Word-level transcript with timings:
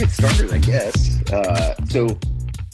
get 0.00 0.10
started, 0.12 0.50
I 0.50 0.56
guess. 0.56 1.30
Uh, 1.30 1.74
so, 1.84 2.18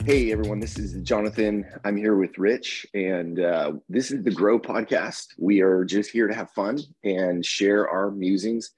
hey 0.04 0.30
everyone, 0.30 0.61
this 0.61 0.79
is 0.79 0.92
Jonathan. 1.03 1.66
I'm 1.84 1.96
here 1.96 2.14
with 2.14 2.38
Rich, 2.38 2.87
and 2.95 3.41
uh, 3.41 3.72
this 3.88 4.12
is 4.12 4.22
the 4.22 4.30
Grow 4.30 4.61
Podcast. 4.61 5.30
We 5.36 5.61
are 5.61 5.84
just 5.84 6.12
here 6.12 6.29
to 6.29 6.34
have 6.34 6.52
fun 6.52 6.79
and 7.02 7.45
share 7.45 7.89
our 7.89 8.12
musings. 8.12 8.70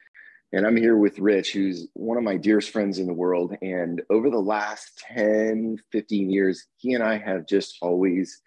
And 0.55 0.67
I'm 0.67 0.79
here 0.79 0.97
with 0.97 1.19
Rich, 1.19 1.53
who's 1.53 1.89
one 1.93 2.17
of 2.17 2.25
my 2.25 2.39
dearest 2.39 2.71
friends 2.71 2.99
in 2.99 3.07
the 3.07 3.13
world. 3.13 3.55
And 3.61 4.01
over 4.09 4.31
the 4.31 4.39
last 4.39 4.97
10, 5.15 5.77
15 5.93 6.31
years, 6.31 6.65
he 6.79 6.95
and 6.95 7.05
I 7.05 7.19
have 7.19 7.47
just 7.47 7.77
always 7.83 8.41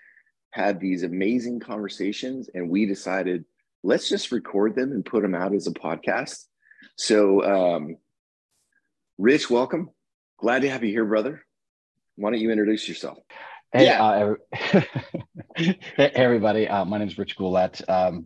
had 0.50 0.80
these 0.80 1.04
amazing 1.04 1.60
conversations. 1.60 2.50
And 2.56 2.72
we 2.72 2.88
decided, 2.88 3.46
let's 3.84 4.10
just 4.10 4.32
record 4.32 4.76
them 4.76 4.94
and 4.94 5.06
put 5.06 5.22
them 5.22 5.36
out 5.36 5.54
as 5.54 5.68
a 5.68 5.72
podcast. 5.72 6.48
So, 6.96 7.44
um, 7.44 7.98
Rich, 9.18 9.50
welcome. 9.50 9.90
Glad 10.40 10.64
to 10.64 10.70
have 10.70 10.84
you 10.84 10.90
here, 10.90 11.06
brother. 11.06 11.46
Why 12.16 12.32
don't 12.32 12.40
you 12.40 12.52
introduce 12.52 12.88
yourself? 12.88 13.20
Hey, 13.74 13.86
yeah. 13.86 14.04
uh, 14.04 14.36
hey 15.56 15.78
everybody. 15.98 16.68
Uh, 16.68 16.86
my 16.86 16.98
name 16.98 17.08
is 17.08 17.18
Rich 17.18 17.38
Goulet. 17.38 17.82
Um, 17.90 18.26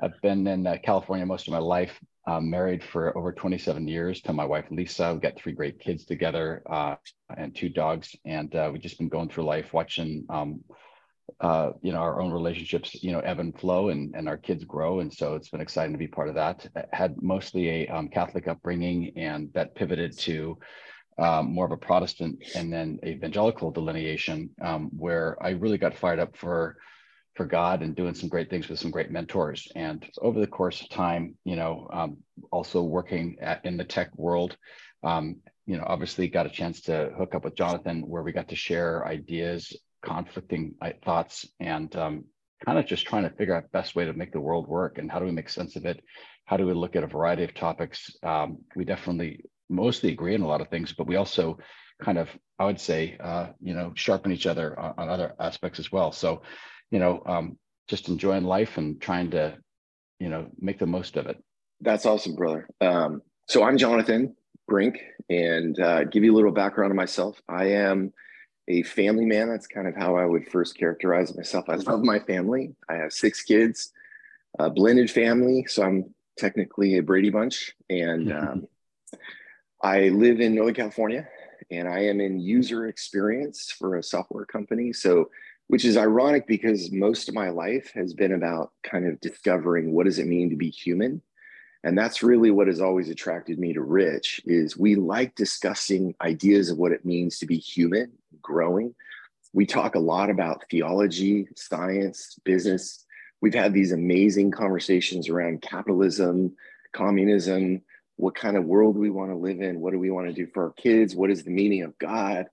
I've 0.00 0.20
been 0.22 0.46
in 0.46 0.66
uh, 0.66 0.76
California 0.84 1.26
most 1.26 1.48
of 1.48 1.52
my 1.52 1.58
life. 1.58 1.98
I'm 2.26 2.48
married 2.48 2.84
for 2.84 3.16
over 3.16 3.32
27 3.32 3.88
years 3.88 4.20
to 4.22 4.32
my 4.32 4.44
wife 4.44 4.66
Lisa. 4.70 5.12
We've 5.12 5.22
got 5.22 5.36
three 5.36 5.52
great 5.52 5.80
kids 5.80 6.04
together 6.04 6.62
uh, 6.70 6.96
and 7.36 7.54
two 7.54 7.68
dogs, 7.68 8.14
and 8.24 8.54
uh, 8.54 8.70
we've 8.72 8.82
just 8.82 8.98
been 8.98 9.08
going 9.08 9.30
through 9.30 9.44
life 9.44 9.72
watching 9.72 10.26
um, 10.28 10.60
uh, 11.40 11.70
you 11.82 11.92
know 11.92 11.98
our 11.98 12.20
own 12.20 12.32
relationships 12.32 13.02
you 13.02 13.12
know 13.12 13.20
ebb 13.20 13.40
and 13.40 13.58
flow 13.58 13.88
and, 13.88 14.14
and 14.14 14.28
our 14.28 14.36
kids 14.36 14.64
grow. 14.64 15.00
And 15.00 15.12
so 15.12 15.34
it's 15.34 15.48
been 15.48 15.60
exciting 15.60 15.92
to 15.92 15.98
be 15.98 16.08
part 16.08 16.28
of 16.28 16.34
that. 16.34 16.66
I 16.76 16.84
had 16.92 17.22
mostly 17.22 17.68
a 17.68 17.88
um, 17.88 18.08
catholic 18.08 18.48
upbringing 18.48 19.12
and 19.16 19.50
that 19.54 19.74
pivoted 19.74 20.16
to 20.18 20.58
um, 21.20 21.52
more 21.52 21.66
of 21.66 21.72
a 21.72 21.76
protestant 21.76 22.42
and 22.54 22.72
then 22.72 22.98
evangelical 23.04 23.70
delineation 23.70 24.50
um, 24.62 24.90
where 24.96 25.36
i 25.42 25.50
really 25.50 25.78
got 25.78 25.96
fired 25.96 26.18
up 26.18 26.36
for 26.36 26.76
for 27.34 27.44
god 27.44 27.82
and 27.82 27.94
doing 27.94 28.14
some 28.14 28.28
great 28.28 28.48
things 28.50 28.68
with 28.68 28.78
some 28.78 28.90
great 28.90 29.10
mentors. 29.10 29.68
And 29.74 30.04
over 30.20 30.40
the 30.40 30.46
course 30.46 30.80
of 30.80 30.88
time 30.88 31.36
you 31.44 31.56
know 31.56 31.88
um, 31.92 32.16
also 32.50 32.82
working 32.82 33.36
at, 33.40 33.64
in 33.64 33.76
the 33.76 33.84
tech 33.84 34.10
world 34.16 34.56
um, 35.02 35.36
you 35.66 35.76
know 35.76 35.84
obviously 35.86 36.26
got 36.28 36.46
a 36.46 36.50
chance 36.50 36.80
to 36.82 37.12
hook 37.16 37.34
up 37.34 37.44
with 37.44 37.54
jonathan 37.54 38.00
where 38.02 38.22
we 38.22 38.32
got 38.32 38.48
to 38.48 38.56
share 38.56 39.06
ideas 39.06 39.72
conflicting 40.02 40.74
thoughts 41.04 41.46
and 41.58 41.94
um, 41.96 42.24
kind 42.64 42.78
of 42.78 42.86
just 42.86 43.06
trying 43.06 43.22
to 43.22 43.30
figure 43.30 43.54
out 43.54 43.70
best 43.72 43.94
way 43.94 44.04
to 44.04 44.12
make 44.12 44.32
the 44.32 44.40
world 44.40 44.66
work 44.68 44.98
and 44.98 45.10
how 45.10 45.18
do 45.18 45.24
we 45.24 45.32
make 45.32 45.48
sense 45.48 45.76
of 45.76 45.84
it? 45.84 46.02
How 46.44 46.56
do 46.56 46.66
we 46.66 46.72
look 46.72 46.96
at 46.96 47.04
a 47.04 47.06
variety 47.06 47.44
of 47.44 47.54
topics? 47.54 48.10
Um, 48.22 48.58
we 48.74 48.84
definitely 48.84 49.44
mostly 49.68 50.10
agree 50.10 50.34
on 50.34 50.40
a 50.40 50.46
lot 50.46 50.60
of 50.60 50.68
things 50.68 50.92
but 50.92 51.06
we 51.06 51.14
also 51.14 51.56
kind 52.02 52.18
of 52.18 52.28
i 52.58 52.64
would 52.64 52.80
say 52.80 53.16
uh, 53.20 53.46
you 53.60 53.72
know 53.72 53.92
sharpen 53.94 54.32
each 54.32 54.46
other 54.46 54.78
on, 54.78 54.94
on, 54.98 55.08
other 55.08 55.34
aspects 55.38 55.78
as 55.78 55.92
well. 55.92 56.12
So 56.12 56.42
you 56.90 56.98
know 56.98 57.22
um, 57.26 57.58
just 57.88 58.08
enjoying 58.08 58.44
life 58.44 58.78
and 58.78 59.00
trying 59.00 59.30
to 59.32 59.58
you 60.18 60.28
know 60.28 60.48
make 60.58 60.78
the 60.78 60.86
most 60.86 61.16
of 61.16 61.26
it. 61.26 61.42
That's 61.80 62.06
awesome 62.06 62.34
brother. 62.34 62.68
Um, 62.80 63.22
so 63.48 63.64
i'm 63.64 63.76
jonathan 63.76 64.36
brink 64.70 65.00
and 65.28 65.78
uh, 65.80 66.04
give 66.04 66.24
you 66.24 66.32
a 66.32 66.36
little 66.36 66.52
background 66.52 66.92
on 66.92 66.96
myself. 66.96 67.40
I 67.48 67.66
am 67.72 68.12
a 68.68 68.82
family 68.82 69.26
man. 69.26 69.48
That's 69.48 69.66
kind 69.66 69.86
of 69.86 69.96
how 69.96 70.16
I 70.16 70.24
would 70.24 70.48
first 70.48 70.78
characterize 70.78 71.36
myself. 71.36 71.68
I 71.68 71.76
love 71.76 72.02
my 72.02 72.18
family. 72.18 72.74
I 72.88 72.94
have 72.94 73.12
six 73.12 73.42
kids, 73.42 73.92
a 74.58 74.70
blended 74.70 75.10
family. 75.10 75.66
So 75.68 75.82
I'm 75.82 76.14
technically 76.38 76.96
a 76.96 77.02
Brady 77.02 77.30
Bunch. 77.30 77.74
And 77.88 78.32
um, 78.32 78.68
I 79.82 80.08
live 80.08 80.40
in 80.40 80.54
Northern 80.54 80.74
California 80.74 81.28
and 81.70 81.88
I 81.88 82.00
am 82.04 82.20
in 82.20 82.40
user 82.40 82.86
experience 82.86 83.70
for 83.70 83.96
a 83.96 84.02
software 84.02 84.46
company. 84.46 84.92
So, 84.92 85.30
which 85.68 85.84
is 85.84 85.96
ironic 85.96 86.48
because 86.48 86.90
most 86.90 87.28
of 87.28 87.34
my 87.34 87.50
life 87.50 87.92
has 87.94 88.12
been 88.12 88.32
about 88.32 88.72
kind 88.82 89.06
of 89.06 89.20
discovering 89.20 89.92
what 89.92 90.04
does 90.04 90.18
it 90.18 90.26
mean 90.26 90.50
to 90.50 90.56
be 90.56 90.68
human 90.68 91.22
and 91.82 91.96
that's 91.96 92.22
really 92.22 92.50
what 92.50 92.66
has 92.66 92.80
always 92.80 93.08
attracted 93.08 93.58
me 93.58 93.72
to 93.72 93.80
rich 93.80 94.40
is 94.44 94.76
we 94.76 94.96
like 94.96 95.34
discussing 95.34 96.14
ideas 96.20 96.70
of 96.70 96.78
what 96.78 96.92
it 96.92 97.04
means 97.04 97.38
to 97.38 97.46
be 97.46 97.56
human 97.56 98.12
growing. 98.42 98.94
We 99.52 99.66
talk 99.66 99.94
a 99.94 100.00
lot 100.00 100.30
about 100.30 100.64
theology 100.70 101.48
science 101.56 102.38
business. 102.44 103.04
We've 103.40 103.54
had 103.54 103.72
these 103.72 103.92
amazing 103.92 104.50
conversations 104.50 105.28
around 105.28 105.62
capitalism 105.62 106.54
communism 106.92 107.82
what 108.16 108.34
kind 108.34 108.56
of 108.56 108.64
world 108.64 108.96
we 108.96 109.10
want 109.10 109.30
to 109.30 109.36
live 109.36 109.60
in 109.60 109.80
what 109.80 109.92
do 109.92 109.98
we 109.98 110.10
want 110.10 110.26
to 110.26 110.32
do 110.32 110.46
for 110.52 110.64
our 110.64 110.72
kids 110.72 111.14
what 111.14 111.30
is 111.30 111.44
the 111.44 111.50
meaning 111.50 111.82
of 111.82 111.98
god 111.98 112.46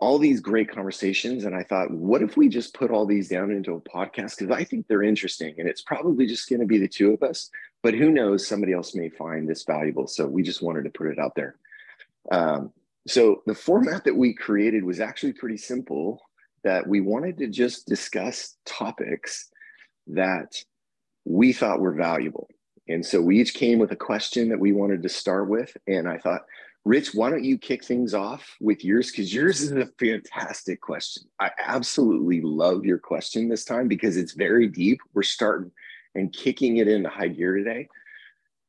all 0.00 0.18
these 0.18 0.40
great 0.40 0.70
conversations 0.70 1.44
and 1.44 1.54
i 1.54 1.62
thought 1.62 1.90
what 1.90 2.22
if 2.22 2.36
we 2.36 2.48
just 2.48 2.74
put 2.74 2.90
all 2.90 3.06
these 3.06 3.28
down 3.28 3.50
into 3.50 3.74
a 3.74 3.80
podcast? 3.80 4.38
Because 4.38 4.50
i 4.50 4.64
think 4.64 4.86
they're 4.86 5.02
interesting 5.02 5.54
and 5.58 5.68
it's 5.68 5.82
probably 5.82 6.26
just 6.26 6.48
going 6.48 6.60
to 6.60 6.66
be 6.66 6.78
the 6.78 6.88
two 6.88 7.12
of 7.12 7.22
us 7.22 7.50
but 7.82 7.94
who 7.94 8.10
knows? 8.10 8.46
Somebody 8.46 8.72
else 8.72 8.94
may 8.94 9.08
find 9.08 9.48
this 9.48 9.64
valuable 9.64 10.06
so 10.06 10.26
we 10.26 10.42
just 10.42 10.62
wanted 10.62 10.84
to 10.84 10.90
put 10.90 11.08
it 11.08 11.18
out 11.18 11.34
there. 11.34 11.56
Um, 12.30 12.72
so 13.06 13.42
the 13.46 13.54
format 13.54 14.04
that 14.04 14.16
we 14.16 14.34
created 14.34 14.84
was 14.84 15.00
actually 15.00 15.32
pretty 15.32 15.56
simple 15.56 16.20
that 16.64 16.86
we 16.86 17.00
wanted 17.00 17.38
to 17.38 17.46
just 17.46 17.86
discuss 17.86 18.56
topics 18.66 19.50
that 20.08 20.62
we 21.24 21.52
thought 21.52 21.80
were 21.80 21.94
valuable. 21.94 22.48
And 22.88 23.04
so 23.04 23.20
we 23.20 23.40
each 23.40 23.54
came 23.54 23.78
with 23.78 23.92
a 23.92 23.96
question 23.96 24.48
that 24.48 24.60
we 24.60 24.72
wanted 24.72 25.02
to 25.02 25.08
start 25.08 25.48
with 25.48 25.76
and 25.86 26.08
i 26.08 26.18
thought 26.18 26.42
Rich, 26.84 27.14
why 27.14 27.28
don't 27.30 27.44
you 27.44 27.58
kick 27.58 27.84
things 27.84 28.14
off 28.14 28.56
with 28.60 28.84
yours? 28.84 29.10
Because 29.10 29.32
yours 29.32 29.60
is 29.60 29.72
a 29.72 29.86
fantastic 29.98 30.80
question. 30.80 31.24
I 31.38 31.50
absolutely 31.58 32.40
love 32.40 32.84
your 32.84 32.98
question 32.98 33.48
this 33.48 33.64
time 33.64 33.88
because 33.88 34.16
it's 34.16 34.32
very 34.32 34.68
deep. 34.68 35.00
We're 35.12 35.22
starting 35.22 35.70
and 36.14 36.32
kicking 36.32 36.78
it 36.78 36.88
into 36.88 37.10
high 37.10 37.28
gear 37.28 37.56
today. 37.56 37.88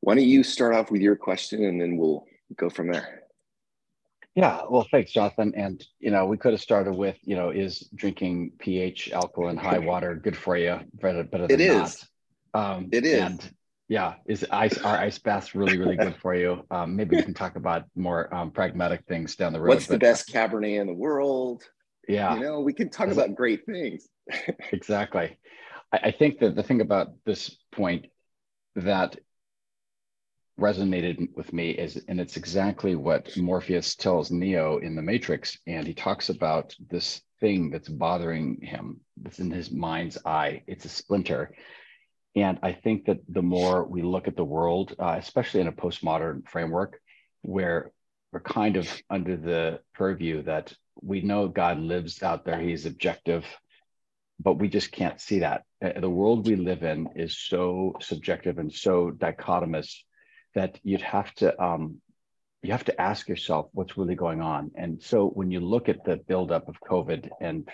Why 0.00 0.14
don't 0.14 0.24
you 0.24 0.42
start 0.42 0.74
off 0.74 0.90
with 0.90 1.00
your 1.00 1.16
question 1.16 1.64
and 1.64 1.80
then 1.80 1.96
we'll 1.96 2.26
go 2.56 2.68
from 2.68 2.92
there? 2.92 3.22
Yeah, 4.34 4.60
well, 4.68 4.86
thanks, 4.90 5.12
Jonathan. 5.12 5.52
And 5.56 5.84
you 5.98 6.10
know, 6.10 6.26
we 6.26 6.36
could 6.36 6.52
have 6.52 6.60
started 6.60 6.92
with, 6.92 7.16
you 7.22 7.36
know, 7.36 7.50
is 7.50 7.88
drinking 7.94 8.52
pH, 8.58 9.12
alkaline, 9.12 9.56
high 9.56 9.78
water 9.78 10.14
good 10.14 10.36
for 10.36 10.56
you? 10.56 10.78
Better, 10.94 11.24
better 11.24 11.46
than 11.46 11.60
it 11.60 11.64
is. 11.64 12.06
not. 12.54 12.76
Um, 12.76 12.88
it 12.92 13.04
is. 13.04 13.20
And 13.20 13.54
yeah, 13.90 14.14
is 14.24 14.46
ice 14.52 14.78
our 14.78 14.96
ice 14.96 15.18
baths 15.18 15.56
really 15.56 15.76
really 15.76 15.96
good 15.96 16.14
for 16.22 16.32
you? 16.32 16.64
Um, 16.70 16.94
maybe 16.94 17.16
we 17.16 17.24
can 17.24 17.34
talk 17.34 17.56
about 17.56 17.86
more 17.96 18.32
um, 18.32 18.52
pragmatic 18.52 19.04
things 19.08 19.34
down 19.34 19.52
the 19.52 19.60
road. 19.60 19.70
What's 19.70 19.88
but, 19.88 19.94
the 19.94 19.98
best 19.98 20.32
Cabernet 20.32 20.80
in 20.80 20.86
the 20.86 20.94
world? 20.94 21.64
Yeah, 22.08 22.36
you 22.36 22.40
know, 22.40 22.60
we 22.60 22.72
can 22.72 22.88
talk 22.88 23.08
about 23.08 23.34
great 23.34 23.66
things. 23.66 24.08
exactly. 24.72 25.36
I, 25.92 25.96
I 26.04 26.10
think 26.12 26.38
that 26.38 26.54
the 26.54 26.62
thing 26.62 26.80
about 26.80 27.08
this 27.26 27.58
point 27.72 28.06
that 28.76 29.18
resonated 30.58 31.34
with 31.34 31.52
me 31.52 31.70
is, 31.70 32.00
and 32.06 32.20
it's 32.20 32.36
exactly 32.36 32.94
what 32.94 33.36
Morpheus 33.36 33.96
tells 33.96 34.30
Neo 34.30 34.78
in 34.78 34.94
the 34.94 35.02
Matrix, 35.02 35.58
and 35.66 35.84
he 35.84 35.94
talks 35.94 36.28
about 36.28 36.76
this 36.90 37.22
thing 37.40 37.70
that's 37.70 37.88
bothering 37.88 38.60
him 38.62 39.00
that's 39.20 39.40
in 39.40 39.50
his 39.50 39.72
mind's 39.72 40.16
eye. 40.24 40.62
It's 40.68 40.84
a 40.84 40.88
splinter 40.88 41.56
and 42.36 42.58
I 42.62 42.72
think 42.72 43.06
that 43.06 43.18
the 43.28 43.42
more 43.42 43.84
we 43.84 44.02
look 44.02 44.28
at 44.28 44.36
the 44.36 44.44
world, 44.44 44.94
uh, 44.98 45.16
especially 45.18 45.60
in 45.60 45.66
a 45.66 45.72
postmodern 45.72 46.48
framework, 46.48 47.00
where 47.42 47.90
we're 48.32 48.40
kind 48.40 48.76
of 48.76 48.88
under 49.08 49.36
the 49.36 49.80
purview 49.94 50.42
that 50.44 50.72
we 51.02 51.22
know 51.22 51.48
God 51.48 51.80
lives 51.80 52.22
out 52.22 52.44
there, 52.44 52.60
He's 52.60 52.86
objective, 52.86 53.44
but 54.38 54.58
we 54.58 54.68
just 54.68 54.92
can't 54.92 55.20
see 55.20 55.40
that. 55.40 55.64
Uh, 55.84 55.98
the 55.98 56.10
world 56.10 56.46
we 56.46 56.56
live 56.56 56.82
in 56.82 57.08
is 57.16 57.36
so 57.36 57.94
subjective 58.00 58.58
and 58.58 58.72
so 58.72 59.10
dichotomous 59.10 59.96
that 60.54 60.78
you'd 60.82 61.02
have 61.02 61.32
to 61.34 61.60
um, 61.62 62.00
you 62.62 62.72
have 62.72 62.84
to 62.84 63.00
ask 63.00 63.28
yourself 63.28 63.68
what's 63.72 63.96
really 63.96 64.14
going 64.14 64.42
on. 64.42 64.70
And 64.74 65.02
so 65.02 65.28
when 65.28 65.50
you 65.50 65.60
look 65.60 65.88
at 65.88 66.04
the 66.04 66.16
buildup 66.16 66.68
of 66.68 66.76
COVID 66.80 67.30
and 67.40 67.66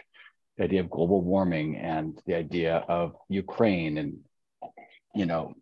the 0.57 0.65
idea 0.65 0.81
of 0.81 0.91
global 0.91 1.23
warming 1.23 1.77
and 1.77 2.21
the 2.27 2.35
idea 2.35 2.77
of 2.89 3.17
Ukraine 3.29 3.99
and 3.99 4.19
you 5.17 5.27
know, 5.27 5.55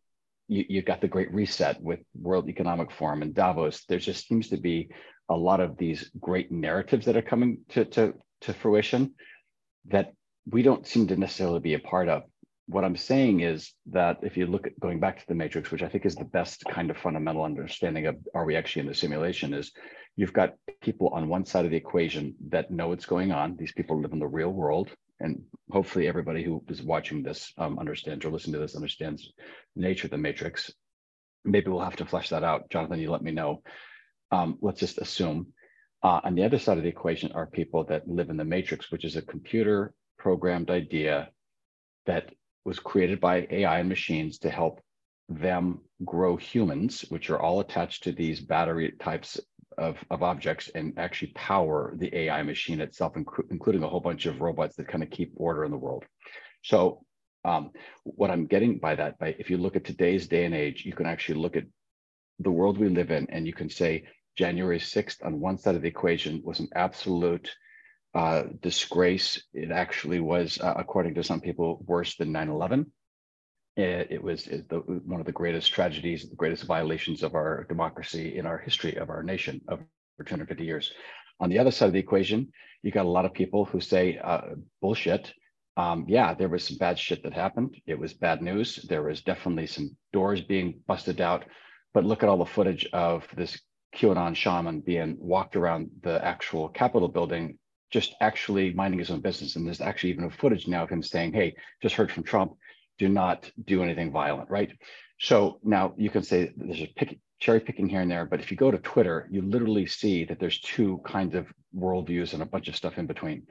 you, 0.48 0.64
you 0.68 0.82
got 0.82 1.00
the 1.00 1.08
Great 1.08 1.32
Reset 1.32 1.80
with 1.80 2.00
World 2.14 2.48
Economic 2.48 2.90
Forum 2.90 3.22
and 3.22 3.34
Davos. 3.34 3.84
There 3.88 3.98
just 3.98 4.26
seems 4.26 4.48
to 4.48 4.56
be 4.56 4.90
a 5.28 5.36
lot 5.36 5.60
of 5.60 5.78
these 5.78 6.10
great 6.20 6.52
narratives 6.52 7.06
that 7.06 7.16
are 7.16 7.22
coming 7.22 7.58
to, 7.70 7.84
to, 7.86 8.14
to 8.42 8.52
fruition 8.52 9.14
that 9.86 10.12
we 10.50 10.62
don't 10.62 10.86
seem 10.86 11.06
to 11.06 11.16
necessarily 11.16 11.60
be 11.60 11.74
a 11.74 11.78
part 11.78 12.08
of. 12.08 12.24
What 12.66 12.84
I'm 12.84 12.96
saying 12.96 13.40
is 13.40 13.72
that 13.90 14.18
if 14.22 14.36
you 14.36 14.46
look 14.46 14.66
at 14.66 14.78
going 14.80 14.98
back 14.98 15.18
to 15.18 15.26
the 15.28 15.34
matrix, 15.34 15.70
which 15.70 15.82
I 15.82 15.88
think 15.88 16.04
is 16.04 16.14
the 16.14 16.24
best 16.24 16.64
kind 16.68 16.90
of 16.90 16.96
fundamental 16.96 17.44
understanding 17.44 18.06
of 18.06 18.16
are 18.34 18.44
we 18.44 18.56
actually 18.56 18.80
in 18.80 18.88
the 18.88 18.94
simulation, 18.94 19.54
is 19.54 19.72
you've 20.16 20.32
got 20.32 20.54
people 20.80 21.08
on 21.08 21.28
one 21.28 21.44
side 21.44 21.64
of 21.64 21.70
the 21.70 21.76
equation 21.76 22.34
that 22.48 22.70
know 22.70 22.88
what's 22.88 23.06
going 23.06 23.32
on. 23.32 23.56
These 23.56 23.72
people 23.72 24.00
live 24.00 24.12
in 24.12 24.18
the 24.18 24.26
real 24.26 24.50
world 24.50 24.90
and 25.20 25.42
hopefully 25.70 26.08
everybody 26.08 26.42
who 26.44 26.62
is 26.68 26.82
watching 26.82 27.22
this 27.22 27.52
um, 27.58 27.78
understands 27.78 28.24
or 28.24 28.30
listening 28.30 28.54
to 28.54 28.60
this 28.60 28.76
understands 28.76 29.32
the 29.76 29.82
nature 29.82 30.06
of 30.06 30.10
the 30.10 30.18
matrix. 30.18 30.72
Maybe 31.44 31.70
we'll 31.70 31.80
have 31.80 31.96
to 31.96 32.06
flesh 32.06 32.30
that 32.30 32.44
out. 32.44 32.70
Jonathan, 32.70 33.00
you 33.00 33.10
let 33.10 33.22
me 33.22 33.32
know. 33.32 33.62
Um, 34.30 34.58
let's 34.60 34.80
just 34.80 34.98
assume 34.98 35.52
Uh, 36.04 36.20
on 36.24 36.34
the 36.34 36.44
other 36.44 36.58
side 36.58 36.76
of 36.78 36.84
the 36.84 36.94
equation 36.96 37.32
are 37.32 37.46
people 37.46 37.84
that 37.84 38.06
live 38.06 38.30
in 38.30 38.36
the 38.36 38.44
matrix, 38.44 38.90
which 38.92 39.04
is 39.04 39.16
a 39.16 39.22
computer 39.22 39.94
programmed 40.18 40.70
idea 40.70 41.30
that 42.06 42.30
was 42.64 42.78
created 42.78 43.20
by 43.20 43.46
AI 43.50 43.80
and 43.80 43.88
machines 43.88 44.38
to 44.38 44.50
help 44.50 44.80
them 45.30 45.80
grow 46.04 46.36
humans, 46.36 47.02
which 47.08 47.30
are 47.30 47.40
all 47.40 47.60
attached 47.60 48.02
to 48.04 48.12
these 48.12 48.40
battery 48.40 48.92
types 49.00 49.40
of, 49.78 49.96
of 50.10 50.22
objects 50.22 50.70
and 50.74 50.94
actually 50.98 51.32
power 51.34 51.94
the 51.96 52.14
AI 52.16 52.42
machine 52.42 52.80
itself, 52.80 53.14
inc- 53.14 53.50
including 53.50 53.82
a 53.82 53.88
whole 53.88 54.00
bunch 54.00 54.26
of 54.26 54.40
robots 54.40 54.76
that 54.76 54.88
kind 54.88 55.02
of 55.02 55.10
keep 55.10 55.32
order 55.36 55.64
in 55.64 55.70
the 55.70 55.76
world. 55.78 56.04
So 56.62 57.04
um, 57.44 57.70
what 58.04 58.30
I'm 58.30 58.46
getting 58.46 58.78
by 58.78 58.94
that, 58.94 59.18
by 59.18 59.36
if 59.38 59.50
you 59.50 59.58
look 59.58 59.76
at 59.76 59.84
today's 59.84 60.28
day 60.28 60.44
and 60.44 60.54
age, 60.54 60.84
you 60.84 60.92
can 60.92 61.06
actually 61.06 61.40
look 61.40 61.56
at 61.56 61.64
the 62.40 62.50
world 62.50 62.78
we 62.78 62.88
live 62.88 63.10
in, 63.10 63.26
and 63.30 63.46
you 63.46 63.52
can 63.52 63.70
say 63.70 64.04
January 64.36 64.78
6th 64.78 65.24
on 65.24 65.40
one 65.40 65.58
side 65.58 65.76
of 65.76 65.82
the 65.82 65.88
equation 65.88 66.42
was 66.44 66.60
an 66.60 66.68
absolute 66.74 67.54
uh, 68.14 68.44
disgrace. 68.60 69.42
It 69.52 69.70
actually 69.70 70.20
was, 70.20 70.58
uh, 70.60 70.74
according 70.76 71.14
to 71.14 71.24
some 71.24 71.40
people, 71.40 71.84
worse 71.86 72.16
than 72.16 72.32
9 72.32 72.48
11. 72.48 72.92
It, 73.76 74.08
it 74.10 74.22
was 74.22 74.44
the, 74.44 74.82
one 75.04 75.20
of 75.20 75.26
the 75.26 75.32
greatest 75.32 75.72
tragedies, 75.72 76.28
the 76.28 76.36
greatest 76.36 76.64
violations 76.64 77.22
of 77.22 77.34
our 77.34 77.64
democracy 77.68 78.38
in 78.38 78.46
our 78.46 78.58
history 78.58 78.96
of 78.96 79.10
our 79.10 79.22
nation 79.22 79.60
of 79.68 79.80
250 80.24 80.64
years. 80.64 80.92
On 81.40 81.50
the 81.50 81.58
other 81.58 81.72
side 81.72 81.86
of 81.86 81.92
the 81.92 81.98
equation, 81.98 82.52
you 82.82 82.92
got 82.92 83.06
a 83.06 83.08
lot 83.08 83.24
of 83.24 83.32
people 83.32 83.64
who 83.64 83.80
say, 83.80 84.18
uh, 84.18 84.54
bullshit. 84.80 85.32
Um, 85.76 86.04
yeah, 86.06 86.34
there 86.34 86.48
was 86.48 86.62
some 86.64 86.76
bad 86.76 86.98
shit 86.98 87.24
that 87.24 87.32
happened. 87.32 87.76
It 87.86 87.98
was 87.98 88.14
bad 88.14 88.40
news. 88.42 88.76
There 88.88 89.02
was 89.02 89.22
definitely 89.22 89.66
some 89.66 89.96
doors 90.12 90.40
being 90.40 90.80
busted 90.86 91.20
out. 91.20 91.44
But 91.92 92.04
look 92.04 92.22
at 92.22 92.28
all 92.28 92.38
the 92.38 92.46
footage 92.46 92.86
of 92.92 93.26
this 93.36 93.60
QAnon 93.96 94.36
shaman 94.36 94.80
being 94.80 95.16
walked 95.18 95.56
around 95.56 95.90
the 96.02 96.24
actual 96.24 96.68
Capitol 96.68 97.08
building, 97.08 97.58
just 97.90 98.14
actually 98.20 98.72
minding 98.72 99.00
his 99.00 99.10
own 99.10 99.20
business. 99.20 99.56
And 99.56 99.66
there's 99.66 99.80
actually 99.80 100.10
even 100.10 100.24
a 100.24 100.30
footage 100.30 100.68
now 100.68 100.84
of 100.84 100.90
him 100.90 101.02
saying, 101.02 101.32
Hey, 101.32 101.54
just 101.82 101.96
heard 101.96 102.12
from 102.12 102.22
Trump 102.22 102.52
do 102.98 103.08
not 103.08 103.50
do 103.64 103.82
anything 103.82 104.12
violent, 104.12 104.50
right? 104.50 104.70
So 105.20 105.60
now 105.62 105.94
you 105.96 106.10
can 106.10 106.22
say 106.22 106.52
there's 106.56 106.82
a 106.82 106.92
pick, 106.96 107.18
cherry 107.40 107.60
picking 107.60 107.88
here 107.88 108.00
and 108.00 108.10
there, 108.10 108.26
but 108.26 108.40
if 108.40 108.50
you 108.50 108.56
go 108.56 108.70
to 108.70 108.78
Twitter, 108.78 109.28
you 109.30 109.42
literally 109.42 109.86
see 109.86 110.24
that 110.24 110.38
there's 110.38 110.60
two 110.60 111.00
kinds 111.04 111.34
of 111.34 111.46
worldviews 111.76 112.32
and 112.32 112.42
a 112.42 112.46
bunch 112.46 112.68
of 112.68 112.76
stuff 112.76 112.98
in 112.98 113.06
between. 113.06 113.46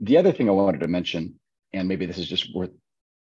The 0.00 0.16
other 0.16 0.32
thing 0.32 0.48
I 0.48 0.52
wanted 0.52 0.80
to 0.80 0.88
mention, 0.88 1.38
and 1.72 1.88
maybe 1.88 2.06
this 2.06 2.18
is 2.18 2.28
just 2.28 2.54
worth 2.54 2.70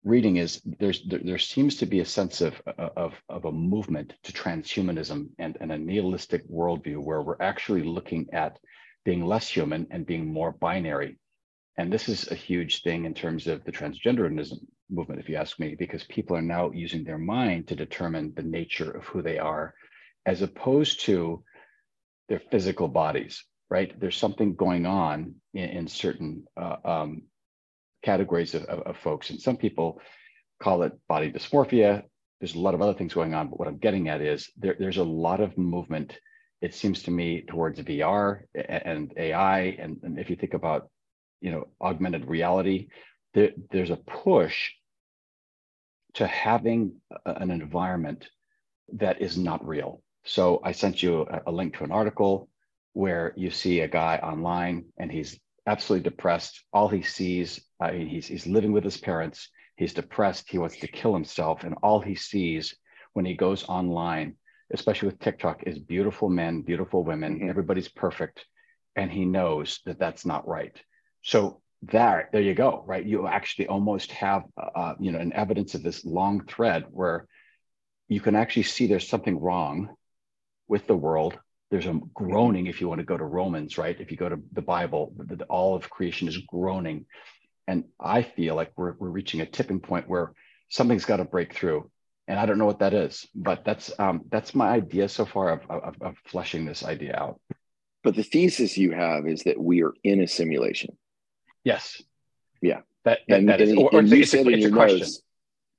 reading, 0.04 0.36
is 0.36 0.60
there's 0.78 1.04
there, 1.04 1.20
there 1.22 1.38
seems 1.38 1.76
to 1.76 1.86
be 1.86 2.00
a 2.00 2.04
sense 2.04 2.40
of, 2.40 2.60
of, 2.66 3.14
of 3.28 3.44
a 3.44 3.52
movement 3.52 4.14
to 4.24 4.32
transhumanism 4.32 5.28
and, 5.38 5.56
and 5.60 5.70
a 5.70 5.78
nihilistic 5.78 6.48
worldview 6.48 6.98
where 6.98 7.22
we're 7.22 7.40
actually 7.40 7.82
looking 7.82 8.26
at 8.32 8.58
being 9.04 9.24
less 9.24 9.48
human 9.48 9.86
and 9.90 10.06
being 10.06 10.32
more 10.32 10.52
binary 10.52 11.18
and 11.78 11.92
this 11.92 12.08
is 12.08 12.30
a 12.30 12.34
huge 12.34 12.82
thing 12.82 13.06
in 13.06 13.14
terms 13.14 13.46
of 13.46 13.64
the 13.64 13.72
transgenderism 13.72 14.58
movement, 14.90 15.20
if 15.20 15.28
you 15.28 15.36
ask 15.36 15.58
me, 15.58 15.74
because 15.78 16.04
people 16.04 16.36
are 16.36 16.42
now 16.42 16.70
using 16.70 17.02
their 17.02 17.18
mind 17.18 17.68
to 17.68 17.76
determine 17.76 18.32
the 18.36 18.42
nature 18.42 18.90
of 18.90 19.04
who 19.04 19.22
they 19.22 19.38
are, 19.38 19.74
as 20.26 20.42
opposed 20.42 21.00
to 21.06 21.42
their 22.28 22.42
physical 22.50 22.88
bodies, 22.88 23.44
right? 23.70 23.98
There's 23.98 24.16
something 24.16 24.54
going 24.54 24.84
on 24.84 25.36
in, 25.54 25.68
in 25.70 25.88
certain 25.88 26.44
uh, 26.60 26.76
um, 26.84 27.22
categories 28.02 28.54
of, 28.54 28.64
of, 28.64 28.80
of 28.80 28.96
folks. 28.98 29.30
And 29.30 29.40
some 29.40 29.56
people 29.56 30.00
call 30.62 30.82
it 30.82 30.92
body 31.08 31.32
dysmorphia. 31.32 32.02
There's 32.40 32.54
a 32.54 32.60
lot 32.60 32.74
of 32.74 32.82
other 32.82 32.94
things 32.94 33.14
going 33.14 33.34
on, 33.34 33.48
but 33.48 33.58
what 33.58 33.68
I'm 33.68 33.78
getting 33.78 34.08
at 34.08 34.20
is 34.20 34.50
there, 34.58 34.76
there's 34.78 34.98
a 34.98 35.04
lot 35.04 35.40
of 35.40 35.56
movement, 35.56 36.18
it 36.60 36.74
seems 36.74 37.04
to 37.04 37.10
me, 37.10 37.44
towards 37.48 37.80
VR 37.80 38.42
and 38.54 39.12
AI. 39.16 39.60
And, 39.78 39.98
and 40.02 40.18
if 40.18 40.28
you 40.28 40.36
think 40.36 40.54
about 40.54 40.90
you 41.42 41.50
know 41.50 41.68
augmented 41.80 42.26
reality 42.26 42.88
there, 43.34 43.50
there's 43.70 43.90
a 43.90 43.96
push 43.96 44.70
to 46.14 46.26
having 46.26 46.94
an 47.24 47.50
environment 47.50 48.28
that 48.94 49.22
is 49.22 49.38
not 49.38 49.66
real. 49.66 50.02
So 50.24 50.60
i 50.62 50.72
sent 50.72 51.02
you 51.02 51.22
a, 51.22 51.42
a 51.46 51.52
link 51.52 51.76
to 51.76 51.84
an 51.84 51.92
article 51.92 52.48
where 52.92 53.32
you 53.36 53.50
see 53.50 53.80
a 53.80 53.88
guy 53.88 54.18
online 54.18 54.84
and 54.98 55.10
he's 55.10 55.38
absolutely 55.66 56.08
depressed. 56.08 56.62
All 56.72 56.88
he 56.88 57.02
sees 57.02 57.60
uh, 57.80 57.92
he's, 57.92 58.26
he's 58.26 58.46
living 58.46 58.72
with 58.72 58.84
his 58.84 58.98
parents. 58.98 59.48
He's 59.76 59.94
depressed. 59.94 60.50
He 60.50 60.58
wants 60.58 60.76
to 60.78 60.86
kill 60.86 61.14
himself. 61.14 61.64
And 61.64 61.74
all 61.82 62.00
he 62.00 62.14
sees 62.14 62.76
when 63.14 63.24
he 63.24 63.34
goes 63.34 63.64
online 63.64 64.36
especially 64.74 65.08
with 65.08 65.18
tiktok 65.18 65.64
is 65.66 65.78
beautiful 65.78 66.30
men 66.30 66.62
beautiful 66.62 67.04
women. 67.04 67.36
Mm-hmm. 67.36 67.50
everybody's 67.50 67.88
perfect. 67.88 68.44
And 68.96 69.10
he 69.10 69.24
knows 69.24 69.80
that 69.86 69.98
that's 69.98 70.26
not 70.26 70.46
right 70.46 70.78
so 71.22 71.60
there, 71.82 72.28
there 72.32 72.40
you 72.40 72.54
go, 72.54 72.84
right? 72.86 73.04
You 73.04 73.26
actually 73.26 73.66
almost 73.66 74.12
have, 74.12 74.44
uh, 74.56 74.94
you 75.00 75.10
know, 75.10 75.18
an 75.18 75.32
evidence 75.32 75.74
of 75.74 75.82
this 75.82 76.04
long 76.04 76.44
thread 76.44 76.84
where 76.90 77.26
you 78.08 78.20
can 78.20 78.36
actually 78.36 78.64
see 78.64 78.86
there's 78.86 79.08
something 79.08 79.40
wrong 79.40 79.94
with 80.68 80.86
the 80.86 80.96
world. 80.96 81.38
There's 81.70 81.86
a 81.86 82.00
groaning, 82.14 82.66
if 82.66 82.80
you 82.80 82.88
want 82.88 83.00
to 83.00 83.04
go 83.04 83.16
to 83.16 83.24
Romans, 83.24 83.78
right? 83.78 83.98
If 83.98 84.10
you 84.10 84.16
go 84.16 84.28
to 84.28 84.40
the 84.52 84.62
Bible, 84.62 85.12
the, 85.16 85.36
the, 85.36 85.44
all 85.46 85.74
of 85.74 85.90
creation 85.90 86.28
is 86.28 86.36
groaning. 86.36 87.06
And 87.66 87.84
I 87.98 88.22
feel 88.22 88.54
like 88.54 88.72
we're, 88.76 88.92
we're 88.98 89.08
reaching 89.08 89.40
a 89.40 89.46
tipping 89.46 89.80
point 89.80 90.08
where 90.08 90.32
something's 90.68 91.04
got 91.04 91.16
to 91.16 91.24
break 91.24 91.54
through. 91.54 91.90
And 92.28 92.38
I 92.38 92.46
don't 92.46 92.58
know 92.58 92.66
what 92.66 92.78
that 92.80 92.94
is, 92.94 93.26
but 93.34 93.64
that's 93.64 93.90
um, 93.98 94.22
that's 94.30 94.54
my 94.54 94.68
idea 94.68 95.08
so 95.08 95.24
far 95.24 95.50
of, 95.50 95.60
of, 95.68 95.96
of 96.00 96.16
fleshing 96.26 96.64
this 96.64 96.84
idea 96.84 97.16
out. 97.16 97.40
But 98.04 98.14
the 98.14 98.22
thesis 98.22 98.78
you 98.78 98.92
have 98.92 99.26
is 99.26 99.42
that 99.42 99.60
we 99.60 99.82
are 99.82 99.92
in 100.04 100.20
a 100.20 100.28
simulation 100.28 100.96
Yes. 101.64 102.02
Yeah. 102.60 102.80
That, 103.04 103.20
that, 103.28 103.38
and, 103.40 103.48
that 103.48 103.60
is, 103.60 103.70
and, 103.70 103.78
or, 103.78 103.90
and 103.98 104.08
you 104.08 104.24
said 104.24 104.46
in 104.46 104.60
your 104.60 104.70
notes, 104.70 105.20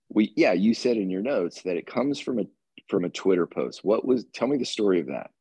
we, 0.09 0.33
yeah, 0.35 0.53
you 0.53 0.73
said 0.73 0.97
in 0.97 1.09
your 1.09 1.21
notes 1.21 1.61
that 1.63 1.77
it 1.77 1.87
comes 1.87 2.19
from 2.19 2.39
a, 2.39 2.43
from 2.89 3.05
a 3.05 3.09
Twitter 3.09 3.47
post. 3.47 3.83
What 3.83 4.05
was, 4.05 4.25
tell 4.33 4.47
me 4.47 4.57
the 4.57 4.65
story 4.65 4.99
of 4.99 5.07
that. 5.07 5.31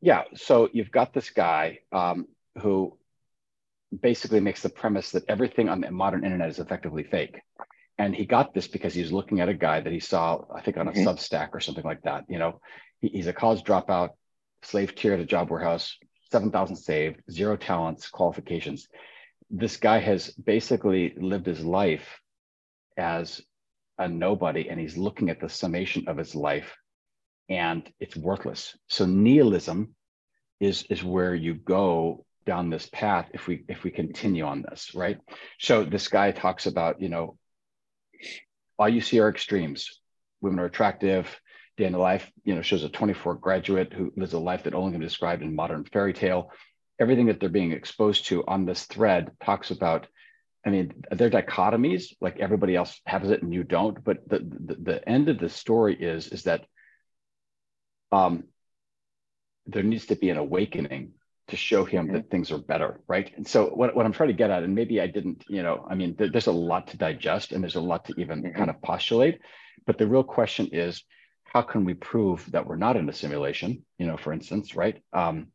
Yeah. 0.00 0.22
So 0.34 0.68
you've 0.72 0.90
got 0.90 1.12
this 1.12 1.30
guy 1.30 1.80
um, 1.92 2.26
who 2.60 2.96
basically 4.00 4.40
makes 4.40 4.62
the 4.62 4.68
premise 4.68 5.10
that 5.10 5.24
everything 5.28 5.68
on 5.68 5.80
the 5.80 5.90
modern 5.90 6.24
internet 6.24 6.48
is 6.48 6.58
effectively 6.58 7.04
fake. 7.04 7.40
And 7.98 8.14
he 8.14 8.24
got 8.24 8.54
this 8.54 8.68
because 8.68 8.94
he 8.94 9.02
was 9.02 9.12
looking 9.12 9.40
at 9.40 9.48
a 9.48 9.54
guy 9.54 9.80
that 9.80 9.92
he 9.92 10.00
saw, 10.00 10.44
I 10.54 10.60
think, 10.60 10.76
on 10.76 10.88
a 10.88 10.92
mm-hmm. 10.92 11.06
Substack 11.06 11.50
or 11.52 11.60
something 11.60 11.84
like 11.84 12.02
that. 12.02 12.24
You 12.28 12.38
know, 12.38 12.60
he, 13.00 13.08
he's 13.08 13.26
a 13.26 13.32
college 13.32 13.62
dropout, 13.64 14.10
slave 14.62 14.94
tier 14.94 15.12
at 15.12 15.20
a 15.20 15.26
job 15.26 15.50
warehouse, 15.50 15.96
7,000 16.30 16.76
saved, 16.76 17.20
zero 17.30 17.56
talents, 17.56 18.08
qualifications 18.08 18.88
this 19.52 19.76
guy 19.76 19.98
has 19.98 20.30
basically 20.30 21.14
lived 21.18 21.46
his 21.46 21.62
life 21.62 22.20
as 22.96 23.42
a 23.98 24.08
nobody 24.08 24.68
and 24.70 24.80
he's 24.80 24.96
looking 24.96 25.28
at 25.28 25.40
the 25.40 25.48
summation 25.48 26.08
of 26.08 26.16
his 26.16 26.34
life 26.34 26.74
and 27.50 27.88
it's 28.00 28.16
worthless. 28.16 28.76
So 28.88 29.04
nihilism 29.04 29.94
is 30.58 30.84
is 30.84 31.04
where 31.04 31.34
you 31.34 31.54
go 31.54 32.24
down 32.46 32.70
this 32.70 32.88
path 32.92 33.28
if 33.34 33.46
we 33.46 33.64
if 33.68 33.84
we 33.84 33.90
continue 33.90 34.44
on 34.44 34.62
this 34.62 34.94
right? 34.94 35.18
So 35.60 35.84
this 35.84 36.08
guy 36.08 36.32
talks 36.32 36.66
about 36.66 37.02
you 37.02 37.10
know 37.10 37.36
all 38.78 38.88
you 38.88 39.02
see 39.02 39.20
are 39.20 39.28
extremes. 39.28 40.00
Women 40.40 40.60
are 40.60 40.66
attractive. 40.66 41.38
Day 41.76 41.84
in 41.84 41.92
the 41.92 41.98
life 41.98 42.30
you 42.44 42.54
know 42.54 42.62
shows 42.62 42.84
a 42.84 42.88
24 42.88 43.34
graduate 43.34 43.92
who 43.92 44.12
lives 44.16 44.32
a 44.32 44.38
life 44.38 44.62
that 44.62 44.74
only 44.74 44.92
can 44.92 45.00
be 45.00 45.06
described 45.06 45.42
in 45.42 45.54
modern 45.54 45.84
fairy 45.84 46.14
tale 46.14 46.50
everything 47.02 47.26
that 47.26 47.40
they're 47.40 47.48
being 47.48 47.72
exposed 47.72 48.26
to 48.26 48.44
on 48.46 48.64
this 48.64 48.84
thread 48.84 49.30
talks 49.44 49.70
about 49.70 50.06
I 50.64 50.70
mean, 50.70 51.02
they're 51.10 51.30
dichotomies, 51.30 52.14
like 52.20 52.38
everybody 52.38 52.76
else 52.76 53.00
has 53.04 53.28
it 53.30 53.42
and 53.42 53.52
you 53.52 53.64
don't. 53.64 54.02
But 54.02 54.28
the, 54.28 54.38
the, 54.38 54.74
the 54.80 55.08
end 55.08 55.28
of 55.28 55.38
the 55.38 55.48
story 55.48 55.96
is, 56.00 56.28
is 56.28 56.44
that 56.44 56.66
um, 58.12 58.44
there 59.66 59.82
needs 59.82 60.06
to 60.06 60.16
be 60.16 60.30
an 60.30 60.36
awakening 60.36 61.12
to 61.48 61.56
show 61.56 61.84
him 61.84 62.06
mm-hmm. 62.06 62.14
that 62.14 62.30
things 62.30 62.52
are 62.52 62.58
better, 62.58 63.00
right? 63.08 63.32
And 63.36 63.46
so 63.46 63.66
what, 63.66 63.96
what 63.96 64.06
I'm 64.06 64.12
trying 64.12 64.28
to 64.28 64.34
get 64.34 64.50
at, 64.50 64.62
and 64.62 64.74
maybe 64.74 65.00
I 65.00 65.08
didn't, 65.08 65.44
you 65.48 65.64
know, 65.64 65.84
I 65.90 65.96
mean, 65.96 66.14
there, 66.16 66.30
there's 66.30 66.46
a 66.46 66.52
lot 66.52 66.88
to 66.88 66.96
digest 66.96 67.50
and 67.50 67.62
there's 67.62 67.74
a 67.74 67.80
lot 67.80 68.04
to 68.04 68.14
even 68.18 68.42
mm-hmm. 68.42 68.56
kind 68.56 68.70
of 68.70 68.80
postulate. 68.82 69.40
But 69.84 69.98
the 69.98 70.06
real 70.06 70.22
question 70.24 70.68
is, 70.72 71.02
how 71.44 71.62
can 71.62 71.84
we 71.84 71.94
prove 71.94 72.50
that 72.52 72.66
we're 72.66 72.76
not 72.76 72.96
in 72.96 73.08
a 73.08 73.12
simulation, 73.12 73.84
you 73.98 74.06
know, 74.06 74.16
for 74.16 74.32
instance, 74.32 74.76
right? 74.76 75.02
Um, 75.12 75.48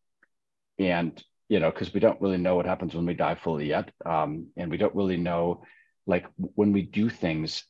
and 0.78 1.24
you 1.50 1.60
know, 1.60 1.72
because 1.72 1.94
we 1.94 2.00
don't 2.00 2.22
really 2.22 2.38
know 2.38 2.56
what 2.56 2.66
happens 2.66 2.94
when 2.94 3.06
we 3.06 3.14
die 3.14 3.36
fully 3.36 3.68
yet. 3.68 3.92
Um, 4.06 4.48
and 4.58 4.70
we 4.70 4.78
don't 4.78 4.96
really 4.96 5.18
know, 5.18 5.64
like, 6.06 6.26
when 6.38 6.74
we 6.74 6.82
do 6.82 7.10
things, 7.10 7.64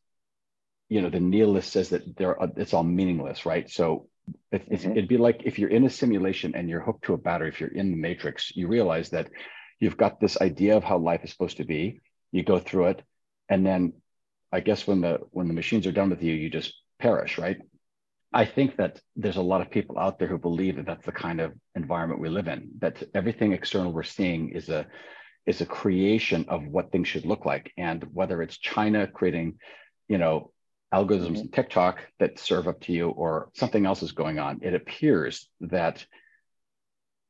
you 0.89 1.01
know, 1.01 1.10
the 1.10 1.19
nihilist 1.19 1.72
says 1.72 1.89
that 1.89 2.17
there 2.17 2.38
it's 2.55 2.74
all 2.74 2.84
meaningless, 2.84 3.46
right? 3.46 3.69
So 3.69 4.07
it, 4.51 4.69
mm-hmm. 4.69 4.91
it'd 4.91 5.07
be 5.07 5.17
like 5.17 5.41
if 5.46 5.60
you're 5.60 5.69
in 5.69 5.86
a 5.86 5.89
simulation 5.89 6.55
and 6.55 6.69
you're 6.69 6.81
hooked 6.81 7.05
to 7.05 7.13
a 7.13 7.17
battery, 7.17 7.50
if 7.50 7.60
you're 7.60 7.69
in 7.69 7.91
the 7.91 7.98
matrix, 7.98 8.55
you 8.55 8.67
realize 8.67 9.10
that 9.10 9.29
you've 9.79 9.98
got 9.98 10.19
this 10.19 10.39
idea 10.39 10.77
of 10.77 10.84
how 10.84 10.98
life 10.98 11.24
is 11.24 11.31
supposed 11.31 11.57
to 11.57 11.65
be. 11.65 12.00
You 12.31 12.43
go 12.43 12.60
through 12.60 12.88
it, 12.88 13.01
and 13.50 13.65
then 13.65 13.93
I 14.51 14.62
guess 14.62 14.88
when 14.88 15.01
the 15.01 15.19
when 15.31 15.48
the 15.48 15.53
machines 15.53 15.88
are 15.88 15.91
done 15.91 16.10
with 16.10 16.24
you, 16.24 16.34
you 16.34 16.50
just 16.50 16.74
perish, 17.00 17.38
right? 17.38 17.57
I 18.38 18.46
think 18.46 18.77
that 18.77 19.01
there's 19.15 19.38
a 19.38 19.41
lot 19.41 19.62
of 19.62 19.72
people 19.72 19.98
out 19.98 20.20
there 20.20 20.27
who 20.27 20.38
believe 20.38 20.75
that 20.75 20.86
that's 20.86 21.08
the 21.08 21.12
kind 21.12 21.41
of 21.41 21.53
environment 21.74 22.22
we 22.22 22.29
live 22.29 22.48
in. 22.48 22.70
That 22.77 23.01
everything 23.15 23.51
external 23.51 23.91
we're 23.91 24.03
seeing 24.03 24.50
is 24.50 24.70
a 24.70 24.86
is 25.48 25.62
a 25.62 25.65
creation 25.65 26.46
of 26.48 26.67
what 26.67 26.91
things 26.91 27.08
should 27.08 27.25
look 27.25 27.48
like, 27.48 27.74
and 27.77 28.06
whether 28.13 28.44
it's 28.44 28.60
China 28.60 29.08
creating, 29.08 29.58
you 30.08 30.20
know, 30.20 30.51
algorithms 30.94 31.41
in 31.41 31.50
TikTok 31.50 31.98
that 32.20 32.38
serve 32.38 32.67
up 32.67 32.79
to 32.82 32.94
you, 32.94 33.10
or 33.10 33.50
something 33.56 33.88
else 33.88 34.03
is 34.03 34.12
going 34.12 34.38
on, 34.38 34.60
it 34.62 34.75
appears 34.75 35.50
that 35.62 36.06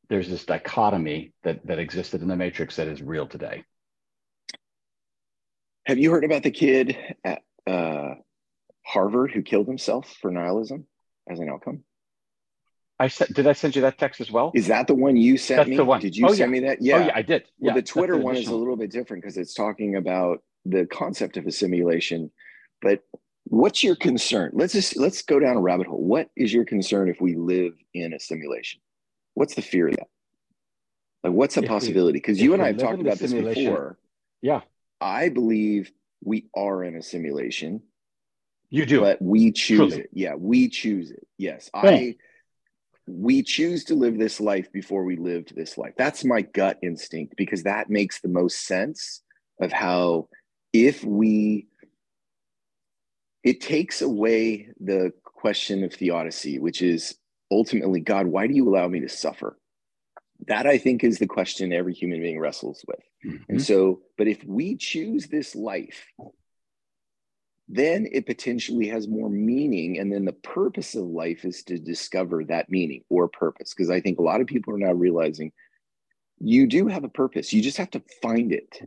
there's 0.09 0.27
this 0.27 0.43
dichotomy 0.43 1.31
that 1.43 1.65
that 1.67 1.79
existed 1.79 2.21
in 2.21 2.27
the 2.27 2.35
Matrix 2.35 2.75
that 2.75 2.89
is 2.89 3.01
real 3.01 3.27
today. 3.27 3.63
Have 5.85 5.99
you 5.99 6.11
heard 6.11 6.25
about 6.25 6.43
the 6.43 6.51
kid 6.51 6.97
at 7.23 7.43
uh, 7.65 8.15
Harvard 8.85 9.31
who 9.31 9.41
killed 9.41 9.67
himself 9.67 10.13
for 10.19 10.31
nihilism 10.31 10.85
as 11.29 11.39
an 11.39 11.49
outcome? 11.49 11.83
I 12.99 13.09
said, 13.09 13.27
did 13.33 13.45
I 13.45 13.53
send 13.53 13.75
you 13.75 13.83
that 13.83 13.99
text 13.99 14.21
as 14.21 14.31
well? 14.31 14.51
Is 14.55 14.67
that 14.67 14.87
the 14.87 14.95
one 14.95 15.15
you 15.15 15.37
sent 15.37 15.59
That's 15.59 15.69
me? 15.69 15.77
The 15.77 15.85
one. 15.85 16.01
Did 16.01 16.17
you 16.17 16.25
oh, 16.25 16.29
send 16.29 16.39
yeah. 16.39 16.61
me 16.61 16.67
that? 16.67 16.77
Oh, 16.79 16.83
yeah. 16.83 16.95
Oh, 16.95 17.05
yeah, 17.05 17.11
I 17.13 17.21
did. 17.21 17.43
Well, 17.59 17.75
yeah, 17.75 17.81
the 17.81 17.85
Twitter 17.85 18.17
one 18.17 18.35
is 18.35 18.47
a 18.47 18.55
little 18.55 18.75
bit 18.75 18.91
different 18.91 19.21
because 19.21 19.37
it's 19.37 19.53
talking 19.53 19.95
about 19.95 20.41
the 20.65 20.87
concept 20.87 21.37
of 21.37 21.45
a 21.45 21.51
simulation. 21.51 22.31
But 22.81 23.03
what's 23.43 23.83
your 23.83 23.95
concern? 23.95 24.51
Let's 24.53 24.73
just 24.73 24.97
let's 24.97 25.21
go 25.21 25.39
down 25.39 25.57
a 25.57 25.61
rabbit 25.61 25.87
hole. 25.87 26.03
What 26.03 26.29
is 26.35 26.51
your 26.51 26.65
concern 26.65 27.07
if 27.07 27.21
we 27.21 27.35
live 27.35 27.73
in 27.93 28.13
a 28.13 28.19
simulation? 28.19 28.81
What's 29.35 29.53
the 29.53 29.61
fear 29.61 29.89
of 29.89 29.95
that? 29.97 30.07
Like, 31.23 31.33
what's 31.33 31.55
the 31.55 31.63
if 31.63 31.69
possibility? 31.69 32.17
Because 32.17 32.41
you 32.41 32.53
and 32.53 32.63
I 32.63 32.67
have 32.67 32.77
talked 32.77 33.01
about 33.01 33.19
this 33.19 33.33
before. 33.33 33.99
Yeah. 34.41 34.61
I 34.99 35.29
believe 35.29 35.91
we 36.23 36.47
are 36.55 36.83
in 36.83 36.95
a 36.95 37.03
simulation. 37.03 37.83
You 38.69 38.85
do. 38.85 39.01
But 39.01 39.21
we 39.21 39.51
choose 39.51 39.77
Truly. 39.77 39.99
it. 40.01 40.09
Yeah, 40.13 40.35
we 40.35 40.69
choose 40.69 41.11
it. 41.11 41.27
Yes. 41.37 41.69
I 41.73 42.15
we 43.07 43.41
choose 43.41 43.85
to 43.85 43.95
live 43.95 44.17
this 44.17 44.41
life 44.41 44.71
before 44.73 45.05
we 45.05 45.15
lived 45.15 45.55
this 45.55 45.77
life. 45.77 45.93
That's 45.97 46.25
my 46.25 46.41
gut 46.41 46.77
instinct 46.83 47.35
because 47.37 47.63
that 47.63 47.89
makes 47.89 48.19
the 48.19 48.27
most 48.27 48.65
sense 48.65 49.21
of 49.61 49.71
how 49.71 50.27
if 50.73 51.03
we 51.03 51.67
it 53.43 53.61
takes 53.61 54.01
away 54.01 54.69
the 54.81 55.13
question 55.23 55.83
of 55.85 55.93
theodicy, 55.93 56.59
which 56.59 56.81
is 56.81 57.15
ultimately, 57.49 58.01
God, 58.01 58.27
why 58.27 58.45
do 58.45 58.53
you 58.53 58.67
allow 58.67 58.89
me 58.89 58.99
to 58.99 59.09
suffer? 59.09 59.57
That 60.47 60.67
I 60.67 60.77
think 60.77 61.03
is 61.03 61.17
the 61.17 61.27
question 61.27 61.71
every 61.71 61.93
human 61.93 62.21
being 62.21 62.39
wrestles 62.39 62.83
with. 62.85 62.99
Mm-hmm. 63.25 63.43
And 63.47 63.61
so, 63.61 64.01
but 64.17 64.27
if 64.27 64.43
we 64.43 64.75
choose 64.75 65.27
this 65.27 65.55
life, 65.55 66.05
then 67.67 68.07
it 68.11 68.25
potentially 68.25 68.87
has 68.87 69.07
more 69.07 69.29
meaning. 69.29 69.99
And 69.99 70.11
then 70.11 70.25
the 70.25 70.33
purpose 70.33 70.95
of 70.95 71.05
life 71.05 71.43
is 71.43 71.63
to 71.63 71.77
discover 71.77 72.43
that 72.45 72.69
meaning 72.69 73.03
or 73.09 73.27
purpose. 73.27 73.73
Because 73.73 73.89
I 73.89 73.99
think 73.99 74.19
a 74.19 74.23
lot 74.23 74.41
of 74.41 74.47
people 74.47 74.73
are 74.73 74.79
now 74.79 74.93
realizing 74.93 75.51
you 76.39 76.67
do 76.67 76.87
have 76.87 77.03
a 77.03 77.09
purpose, 77.09 77.51
you 77.51 77.61
just 77.61 77.77
have 77.77 77.91
to 77.91 78.03
find 78.21 78.51
it. 78.51 78.79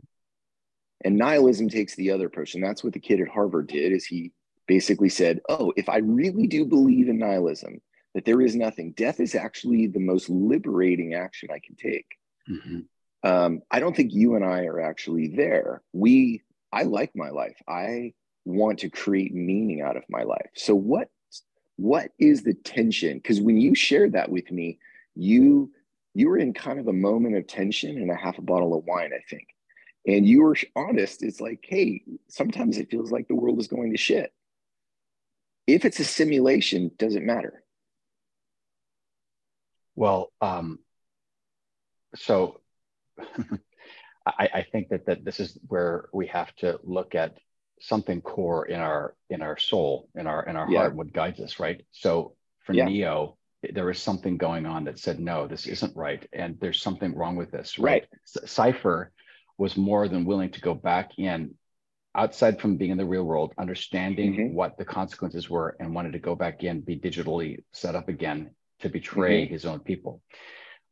And 1.03 1.17
nihilism 1.17 1.69
takes 1.69 1.95
the 1.95 2.11
other 2.11 2.27
approach. 2.27 2.55
And 2.55 2.63
that's 2.63 2.83
what 2.83 2.93
the 2.93 2.99
kid 2.99 3.21
at 3.21 3.27
Harvard 3.27 3.67
did 3.67 3.91
is 3.91 4.05
he 4.05 4.31
basically 4.67 5.09
said, 5.09 5.41
oh, 5.49 5.73
if 5.75 5.89
I 5.89 5.97
really 5.97 6.47
do 6.47 6.65
believe 6.65 7.09
in 7.09 7.17
nihilism, 7.17 7.81
that 8.13 8.25
there 8.25 8.41
is 8.41 8.55
nothing, 8.55 8.91
death 8.91 9.19
is 9.19 9.35
actually 9.35 9.87
the 9.87 9.99
most 9.99 10.29
liberating 10.29 11.13
action 11.13 11.49
I 11.51 11.59
can 11.59 11.75
take. 11.75 12.05
Mm-hmm. 12.49 12.79
Um, 13.23 13.61
I 13.69 13.79
don't 13.79 13.95
think 13.95 14.13
you 14.13 14.35
and 14.35 14.43
I 14.43 14.65
are 14.65 14.79
actually 14.79 15.27
there. 15.35 15.81
We, 15.93 16.41
I 16.71 16.83
like 16.83 17.11
my 17.15 17.29
life. 17.29 17.57
I 17.67 18.13
want 18.45 18.79
to 18.79 18.89
create 18.89 19.33
meaning 19.33 19.81
out 19.81 19.97
of 19.97 20.03
my 20.09 20.23
life. 20.23 20.49
So 20.55 20.75
what 20.75 21.09
what 21.77 22.11
is 22.19 22.43
the 22.43 22.53
tension? 22.53 23.17
Because 23.17 23.41
when 23.41 23.57
you 23.57 23.73
shared 23.73 24.13
that 24.13 24.29
with 24.29 24.51
me, 24.51 24.79
you 25.15 25.71
you 26.13 26.29
were 26.29 26.37
in 26.37 26.53
kind 26.53 26.79
of 26.79 26.87
a 26.87 26.93
moment 26.93 27.37
of 27.37 27.47
tension 27.47 27.97
and 27.97 28.11
a 28.11 28.15
half 28.15 28.37
a 28.37 28.41
bottle 28.41 28.77
of 28.77 28.85
wine, 28.85 29.11
I 29.13 29.23
think. 29.29 29.47
And 30.05 30.27
you 30.27 30.41
were 30.41 30.57
honest. 30.75 31.23
It's 31.23 31.39
like, 31.39 31.63
hey, 31.67 32.03
sometimes 32.27 32.77
it 32.77 32.89
feels 32.89 33.11
like 33.11 33.27
the 33.27 33.35
world 33.35 33.59
is 33.59 33.67
going 33.67 33.91
to 33.91 33.97
shit. 33.97 34.33
If 35.67 35.85
it's 35.85 35.99
a 35.99 36.03
simulation, 36.03 36.91
does 36.97 37.15
it 37.15 37.23
matter? 37.23 37.63
Well, 39.95 40.31
um, 40.41 40.79
so 42.15 42.59
I, 44.25 44.49
I 44.53 44.65
think 44.71 44.89
that 44.89 45.05
that 45.05 45.23
this 45.23 45.39
is 45.39 45.57
where 45.67 46.09
we 46.13 46.27
have 46.27 46.53
to 46.57 46.79
look 46.83 47.15
at 47.15 47.37
something 47.81 48.21
core 48.21 48.65
in 48.65 48.79
our 48.79 49.15
in 49.29 49.41
our 49.41 49.57
soul 49.57 50.07
in 50.15 50.27
our 50.27 50.43
in 50.43 50.55
our 50.55 50.69
yeah. 50.69 50.79
heart 50.79 50.95
what 50.95 51.11
guides 51.11 51.39
us 51.39 51.59
right 51.59 51.81
so 51.91 52.33
for 52.65 52.73
yeah. 52.73 52.85
neo 52.85 53.37
there 53.73 53.85
was 53.85 53.99
something 53.99 54.37
going 54.37 54.65
on 54.65 54.85
that 54.85 54.99
said 54.99 55.19
no 55.19 55.47
this 55.47 55.67
isn't 55.67 55.95
right 55.95 56.27
and 56.33 56.57
there's 56.59 56.81
something 56.81 57.15
wrong 57.15 57.35
with 57.35 57.51
this 57.51 57.77
right, 57.77 58.05
right. 58.11 58.49
cypher 58.49 59.11
was 59.57 59.77
more 59.77 60.07
than 60.07 60.25
willing 60.25 60.49
to 60.49 60.61
go 60.61 60.73
back 60.73 61.11
in 61.17 61.53
outside 62.15 62.59
from 62.59 62.77
being 62.77 62.91
in 62.91 62.97
the 62.97 63.05
real 63.05 63.23
world 63.23 63.53
understanding 63.57 64.33
mm-hmm. 64.33 64.53
what 64.53 64.77
the 64.77 64.85
consequences 64.85 65.49
were 65.49 65.75
and 65.79 65.93
wanted 65.93 66.13
to 66.13 66.19
go 66.19 66.35
back 66.35 66.63
in 66.63 66.81
be 66.81 66.99
digitally 66.99 67.57
set 67.71 67.95
up 67.95 68.09
again 68.09 68.51
to 68.79 68.89
betray 68.89 69.43
mm-hmm. 69.43 69.53
his 69.53 69.65
own 69.65 69.79
people 69.79 70.21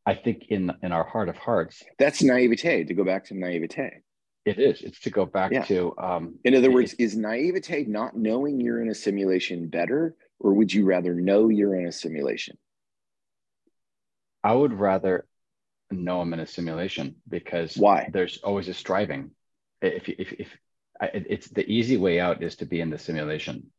i 0.05 0.13
think 0.13 0.45
in 0.49 0.71
in 0.81 0.91
our 0.91 1.03
heart 1.03 1.29
of 1.29 1.37
hearts 1.37 1.83
that's 1.97 2.23
naivete 2.23 2.83
to 2.83 2.93
go 2.93 3.03
back 3.03 3.25
to 3.25 3.37
naivete 3.37 4.01
it 4.45 4.59
is. 4.59 4.81
It's 4.81 4.99
to 5.01 5.09
go 5.09 5.25
back 5.25 5.51
yeah. 5.51 5.63
to. 5.65 5.93
Um, 5.97 6.35
in 6.43 6.55
other 6.55 6.71
words, 6.71 6.93
is 6.93 7.15
naivete 7.15 7.85
not 7.85 8.15
knowing 8.15 8.59
you're 8.59 8.81
in 8.81 8.89
a 8.89 8.95
simulation 8.95 9.67
better, 9.67 10.15
or 10.39 10.53
would 10.53 10.73
you 10.73 10.85
rather 10.85 11.13
know 11.13 11.49
you're 11.49 11.75
in 11.75 11.87
a 11.87 11.91
simulation? 11.91 12.57
I 14.43 14.53
would 14.53 14.73
rather 14.73 15.25
know 15.91 16.21
I'm 16.21 16.33
in 16.33 16.39
a 16.39 16.47
simulation 16.47 17.15
because 17.27 17.75
why? 17.75 18.09
There's 18.11 18.39
always 18.43 18.67
a 18.67 18.73
striving. 18.73 19.31
If 19.81 20.07
if 20.07 20.33
if 20.33 20.57
I, 20.99 21.09
it's 21.13 21.47
the 21.49 21.69
easy 21.69 21.97
way 21.97 22.19
out 22.19 22.43
is 22.43 22.57
to 22.57 22.65
be 22.65 22.81
in 22.81 22.89
the 22.89 22.97
simulation 22.97 23.71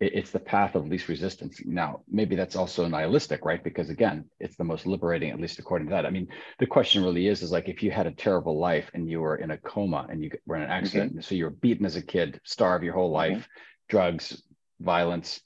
it's 0.00 0.30
the 0.30 0.38
path 0.38 0.76
of 0.76 0.86
least 0.86 1.08
resistance. 1.08 1.60
Now, 1.64 2.02
maybe 2.08 2.36
that's 2.36 2.54
also 2.54 2.86
nihilistic, 2.86 3.44
right? 3.44 3.62
Because 3.62 3.90
again, 3.90 4.26
it's 4.38 4.56
the 4.56 4.64
most 4.64 4.86
liberating, 4.86 5.30
at 5.30 5.40
least 5.40 5.58
according 5.58 5.88
to 5.88 5.94
that. 5.94 6.06
I 6.06 6.10
mean, 6.10 6.28
the 6.60 6.66
question 6.66 7.02
really 7.02 7.26
is, 7.26 7.42
is 7.42 7.50
like 7.50 7.68
if 7.68 7.82
you 7.82 7.90
had 7.90 8.06
a 8.06 8.12
terrible 8.12 8.58
life 8.60 8.90
and 8.94 9.10
you 9.10 9.20
were 9.20 9.36
in 9.36 9.50
a 9.50 9.58
coma 9.58 10.06
and 10.08 10.22
you 10.22 10.30
were 10.46 10.54
in 10.54 10.62
an 10.62 10.70
accident, 10.70 11.12
mm-hmm. 11.12 11.20
so 11.22 11.34
you 11.34 11.44
were 11.44 11.50
beaten 11.50 11.84
as 11.84 11.96
a 11.96 12.02
kid, 12.02 12.40
starved 12.44 12.84
your 12.84 12.94
whole 12.94 13.10
life, 13.10 13.38
mm-hmm. 13.38 13.88
drugs, 13.88 14.40
violence, 14.78 15.40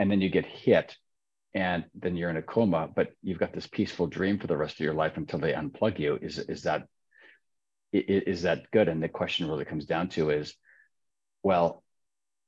and 0.00 0.10
then 0.10 0.20
you 0.20 0.30
get 0.30 0.46
hit 0.46 0.96
and 1.54 1.84
then 1.94 2.16
you're 2.16 2.30
in 2.30 2.36
a 2.36 2.42
coma, 2.42 2.88
but 2.92 3.10
you've 3.22 3.38
got 3.38 3.52
this 3.52 3.66
peaceful 3.66 4.08
dream 4.08 4.38
for 4.38 4.48
the 4.48 4.56
rest 4.56 4.76
of 4.76 4.84
your 4.84 4.94
life 4.94 5.16
until 5.16 5.38
they 5.38 5.52
unplug 5.52 5.98
you. 5.98 6.18
Is, 6.20 6.38
is 6.38 6.62
that 6.62 6.88
is 7.92 8.42
that 8.42 8.70
good? 8.72 8.88
And 8.88 9.02
the 9.02 9.08
question 9.08 9.48
really 9.48 9.66
comes 9.66 9.84
down 9.84 10.08
to 10.10 10.30
is, 10.30 10.54
well, 11.42 11.81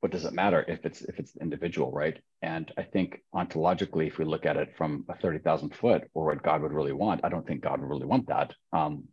what 0.05 0.11
does 0.11 0.27
it 0.27 0.35
matter 0.35 0.63
if 0.69 0.85
it's 0.85 1.01
if 1.01 1.19
it's 1.19 1.35
individual, 1.41 1.91
right? 1.91 2.19
And 2.43 2.71
I 2.77 2.83
think 2.83 3.23
ontologically, 3.35 4.07
if 4.07 4.19
we 4.19 4.27
look 4.27 4.45
at 4.45 4.59
it 4.59 4.75
from 4.77 5.07
a 5.09 5.17
thirty 5.17 5.39
thousand 5.39 5.75
foot, 5.75 6.03
or 6.13 6.27
what 6.27 6.43
God 6.43 6.61
would 6.61 6.75
really 6.75 6.93
want, 6.93 7.23
I 7.25 7.31
don't 7.31 7.47
think 7.47 7.63
God 7.63 7.81
would 7.81 7.89
really 7.89 8.05
want 8.05 8.29
that. 8.29 8.53
Um, 8.71 9.05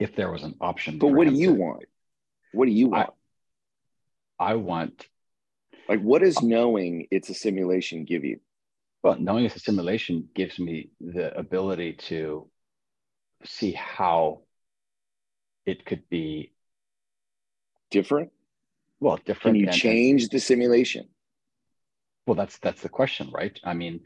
if 0.00 0.16
there 0.16 0.32
was 0.32 0.42
an 0.42 0.54
option. 0.58 0.98
But 0.98 1.08
what 1.08 1.28
do 1.28 1.34
you 1.34 1.48
to, 1.48 1.60
want? 1.60 1.84
What 2.54 2.64
do 2.64 2.70
you 2.72 2.88
want? 2.88 3.10
I, 4.40 4.52
I 4.52 4.54
want. 4.54 5.06
Like, 5.86 6.00
what 6.00 6.22
does 6.22 6.42
knowing 6.42 7.08
it's 7.10 7.28
a 7.28 7.34
simulation 7.34 8.06
give 8.06 8.24
you? 8.24 8.40
Well, 9.02 9.18
knowing 9.18 9.44
it's 9.44 9.56
a 9.56 9.58
simulation 9.58 10.30
gives 10.34 10.58
me 10.58 10.92
the 10.98 11.36
ability 11.38 11.98
to 12.08 12.48
see 13.44 13.72
how 13.72 14.44
it 15.66 15.84
could 15.84 16.08
be 16.08 16.54
different 17.90 18.30
well 19.02 19.18
different 19.24 19.56
can 19.56 19.66
you 19.66 19.72
change 19.72 20.28
the 20.28 20.38
simulation? 20.38 21.08
Well 22.26 22.36
that's 22.36 22.58
that's 22.58 22.82
the 22.82 22.88
question 22.88 23.30
right? 23.32 23.58
I 23.64 23.74
mean 23.74 24.00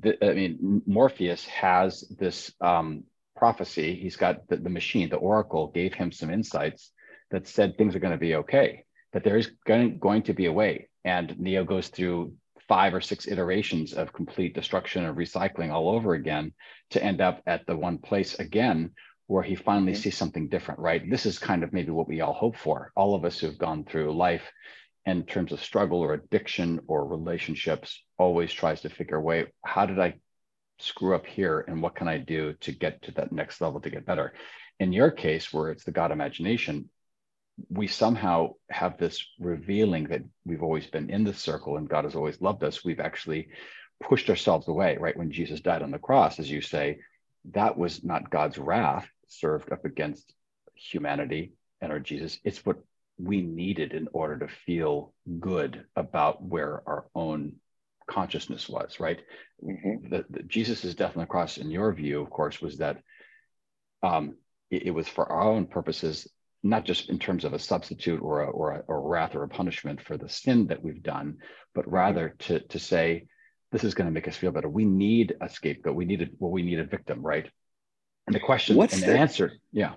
the, 0.00 0.10
i 0.24 0.32
mean 0.34 0.82
morpheus 0.86 1.44
has 1.46 2.04
this 2.18 2.52
um, 2.60 3.04
prophecy. 3.36 3.94
He's 3.94 4.16
got 4.16 4.48
the, 4.48 4.56
the 4.56 4.70
machine 4.70 5.08
the 5.08 5.16
oracle 5.16 5.68
gave 5.68 5.92
him 5.94 6.10
some 6.12 6.30
insights 6.30 6.92
that 7.30 7.46
said 7.46 7.76
things 7.76 7.94
are 7.94 8.00
going 8.00 8.18
to 8.18 8.26
be 8.28 8.36
okay 8.36 8.84
that 9.12 9.24
there 9.24 9.36
is 9.36 9.50
going, 9.66 9.98
going 9.98 10.22
to 10.22 10.34
be 10.34 10.46
a 10.46 10.52
way. 10.52 10.88
And 11.04 11.38
neo 11.38 11.64
goes 11.64 11.88
through 11.88 12.34
five 12.68 12.92
or 12.92 13.00
six 13.00 13.26
iterations 13.26 13.94
of 13.94 14.12
complete 14.12 14.54
destruction 14.54 15.04
and 15.04 15.16
recycling 15.16 15.72
all 15.72 15.88
over 15.88 16.14
again 16.14 16.52
to 16.90 17.02
end 17.02 17.20
up 17.20 17.42
at 17.46 17.66
the 17.66 17.76
one 17.76 17.98
place 17.98 18.34
again 18.38 18.90
where 19.28 19.42
he 19.42 19.54
finally 19.54 19.92
mm-hmm. 19.92 20.00
sees 20.00 20.16
something 20.16 20.48
different, 20.48 20.80
right? 20.80 21.08
This 21.08 21.26
is 21.26 21.38
kind 21.38 21.62
of 21.62 21.72
maybe 21.72 21.92
what 21.92 22.08
we 22.08 22.22
all 22.22 22.32
hope 22.32 22.56
for. 22.56 22.92
All 22.96 23.14
of 23.14 23.24
us 23.24 23.38
who've 23.38 23.58
gone 23.58 23.84
through 23.84 24.16
life 24.16 24.42
in 25.04 25.24
terms 25.24 25.52
of 25.52 25.62
struggle 25.62 26.00
or 26.00 26.14
addiction 26.14 26.80
or 26.86 27.06
relationships 27.06 28.02
always 28.18 28.52
tries 28.52 28.80
to 28.80 28.88
figure 28.88 29.20
way 29.20 29.46
how 29.64 29.86
did 29.86 30.00
I 30.00 30.14
screw 30.80 31.14
up 31.14 31.26
here 31.26 31.64
and 31.68 31.82
what 31.82 31.94
can 31.94 32.08
I 32.08 32.18
do 32.18 32.54
to 32.60 32.72
get 32.72 33.02
to 33.02 33.12
that 33.12 33.30
next 33.30 33.60
level 33.60 33.80
to 33.82 33.90
get 33.90 34.06
better? 34.06 34.32
In 34.80 34.92
your 34.94 35.10
case, 35.10 35.52
where 35.52 35.70
it's 35.70 35.84
the 35.84 35.92
God 35.92 36.10
imagination, 36.10 36.88
we 37.68 37.86
somehow 37.86 38.54
have 38.70 38.96
this 38.96 39.22
revealing 39.38 40.04
that 40.04 40.22
we've 40.46 40.62
always 40.62 40.86
been 40.86 41.10
in 41.10 41.24
this 41.24 41.38
circle 41.38 41.76
and 41.76 41.88
God 41.88 42.04
has 42.04 42.14
always 42.14 42.40
loved 42.40 42.64
us. 42.64 42.82
We've 42.82 43.00
actually 43.00 43.48
pushed 44.02 44.30
ourselves 44.30 44.68
away, 44.68 44.96
right? 44.98 45.16
When 45.16 45.32
Jesus 45.32 45.60
died 45.60 45.82
on 45.82 45.90
the 45.90 45.98
cross, 45.98 46.38
as 46.38 46.50
you 46.50 46.62
say, 46.62 47.00
that 47.52 47.76
was 47.76 48.02
not 48.02 48.30
God's 48.30 48.56
wrath 48.56 49.08
served 49.28 49.72
up 49.72 49.84
against 49.84 50.34
humanity 50.74 51.52
and 51.80 51.92
our 51.92 52.00
Jesus. 52.00 52.38
It's 52.44 52.64
what 52.64 52.78
we 53.18 53.42
needed 53.42 53.92
in 53.92 54.08
order 54.12 54.38
to 54.38 54.48
feel 54.48 55.12
good 55.40 55.84
about 55.96 56.42
where 56.42 56.82
our 56.86 57.06
own 57.14 57.54
consciousness 58.08 58.68
was, 58.68 59.00
right? 59.00 59.20
Mm-hmm. 59.62 60.08
The, 60.08 60.24
the, 60.30 60.42
Jesus' 60.44 60.94
death 60.94 61.16
on 61.16 61.20
the 61.20 61.26
cross, 61.26 61.58
in 61.58 61.70
your 61.70 61.92
view, 61.92 62.20
of 62.20 62.30
course, 62.30 62.60
was 62.60 62.78
that 62.78 63.02
um, 64.02 64.36
it, 64.70 64.86
it, 64.86 64.90
was 64.90 65.08
for 65.08 65.30
our 65.30 65.42
own 65.42 65.66
purposes, 65.66 66.28
not 66.62 66.84
just 66.84 67.10
in 67.10 67.18
terms 67.18 67.44
of 67.44 67.52
a 67.52 67.58
substitute 67.58 68.20
or 68.22 68.42
a, 68.42 68.50
or 68.50 68.72
a, 68.72 68.78
or 68.86 69.08
wrath 69.08 69.34
or 69.34 69.42
a 69.42 69.48
punishment 69.48 70.00
for 70.00 70.16
the 70.16 70.28
sin 70.28 70.68
that 70.68 70.82
we've 70.82 71.02
done, 71.02 71.38
but 71.74 71.90
rather 71.90 72.34
to, 72.38 72.60
to 72.60 72.78
say, 72.78 73.26
this 73.72 73.84
is 73.84 73.94
going 73.94 74.06
to 74.06 74.12
make 74.12 74.28
us 74.28 74.36
feel 74.36 74.52
better. 74.52 74.68
We 74.68 74.84
need 74.84 75.34
a 75.40 75.48
scapegoat. 75.48 75.94
We 75.94 76.06
need 76.06 76.22
a, 76.22 76.28
well, 76.38 76.50
we 76.50 76.62
need 76.62 76.78
a 76.78 76.84
victim, 76.84 77.20
right? 77.20 77.50
And 78.28 78.34
the 78.34 78.40
question 78.40 78.76
What's 78.76 78.92
and 78.92 79.02
the, 79.02 79.06
the 79.06 79.18
answer, 79.18 79.54
yeah. 79.72 79.94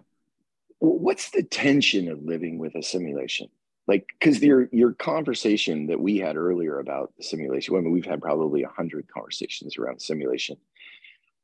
What's 0.80 1.32
the 1.32 1.44
tension 1.44 2.10
of 2.10 2.24
living 2.24 2.60
with 2.60 2.76
a 2.76 2.82
simulation? 2.82 3.50
Like 3.88 4.08
because 4.18 4.42
your 4.42 4.70
your 4.72 4.94
conversation 4.94 5.88
that 5.88 6.00
we 6.00 6.18
had 6.18 6.38
earlier 6.38 6.80
about 6.80 7.12
the 7.18 7.24
simulation 7.24 7.76
I 7.76 7.82
mean, 7.82 7.92
we've 7.92 8.06
had 8.06 8.22
probably 8.22 8.64
a 8.64 8.70
hundred 8.70 9.10
conversations 9.10 9.78
around 9.78 10.02
simulation. 10.02 10.56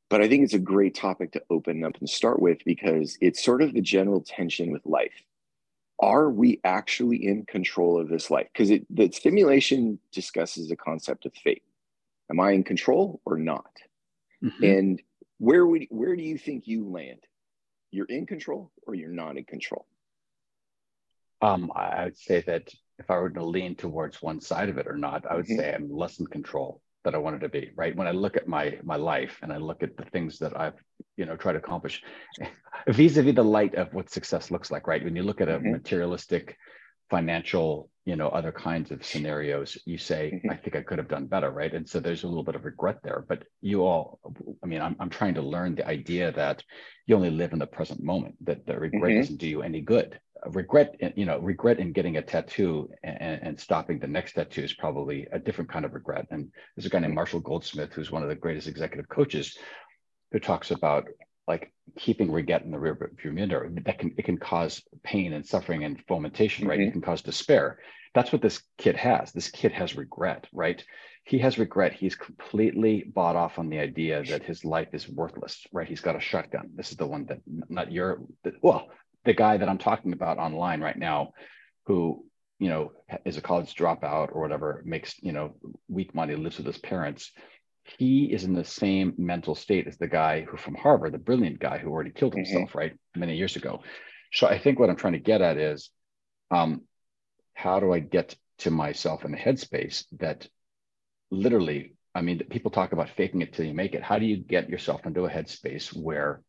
But 0.09 0.21
i 0.21 0.29
think 0.29 0.45
it's 0.45 0.53
a 0.53 0.59
great 0.59 0.95
topic 0.95 1.33
to 1.33 1.43
open 1.49 1.83
up 1.83 1.97
and 1.99 2.09
start 2.09 2.41
with 2.41 2.59
because 2.63 3.17
it's 3.19 3.43
sort 3.43 3.61
of 3.61 3.73
the 3.73 3.81
general 3.81 4.21
tension 4.21 4.71
with 4.71 4.85
life. 4.85 5.21
Are 5.99 6.29
we 6.29 6.61
actually 6.63 7.17
in 7.27 7.45
control 7.45 7.99
of 7.99 8.07
this 8.07 8.31
life? 8.31 8.47
Because 8.53 8.69
the 8.89 9.11
simulation 9.11 9.99
discusses 10.13 10.69
the 10.69 10.77
concept 10.77 11.25
of 11.25 11.33
fate. 11.33 11.63
Am 12.31 12.39
i 12.39 12.51
in 12.51 12.63
control 12.63 13.19
or 13.25 13.37
not? 13.37 13.71
Mm-hmm. 14.43 14.63
and 14.63 15.01
where 15.39 15.65
would 15.65 15.87
where 15.89 16.15
do 16.15 16.23
you 16.23 16.37
think 16.37 16.67
you 16.67 16.89
land 16.89 17.19
you're 17.91 18.05
in 18.05 18.25
control 18.25 18.71
or 18.85 18.95
you're 18.95 19.09
not 19.09 19.37
in 19.37 19.45
control? 19.45 19.85
Um, 21.41 21.71
I 21.75 22.05
would 22.05 22.17
say 22.17 22.41
that 22.41 22.73
if 22.99 23.11
I 23.11 23.17
were 23.17 23.29
to 23.29 23.45
lean 23.45 23.75
towards 23.75 24.21
one 24.21 24.41
side 24.41 24.69
of 24.69 24.77
it 24.77 24.87
or 24.87 24.97
not, 24.97 25.25
I 25.29 25.35
would 25.35 25.45
mm-hmm. 25.45 25.59
say 25.59 25.73
I'm 25.73 25.91
less 25.91 26.19
in 26.19 26.25
control 26.25 26.81
that 27.03 27.13
I 27.13 27.19
wanted 27.19 27.41
to 27.41 27.49
be. 27.49 27.71
Right. 27.75 27.95
When 27.95 28.07
I 28.07 28.11
look 28.11 28.35
at 28.35 28.47
my 28.47 28.79
my 28.83 28.95
life 28.95 29.39
and 29.43 29.53
I 29.53 29.57
look 29.57 29.83
at 29.83 29.95
the 29.97 30.05
things 30.05 30.39
that 30.39 30.59
I've 30.59 30.81
you 31.15 31.25
know 31.25 31.35
tried 31.35 31.53
to 31.53 31.59
accomplish, 31.59 32.03
vis-a-vis 32.87 33.35
the 33.35 33.43
light 33.43 33.75
of 33.75 33.93
what 33.93 34.09
success 34.09 34.49
looks 34.51 34.71
like. 34.71 34.87
Right. 34.87 35.03
When 35.03 35.15
you 35.15 35.23
look 35.23 35.41
at 35.41 35.49
a 35.49 35.59
mm-hmm. 35.59 35.71
materialistic, 35.73 36.57
financial 37.09 37.89
you 38.05 38.15
know 38.15 38.29
other 38.29 38.51
kinds 38.51 38.91
of 38.91 39.05
scenarios 39.05 39.77
you 39.85 39.97
say 39.97 40.31
mm-hmm. 40.33 40.49
i 40.49 40.55
think 40.55 40.75
i 40.75 40.81
could 40.81 40.97
have 40.97 41.09
done 41.09 41.25
better 41.25 41.51
right 41.51 41.73
and 41.73 41.87
so 41.87 41.99
there's 41.99 42.23
a 42.23 42.27
little 42.27 42.43
bit 42.43 42.55
of 42.55 42.65
regret 42.65 42.99
there 43.03 43.25
but 43.27 43.43
you 43.61 43.83
all 43.83 44.19
i 44.63 44.65
mean 44.65 44.81
i'm, 44.81 44.95
I'm 44.99 45.09
trying 45.09 45.33
to 45.35 45.41
learn 45.41 45.75
the 45.75 45.87
idea 45.87 46.31
that 46.31 46.63
you 47.05 47.15
only 47.15 47.29
live 47.29 47.53
in 47.53 47.59
the 47.59 47.67
present 47.67 48.01
moment 48.01 48.35
that 48.45 48.65
the 48.65 48.79
regret 48.79 49.11
mm-hmm. 49.11 49.19
doesn't 49.19 49.37
do 49.37 49.47
you 49.47 49.61
any 49.61 49.81
good 49.81 50.19
regret 50.45 50.95
you 51.15 51.25
know 51.25 51.39
regret 51.39 51.79
in 51.79 51.91
getting 51.91 52.17
a 52.17 52.21
tattoo 52.21 52.89
and, 53.03 53.41
and, 53.41 53.59
stopping 53.59 53.99
the 53.99 54.07
next 54.07 54.33
tattoo 54.33 54.63
is 54.63 54.73
probably 54.73 55.27
a 55.31 55.39
different 55.39 55.69
kind 55.69 55.83
of 55.83 55.93
regret 55.93 56.27
and 56.31 56.49
there's 56.75 56.85
a 56.85 56.89
guy 56.89 56.99
named 56.99 57.09
mm-hmm. 57.09 57.15
marshall 57.15 57.39
goldsmith 57.39 57.91
who's 57.91 58.11
one 58.11 58.23
of 58.23 58.29
the 58.29 58.35
greatest 58.35 58.67
executive 58.67 59.09
coaches 59.09 59.57
who 60.31 60.39
talks 60.39 60.71
about 60.71 61.05
like 61.47 61.71
keeping 61.97 62.31
regret 62.31 62.63
in 62.63 62.71
the 62.71 62.79
rear 62.79 63.11
view 63.21 63.31
mirror 63.31 63.69
that 63.83 63.99
can 63.99 64.13
it 64.17 64.25
can 64.25 64.37
cause 64.37 64.83
pain 65.03 65.33
and 65.33 65.45
suffering 65.45 65.83
and 65.83 66.03
fomentation 66.07 66.67
right? 66.67 66.79
Mm-hmm. 66.79 66.89
it 66.89 66.91
can 66.91 67.01
cause 67.01 67.21
despair. 67.21 67.79
That's 68.13 68.31
what 68.31 68.41
this 68.41 68.61
kid 68.77 68.95
has. 68.95 69.31
This 69.31 69.49
kid 69.49 69.71
has 69.71 69.95
regret 69.95 70.47
right? 70.51 70.83
He 71.23 71.39
has 71.39 71.59
regret. 71.59 71.93
He's 71.93 72.15
completely 72.15 73.03
bought 73.13 73.35
off 73.35 73.59
on 73.59 73.69
the 73.69 73.79
idea 73.79 74.23
that 74.23 74.43
his 74.43 74.63
life 74.63 74.89
is 74.93 75.09
worthless 75.09 75.65
right? 75.71 75.87
He's 75.87 76.01
got 76.01 76.15
a 76.15 76.21
shotgun. 76.21 76.71
This 76.75 76.91
is 76.91 76.97
the 76.97 77.07
one 77.07 77.25
that 77.25 77.39
not 77.69 77.91
your 77.91 78.21
well 78.61 78.89
the 79.27 79.33
guy 79.33 79.57
that 79.57 79.69
i'm 79.69 79.77
talking 79.77 80.13
about 80.13 80.39
online 80.39 80.81
right 80.81 80.97
now 80.97 81.33
who 81.85 82.25
you 82.59 82.69
know 82.69 82.91
is 83.25 83.37
a 83.37 83.41
college 83.41 83.75
dropout 83.75 84.29
or 84.33 84.41
whatever 84.41 84.81
makes 84.85 85.21
you 85.21 85.31
know 85.31 85.53
weak 85.87 86.15
money 86.15 86.35
lives 86.35 86.57
with 86.57 86.65
his 86.65 86.77
parents 86.77 87.31
he 87.97 88.25
is 88.25 88.43
in 88.43 88.53
the 88.53 88.65
same 88.65 89.13
mental 89.17 89.55
state 89.55 89.87
as 89.87 89.97
the 89.97 90.07
guy 90.07 90.41
who 90.41 90.57
from 90.57 90.75
Harvard, 90.75 91.13
the 91.13 91.17
brilliant 91.17 91.59
guy 91.59 91.77
who 91.77 91.89
already 91.89 92.11
killed 92.11 92.33
mm-hmm. 92.33 92.43
himself, 92.43 92.69
mm-hmm. 92.69 92.77
right, 92.77 92.93
many 93.15 93.35
years 93.35 93.55
ago. 93.55 93.81
So 94.33 94.47
I 94.47 94.59
think 94.59 94.79
what 94.79 94.89
I'm 94.89 94.97
trying 94.97 95.13
to 95.13 95.19
get 95.19 95.41
at 95.41 95.57
is, 95.57 95.89
um, 96.51 96.81
how 97.53 97.79
do 97.79 97.93
I 97.93 97.99
get 97.99 98.35
to 98.59 98.71
myself 98.71 99.25
in 99.25 99.31
the 99.31 99.37
headspace 99.37 100.05
that 100.19 100.47
literally, 101.31 101.95
I 102.13 102.21
mean, 102.21 102.39
people 102.49 102.71
talk 102.71 102.91
about 102.91 103.09
faking 103.09 103.41
it 103.41 103.53
till 103.53 103.65
you 103.65 103.73
make 103.73 103.93
it. 103.93 104.03
How 104.03 104.19
do 104.19 104.25
you 104.25 104.37
get 104.37 104.69
yourself 104.69 105.05
into 105.05 105.25
a 105.25 105.29
headspace 105.29 105.95
where 105.95 106.41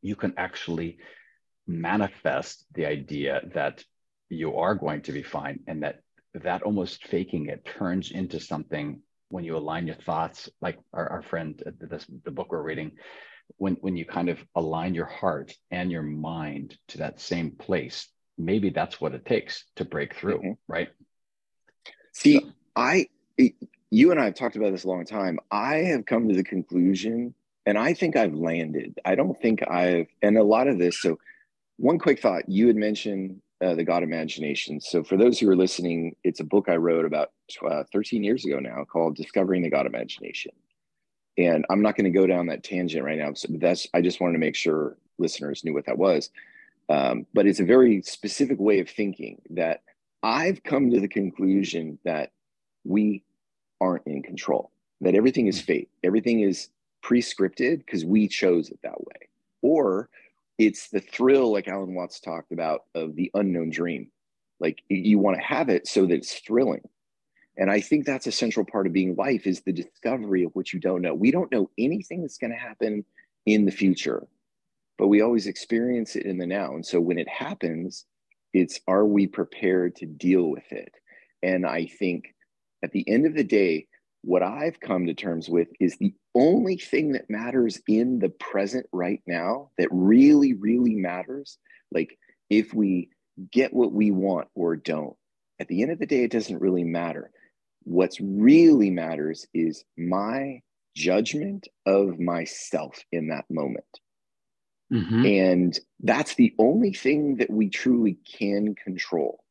you 0.00 0.16
can 0.16 0.34
actually 0.36 0.98
manifest 1.66 2.64
the 2.74 2.86
idea 2.86 3.40
that 3.54 3.84
you 4.28 4.56
are 4.56 4.74
going 4.74 5.02
to 5.02 5.12
be 5.12 5.22
fine 5.22 5.60
and 5.66 5.82
that 5.82 6.00
that 6.34 6.62
almost 6.62 7.06
faking 7.06 7.46
it 7.46 7.64
turns 7.64 8.10
into 8.10 8.40
something 8.40 9.00
when 9.32 9.44
you 9.44 9.56
align 9.56 9.86
your 9.86 9.96
thoughts, 9.96 10.50
like 10.60 10.78
our, 10.92 11.08
our 11.08 11.22
friend, 11.22 11.62
this, 11.80 12.06
the 12.24 12.30
book 12.30 12.48
we're 12.50 12.62
reading, 12.62 12.92
when, 13.56 13.74
when 13.80 13.96
you 13.96 14.04
kind 14.04 14.28
of 14.28 14.38
align 14.54 14.94
your 14.94 15.06
heart 15.06 15.54
and 15.70 15.90
your 15.90 16.02
mind 16.02 16.76
to 16.88 16.98
that 16.98 17.18
same 17.18 17.52
place, 17.52 18.08
maybe 18.36 18.70
that's 18.70 19.00
what 19.00 19.14
it 19.14 19.24
takes 19.24 19.64
to 19.76 19.86
break 19.86 20.14
through, 20.14 20.38
mm-hmm. 20.38 20.52
right? 20.68 20.90
See, 22.12 22.40
so. 22.40 22.52
I, 22.76 23.06
you 23.90 24.10
and 24.10 24.20
I 24.20 24.26
have 24.26 24.34
talked 24.34 24.56
about 24.56 24.72
this 24.72 24.84
a 24.84 24.88
long 24.88 25.04
time. 25.04 25.38
I 25.50 25.76
have 25.76 26.06
come 26.06 26.28
to 26.28 26.34
the 26.34 26.44
conclusion, 26.44 27.34
and 27.64 27.78
I 27.78 27.94
think 27.94 28.16
I've 28.16 28.34
landed. 28.34 28.98
I 29.04 29.14
don't 29.14 29.40
think 29.40 29.62
I've, 29.68 30.08
and 30.20 30.36
a 30.36 30.42
lot 30.42 30.68
of 30.68 30.78
this. 30.78 31.00
So, 31.00 31.18
one 31.78 31.98
quick 31.98 32.20
thought 32.20 32.48
you 32.48 32.68
had 32.68 32.76
mentioned 32.76 33.40
uh, 33.62 33.74
the 33.74 33.84
God 33.84 34.02
Imagination. 34.02 34.80
So, 34.80 35.04
for 35.04 35.16
those 35.16 35.38
who 35.38 35.48
are 35.48 35.56
listening, 35.56 36.16
it's 36.24 36.40
a 36.40 36.44
book 36.44 36.68
I 36.68 36.76
wrote 36.76 37.04
about 37.04 37.32
uh, 37.66 37.84
13 37.92 38.24
years 38.24 38.44
ago 38.44 38.58
now 38.58 38.84
called 38.84 39.16
Discovering 39.16 39.62
the 39.62 39.70
God 39.70 39.86
Imagination. 39.86 40.52
And 41.38 41.64
I'm 41.70 41.80
not 41.80 41.96
going 41.96 42.04
to 42.04 42.18
go 42.18 42.26
down 42.26 42.46
that 42.46 42.64
tangent 42.64 43.04
right 43.04 43.18
now. 43.18 43.32
So 43.34 43.48
that's 43.52 43.86
I 43.94 44.00
just 44.02 44.20
wanted 44.20 44.34
to 44.34 44.38
make 44.38 44.56
sure 44.56 44.96
listeners 45.18 45.64
knew 45.64 45.72
what 45.72 45.86
that 45.86 45.96
was. 45.96 46.30
Um, 46.88 47.26
but 47.32 47.46
it's 47.46 47.60
a 47.60 47.64
very 47.64 48.02
specific 48.02 48.58
way 48.58 48.80
of 48.80 48.90
thinking 48.90 49.40
that 49.50 49.82
I've 50.22 50.62
come 50.62 50.90
to 50.90 51.00
the 51.00 51.08
conclusion 51.08 51.98
that 52.04 52.32
we 52.84 53.22
aren't 53.80 54.06
in 54.06 54.22
control, 54.22 54.70
that 55.00 55.14
everything 55.14 55.46
is 55.46 55.60
fate, 55.60 55.88
everything 56.04 56.40
is 56.40 56.68
pre-scripted 57.02 57.78
because 57.78 58.04
we 58.04 58.28
chose 58.28 58.68
it 58.68 58.78
that 58.82 59.00
way, 59.00 59.28
or 59.62 60.08
it's 60.66 60.88
the 60.90 61.00
thrill, 61.00 61.52
like 61.52 61.66
Alan 61.66 61.94
Watts 61.94 62.20
talked 62.20 62.52
about, 62.52 62.82
of 62.94 63.16
the 63.16 63.30
unknown 63.34 63.70
dream. 63.70 64.10
Like 64.60 64.82
you 64.88 65.18
want 65.18 65.36
to 65.36 65.42
have 65.42 65.68
it 65.68 65.88
so 65.88 66.06
that 66.06 66.14
it's 66.14 66.38
thrilling. 66.38 66.82
And 67.56 67.70
I 67.70 67.80
think 67.80 68.06
that's 68.06 68.28
a 68.28 68.32
central 68.32 68.64
part 68.64 68.86
of 68.86 68.92
being 68.92 69.16
life 69.16 69.46
is 69.46 69.60
the 69.60 69.72
discovery 69.72 70.44
of 70.44 70.52
what 70.54 70.72
you 70.72 70.80
don't 70.80 71.02
know. 71.02 71.14
We 71.14 71.32
don't 71.32 71.52
know 71.52 71.68
anything 71.78 72.22
that's 72.22 72.38
going 72.38 72.52
to 72.52 72.56
happen 72.56 73.04
in 73.44 73.64
the 73.64 73.72
future, 73.72 74.26
but 74.98 75.08
we 75.08 75.20
always 75.20 75.46
experience 75.46 76.14
it 76.16 76.24
in 76.24 76.38
the 76.38 76.46
now. 76.46 76.74
And 76.74 76.86
so 76.86 77.00
when 77.00 77.18
it 77.18 77.28
happens, 77.28 78.06
it's 78.54 78.80
are 78.86 79.04
we 79.04 79.26
prepared 79.26 79.96
to 79.96 80.06
deal 80.06 80.48
with 80.48 80.70
it? 80.70 80.92
And 81.42 81.66
I 81.66 81.86
think 81.86 82.34
at 82.84 82.92
the 82.92 83.06
end 83.08 83.26
of 83.26 83.34
the 83.34 83.44
day, 83.44 83.88
what 84.22 84.42
I've 84.42 84.78
come 84.78 85.06
to 85.06 85.14
terms 85.14 85.48
with 85.48 85.68
is 85.80 85.96
the 85.96 86.14
only 86.34 86.76
thing 86.76 87.12
that 87.12 87.30
matters 87.30 87.80
in 87.86 88.18
the 88.18 88.28
present 88.28 88.86
right 88.92 89.20
now 89.26 89.70
that 89.78 89.88
really, 89.90 90.54
really 90.54 90.94
matters. 90.94 91.58
Like 91.90 92.18
if 92.50 92.72
we 92.72 93.10
get 93.50 93.72
what 93.72 93.92
we 93.92 94.10
want 94.10 94.48
or 94.54 94.76
don't, 94.76 95.16
at 95.58 95.68
the 95.68 95.82
end 95.82 95.92
of 95.92 95.98
the 95.98 96.06
day, 96.06 96.24
it 96.24 96.30
doesn't 96.30 96.60
really 96.60 96.84
matter. 96.84 97.30
What's 97.84 98.20
really 98.20 98.90
matters 98.90 99.46
is 99.52 99.84
my 99.96 100.62
judgment 100.96 101.68
of 101.86 102.18
myself 102.18 103.02
in 103.12 103.28
that 103.28 103.44
moment. 103.50 103.84
Mm-hmm. 104.92 105.24
And 105.24 105.78
that's 106.00 106.34
the 106.34 106.54
only 106.58 106.92
thing 106.92 107.36
that 107.36 107.50
we 107.50 107.70
truly 107.70 108.18
can 108.38 108.74
control. 108.74 109.42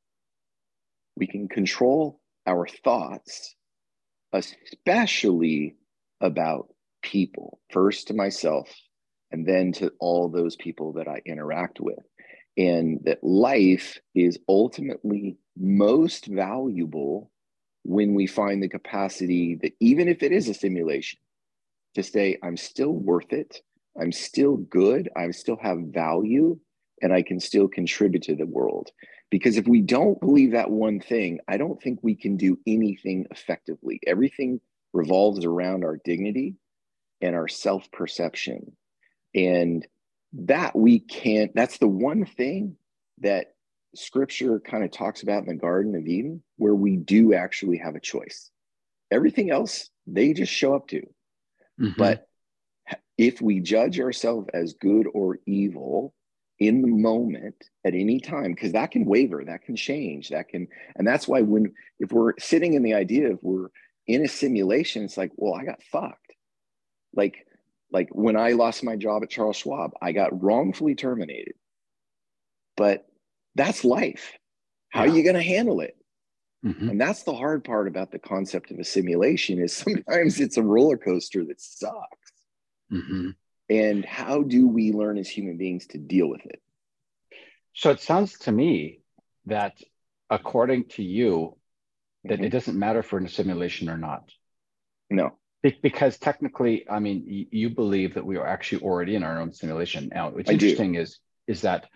We 1.17 1.27
can 1.27 1.47
control 1.47 2.19
our 2.47 2.67
thoughts 2.67 3.55
especially 4.33 5.75
about 6.21 6.73
people, 7.01 7.59
first 7.71 8.07
to 8.07 8.13
myself, 8.13 8.69
and 9.31 9.45
then 9.45 9.71
to 9.73 9.91
all 9.99 10.29
those 10.29 10.55
people 10.55 10.93
that 10.93 11.07
I 11.07 11.21
interact 11.25 11.79
with. 11.79 11.99
And 12.57 12.99
that 13.05 13.23
life 13.23 13.99
is 14.13 14.37
ultimately 14.47 15.37
most 15.57 16.27
valuable 16.27 17.31
when 17.83 18.13
we 18.13 18.27
find 18.27 18.61
the 18.61 18.69
capacity 18.69 19.57
that, 19.61 19.73
even 19.79 20.07
if 20.07 20.21
it 20.21 20.31
is 20.31 20.47
a 20.47 20.53
simulation, 20.53 21.19
to 21.95 22.03
say, 22.03 22.37
I'm 22.43 22.57
still 22.57 22.91
worth 22.91 23.33
it, 23.33 23.61
I'm 23.99 24.11
still 24.11 24.57
good, 24.57 25.09
I 25.15 25.31
still 25.31 25.57
have 25.61 25.77
value, 25.79 26.59
and 27.01 27.11
I 27.11 27.21
can 27.21 27.39
still 27.39 27.67
contribute 27.67 28.23
to 28.23 28.35
the 28.35 28.45
world. 28.45 28.91
Because 29.29 29.57
if 29.57 29.67
we 29.67 29.81
don't 29.81 30.19
believe 30.19 30.51
that 30.51 30.69
one 30.69 30.99
thing, 30.99 31.39
I 31.47 31.57
don't 31.57 31.81
think 31.81 31.99
we 32.01 32.15
can 32.15 32.37
do 32.37 32.59
anything 32.67 33.25
effectively. 33.31 33.99
Everything 34.05 34.59
revolves 34.93 35.45
around 35.45 35.83
our 35.83 35.99
dignity 36.03 36.55
and 37.21 37.35
our 37.35 37.47
self 37.47 37.91
perception. 37.91 38.75
And 39.33 39.87
that 40.33 40.75
we 40.75 40.99
can't, 40.99 41.51
that's 41.55 41.77
the 41.77 41.87
one 41.87 42.25
thing 42.25 42.75
that 43.19 43.53
scripture 43.95 44.59
kind 44.59 44.83
of 44.83 44.91
talks 44.91 45.23
about 45.23 45.43
in 45.43 45.47
the 45.47 45.55
Garden 45.55 45.95
of 45.95 46.07
Eden, 46.07 46.41
where 46.57 46.75
we 46.75 46.97
do 46.97 47.33
actually 47.33 47.77
have 47.77 47.95
a 47.95 47.99
choice. 47.99 48.49
Everything 49.11 49.51
else, 49.51 49.89
they 50.07 50.33
just 50.33 50.51
show 50.51 50.73
up 50.73 50.87
to. 50.87 51.01
Mm-hmm. 51.79 51.91
But 51.97 52.27
if 53.17 53.41
we 53.41 53.59
judge 53.59 53.99
ourselves 53.99 54.47
as 54.53 54.73
good 54.73 55.07
or 55.13 55.39
evil 55.45 56.13
in 56.59 56.81
the 56.81 56.87
moment 56.87 57.55
at 57.85 57.93
any 57.93 58.19
time, 58.19 58.53
because 58.53 58.71
that 58.71 58.91
can 58.91 59.05
waver, 59.05 59.43
that 59.45 59.63
can 59.63 59.75
change, 59.75 60.29
that 60.29 60.47
can, 60.49 60.67
and 60.95 61.05
that's 61.05 61.27
why 61.27 61.41
when, 61.41 61.73
if 61.99 62.11
we're 62.11 62.33
sitting 62.39 62.73
in 62.73 62.83
the 62.83 62.93
idea 62.93 63.31
of 63.31 63.39
we're 63.41 63.67
in 64.07 64.23
a 64.23 64.27
simulation, 64.27 65.03
it's 65.03 65.17
like, 65.17 65.31
well, 65.35 65.53
I 65.53 65.65
got 65.65 65.83
fucked. 65.83 66.35
Like, 67.13 67.45
like 67.91 68.09
when 68.11 68.35
I 68.35 68.51
lost 68.51 68.83
my 68.83 68.95
job 68.95 69.23
at 69.23 69.29
Charles 69.29 69.57
Schwab, 69.57 69.91
I 70.01 70.11
got 70.11 70.41
wrongfully 70.41 70.95
terminated. 70.95 71.53
But 72.77 73.05
that's 73.55 73.83
life. 73.83 74.33
How 74.89 75.03
yeah. 75.03 75.11
are 75.11 75.15
you 75.15 75.23
going 75.23 75.35
to 75.35 75.41
handle 75.41 75.81
it? 75.81 75.95
Mm-hmm. 76.65 76.89
And 76.89 77.01
that's 77.01 77.23
the 77.23 77.33
hard 77.33 77.63
part 77.63 77.87
about 77.87 78.11
the 78.11 78.19
concept 78.19 78.71
of 78.71 78.79
a 78.79 78.83
simulation 78.83 79.59
is 79.59 79.73
sometimes 79.75 80.39
it's 80.39 80.57
a 80.57 80.63
roller 80.63 80.97
coaster 80.97 81.43
that 81.45 81.59
sucks. 81.59 82.31
Mm-hmm. 82.91 83.29
And 83.69 84.05
how 84.05 84.43
do 84.43 84.67
we 84.67 84.91
learn 84.91 85.17
as 85.17 85.29
human 85.29 85.57
beings 85.57 85.87
to 85.87 85.97
deal 85.97 86.27
with 86.27 86.45
it? 86.45 86.61
So 87.73 87.89
it 87.91 88.01
sounds 88.01 88.37
to 88.39 88.51
me 88.51 88.99
that 89.45 89.77
according 90.29 90.85
to 90.89 91.03
you, 91.03 91.57
that 92.23 92.35
mm-hmm. 92.35 92.43
it 92.45 92.49
doesn't 92.49 92.77
matter 92.77 93.03
for 93.03 93.19
a 93.19 93.29
simulation 93.29 93.89
or 93.89 93.97
not. 93.97 94.31
No. 95.09 95.37
Be- 95.63 95.77
because 95.81 96.17
technically, 96.17 96.89
I 96.89 96.99
mean, 96.99 97.25
y- 97.27 97.47
you 97.51 97.69
believe 97.69 98.15
that 98.15 98.25
we 98.25 98.37
are 98.37 98.47
actually 98.47 98.83
already 98.83 99.15
in 99.15 99.23
our 99.23 99.39
own 99.39 99.53
simulation. 99.53 100.09
Now, 100.13 100.29
what's 100.29 100.49
I 100.49 100.53
interesting 100.53 100.93
do. 100.93 101.01
is 101.01 101.19
is 101.47 101.61
that 101.61 101.87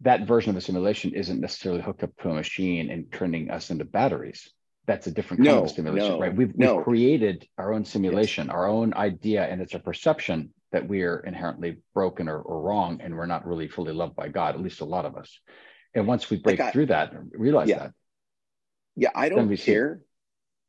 that 0.00 0.26
version 0.26 0.50
of 0.50 0.54
the 0.54 0.60
simulation 0.60 1.14
isn't 1.14 1.40
necessarily 1.40 1.82
hooked 1.82 2.02
up 2.02 2.16
to 2.18 2.28
a 2.28 2.34
machine 2.34 2.90
and 2.90 3.10
turning 3.10 3.50
us 3.50 3.70
into 3.70 3.84
batteries. 3.84 4.50
That's 4.86 5.06
a 5.06 5.10
different 5.10 5.44
kind 5.44 5.56
no, 5.56 5.64
of 5.64 5.70
simulation, 5.70 6.12
no, 6.12 6.20
right? 6.20 6.36
We've, 6.36 6.56
no. 6.56 6.76
we've 6.76 6.84
created 6.84 7.48
our 7.58 7.72
own 7.72 7.84
simulation, 7.84 8.46
yes. 8.46 8.54
our 8.54 8.68
own 8.68 8.94
idea, 8.94 9.44
and 9.44 9.60
it's 9.60 9.74
a 9.74 9.80
perception 9.80 10.50
that 10.70 10.86
we 10.86 11.02
are 11.02 11.18
inherently 11.20 11.78
broken 11.94 12.28
or, 12.28 12.38
or, 12.38 12.60
wrong, 12.60 13.00
and 13.02 13.16
we're 13.16 13.26
not 13.26 13.46
really 13.46 13.68
fully 13.68 13.92
loved 13.92 14.14
by 14.14 14.28
God, 14.28 14.54
at 14.54 14.60
least 14.60 14.80
a 14.80 14.84
lot 14.84 15.06
of 15.06 15.16
us. 15.16 15.40
And 15.94 16.06
once 16.06 16.28
we 16.30 16.36
break 16.36 16.58
like 16.58 16.68
I, 16.68 16.70
through 16.72 16.86
that, 16.86 17.12
realize 17.32 17.68
yeah. 17.68 17.78
that. 17.78 17.92
Yeah, 18.96 19.10
I 19.14 19.28
don't 19.28 19.54
care. 19.56 20.00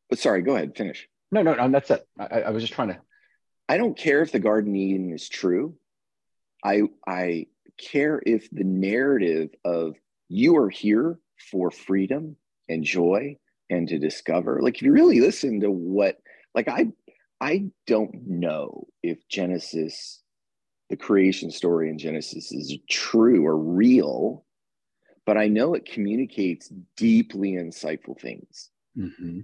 But 0.10 0.20
sorry, 0.20 0.42
go 0.42 0.56
ahead, 0.56 0.76
finish. 0.76 1.08
No, 1.32 1.42
no, 1.42 1.56
no, 1.56 1.70
that's 1.70 1.92
it. 1.92 2.08
I, 2.20 2.42
I 2.42 2.50
was 2.52 2.64
just 2.64 2.74
trying 2.74 2.90
to. 2.90 3.00
I 3.70 3.78
don't 3.78 3.98
care 3.98 4.22
if 4.22 4.32
the 4.32 4.40
garden 4.40 4.76
Eden 4.76 5.12
is 5.12 5.28
true. 5.28 5.76
I 6.64 6.84
I 7.06 7.48
care 7.78 8.22
if 8.26 8.50
the 8.52 8.64
narrative 8.64 9.50
of 9.64 9.96
you 10.30 10.58
are 10.58 10.70
here 10.70 11.20
for 11.52 11.72
freedom 11.72 12.36
and 12.68 12.84
joy 12.84 13.38
and 13.70 13.88
to 13.88 14.00
discover 14.00 14.60
like 14.62 14.76
if 14.76 14.82
you 14.82 14.92
really 14.92 15.20
listen 15.20 15.60
to 15.60 15.70
what 15.70 16.18
like 16.56 16.68
i 16.68 16.88
i 17.40 17.66
don't 17.86 18.28
know 18.28 18.88
if 19.04 19.28
genesis 19.30 20.22
the 20.90 20.98
creation 20.98 21.52
story 21.52 21.90
in 21.90 21.98
genesis 21.98 22.52
is 22.52 22.78
true 22.90 23.46
or 23.46 23.58
real 23.58 24.46
but 25.28 25.38
i 25.38 25.48
know 25.48 25.76
it 25.76 25.86
communicates 25.86 26.72
deeply 26.96 27.52
insightful 27.52 28.20
things 28.20 28.72
mm-hmm. 28.98 29.42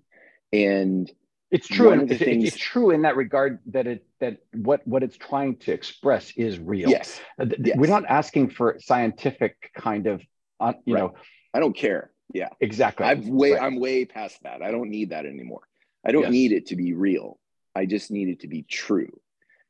and 0.51 1.11
it's 1.51 1.67
true 1.67 1.91
and 1.91 2.09
it's, 2.11 2.23
things, 2.23 2.45
it's 2.45 2.57
true 2.57 2.89
in 2.89 3.03
that 3.03 3.15
regard 3.15 3.59
that 3.67 3.85
it 3.85 4.07
that 4.19 4.37
what 4.55 4.81
what 4.87 5.03
it's 5.03 5.17
trying 5.17 5.55
to 5.57 5.71
express 5.71 6.31
is 6.35 6.57
real 6.57 6.89
yes, 6.89 7.21
uh, 7.39 7.45
yes. 7.59 7.77
we're 7.77 7.87
not 7.87 8.05
asking 8.07 8.49
for 8.49 8.77
scientific 8.79 9.69
kind 9.75 10.07
of 10.07 10.23
uh, 10.59 10.73
you 10.85 10.95
right. 10.95 11.01
know 11.01 11.13
i 11.53 11.59
don't 11.59 11.75
care 11.75 12.09
yeah 12.33 12.49
exactly 12.59 13.05
i've 13.05 13.27
way 13.27 13.51
right. 13.51 13.61
i'm 13.61 13.79
way 13.79 14.05
past 14.05 14.41
that 14.41 14.63
i 14.63 14.71
don't 14.71 14.89
need 14.89 15.11
that 15.11 15.27
anymore 15.27 15.61
i 16.03 16.11
don't 16.11 16.23
yes. 16.23 16.31
need 16.31 16.51
it 16.53 16.65
to 16.65 16.75
be 16.75 16.93
real 16.93 17.37
i 17.75 17.85
just 17.85 18.09
need 18.09 18.29
it 18.29 18.39
to 18.39 18.47
be 18.47 18.63
true 18.63 19.11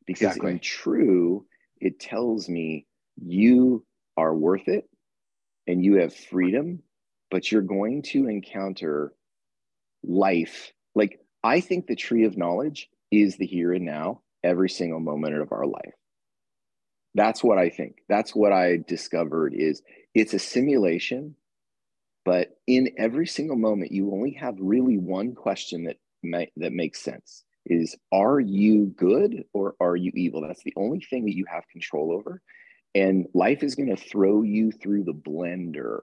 because 0.05 0.27
exactly. 0.27 0.51
in 0.51 0.59
true 0.59 1.45
it 1.81 1.99
tells 1.99 2.47
me 2.47 2.85
you 3.17 3.83
are 4.15 4.33
worth 4.33 4.67
it 4.67 4.87
and 5.67 5.83
you 5.83 5.95
have 5.95 6.13
freedom 6.13 6.81
but 7.31 7.51
you're 7.51 7.61
going 7.61 8.01
to 8.03 8.27
encounter 8.27 9.13
life 10.03 10.71
like 10.95 11.19
I 11.43 11.59
think 11.59 11.87
the 11.87 11.95
tree 11.95 12.23
of 12.23 12.37
knowledge 12.37 12.89
is 13.11 13.35
the 13.35 13.45
here 13.45 13.73
and 13.73 13.85
now, 13.85 14.21
every 14.43 14.69
single 14.69 14.99
moment 14.99 15.35
of 15.35 15.51
our 15.51 15.65
life. 15.65 15.93
That's 17.15 17.43
what 17.43 17.57
I 17.57 17.69
think. 17.69 17.97
That's 18.09 18.33
what 18.33 18.53
I 18.53 18.77
discovered 18.87 19.53
is 19.53 19.81
it's 20.15 20.33
a 20.33 20.39
simulation, 20.39 21.35
but 22.25 22.57
in 22.65 22.91
every 22.97 23.27
single 23.27 23.57
moment, 23.57 23.91
you 23.91 24.11
only 24.13 24.31
have 24.33 24.55
really 24.59 24.97
one 24.97 25.35
question 25.35 25.83
that 25.83 25.97
may, 26.23 26.49
that 26.57 26.71
makes 26.71 27.03
sense 27.03 27.43
is 27.65 27.95
are 28.11 28.39
you 28.39 28.87
good 28.97 29.43
or 29.53 29.75
are 29.79 29.95
you 29.95 30.11
evil? 30.15 30.41
That's 30.41 30.63
the 30.63 30.73
only 30.75 31.01
thing 31.01 31.25
that 31.25 31.35
you 31.35 31.45
have 31.49 31.67
control 31.71 32.11
over. 32.11 32.41
And 32.95 33.27
life 33.33 33.63
is 33.63 33.75
going 33.75 33.89
to 33.89 34.01
throw 34.01 34.43
you 34.43 34.71
through 34.71 35.03
the 35.03 35.13
blender. 35.13 35.99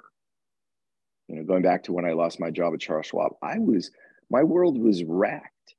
You 1.28 1.36
know, 1.36 1.44
going 1.44 1.62
back 1.62 1.84
to 1.84 1.92
when 1.92 2.04
I 2.04 2.12
lost 2.12 2.40
my 2.40 2.50
job 2.50 2.74
at 2.74 2.80
Charles 2.80 3.06
Schwab, 3.06 3.32
I 3.42 3.58
was 3.58 3.90
my 4.30 4.42
world 4.42 4.78
was 4.78 5.04
wrecked 5.04 5.74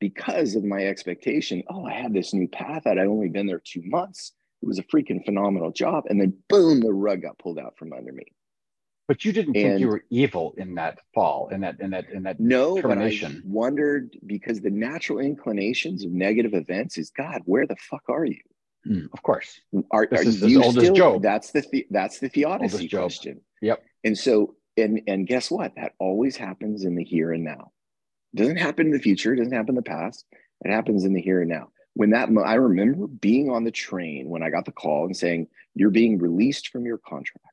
because 0.00 0.54
of 0.54 0.64
my 0.64 0.86
expectation. 0.86 1.62
Oh, 1.68 1.84
I 1.86 1.92
had 1.92 2.12
this 2.12 2.34
new 2.34 2.48
path. 2.48 2.86
I'd 2.86 2.98
only 2.98 3.28
been 3.28 3.46
there 3.46 3.62
two 3.64 3.82
months. 3.84 4.32
It 4.62 4.66
was 4.66 4.78
a 4.78 4.84
freaking 4.84 5.24
phenomenal 5.24 5.72
job. 5.72 6.04
And 6.08 6.20
then 6.20 6.34
boom, 6.48 6.80
the 6.80 6.92
rug 6.92 7.22
got 7.22 7.38
pulled 7.38 7.58
out 7.58 7.76
from 7.76 7.92
under 7.92 8.12
me. 8.12 8.24
But 9.08 9.24
you 9.24 9.32
didn't 9.32 9.56
and, 9.56 9.64
think 9.64 9.80
you 9.80 9.88
were 9.88 10.04
evil 10.10 10.54
in 10.56 10.74
that 10.76 10.98
fall, 11.14 11.48
in 11.48 11.60
that, 11.62 11.80
in 11.80 11.90
that, 11.90 12.08
in 12.10 12.22
that 12.22 12.40
no, 12.40 12.80
termination. 12.80 13.42
but 13.44 13.48
I 13.48 13.52
wondered 13.52 14.16
because 14.26 14.60
the 14.60 14.70
natural 14.70 15.18
inclinations 15.18 16.04
of 16.04 16.12
negative 16.12 16.54
events 16.54 16.96
is 16.98 17.10
God, 17.10 17.42
where 17.44 17.66
the 17.66 17.76
fuck 17.76 18.04
are 18.08 18.24
you? 18.24 18.40
Mm, 18.86 19.08
of 19.12 19.22
course. 19.22 19.60
Are, 19.90 20.08
this 20.10 20.20
are 20.20 20.28
is 20.28 20.42
you 20.42 20.62
still, 20.70 20.94
Job. 20.94 21.22
That's 21.22 21.52
the, 21.52 21.64
the 21.70 21.86
that's 21.90 22.18
the 22.18 22.28
theodicy 22.28 22.88
question. 22.88 23.40
Yep. 23.60 23.84
And 24.04 24.18
so 24.18 24.56
and 24.76 25.02
and 25.06 25.26
guess 25.26 25.50
what? 25.50 25.76
That 25.76 25.92
always 25.98 26.36
happens 26.36 26.84
in 26.84 26.96
the 26.96 27.04
here 27.04 27.32
and 27.32 27.44
now. 27.44 27.72
It 28.34 28.38
doesn't 28.38 28.56
happen 28.56 28.86
in 28.86 28.92
the 28.92 28.98
future 28.98 29.34
it 29.34 29.36
doesn't 29.36 29.52
happen 29.52 29.70
in 29.70 29.76
the 29.76 29.82
past. 29.82 30.24
It 30.64 30.70
happens 30.70 31.04
in 31.04 31.12
the 31.12 31.20
here 31.20 31.40
and 31.40 31.50
now. 31.50 31.68
When 31.94 32.10
that 32.10 32.28
i 32.44 32.54
remember 32.54 33.06
being 33.06 33.50
on 33.50 33.64
the 33.64 33.70
train 33.70 34.28
when 34.28 34.42
i 34.42 34.50
got 34.50 34.64
the 34.64 34.72
call 34.72 35.04
and 35.04 35.16
saying 35.16 35.48
you're 35.74 35.90
being 35.90 36.18
released 36.18 36.68
from 36.68 36.84
your 36.84 36.98
contract. 36.98 37.46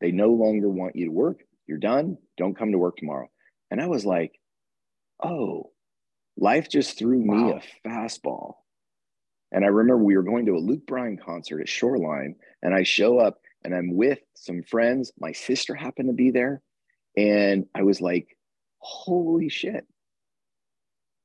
They 0.00 0.10
no 0.10 0.30
longer 0.30 0.68
want 0.68 0.96
you 0.96 1.06
to 1.06 1.12
work. 1.12 1.42
You're 1.66 1.78
done. 1.78 2.18
Don't 2.36 2.56
come 2.56 2.72
to 2.72 2.78
work 2.78 2.96
tomorrow. 2.96 3.30
And 3.70 3.80
i 3.80 3.86
was 3.86 4.04
like 4.04 4.38
oh 5.22 5.70
life 6.36 6.68
just 6.68 6.98
threw 6.98 7.20
wow. 7.20 7.34
me 7.34 7.52
a 7.52 7.88
fastball 7.88 8.56
and 9.52 9.64
i 9.64 9.68
remember 9.68 10.02
we 10.02 10.16
were 10.16 10.22
going 10.22 10.46
to 10.46 10.56
a 10.56 10.58
luke 10.58 10.86
bryan 10.86 11.16
concert 11.16 11.60
at 11.60 11.68
shoreline 11.68 12.34
and 12.62 12.74
i 12.74 12.82
show 12.82 13.18
up 13.18 13.38
and 13.66 13.74
I'm 13.74 13.96
with 13.96 14.20
some 14.34 14.62
friends. 14.62 15.12
My 15.18 15.32
sister 15.32 15.74
happened 15.74 16.08
to 16.08 16.14
be 16.14 16.30
there. 16.30 16.62
And 17.16 17.66
I 17.74 17.82
was 17.82 18.00
like, 18.00 18.38
holy 18.78 19.48
shit. 19.48 19.84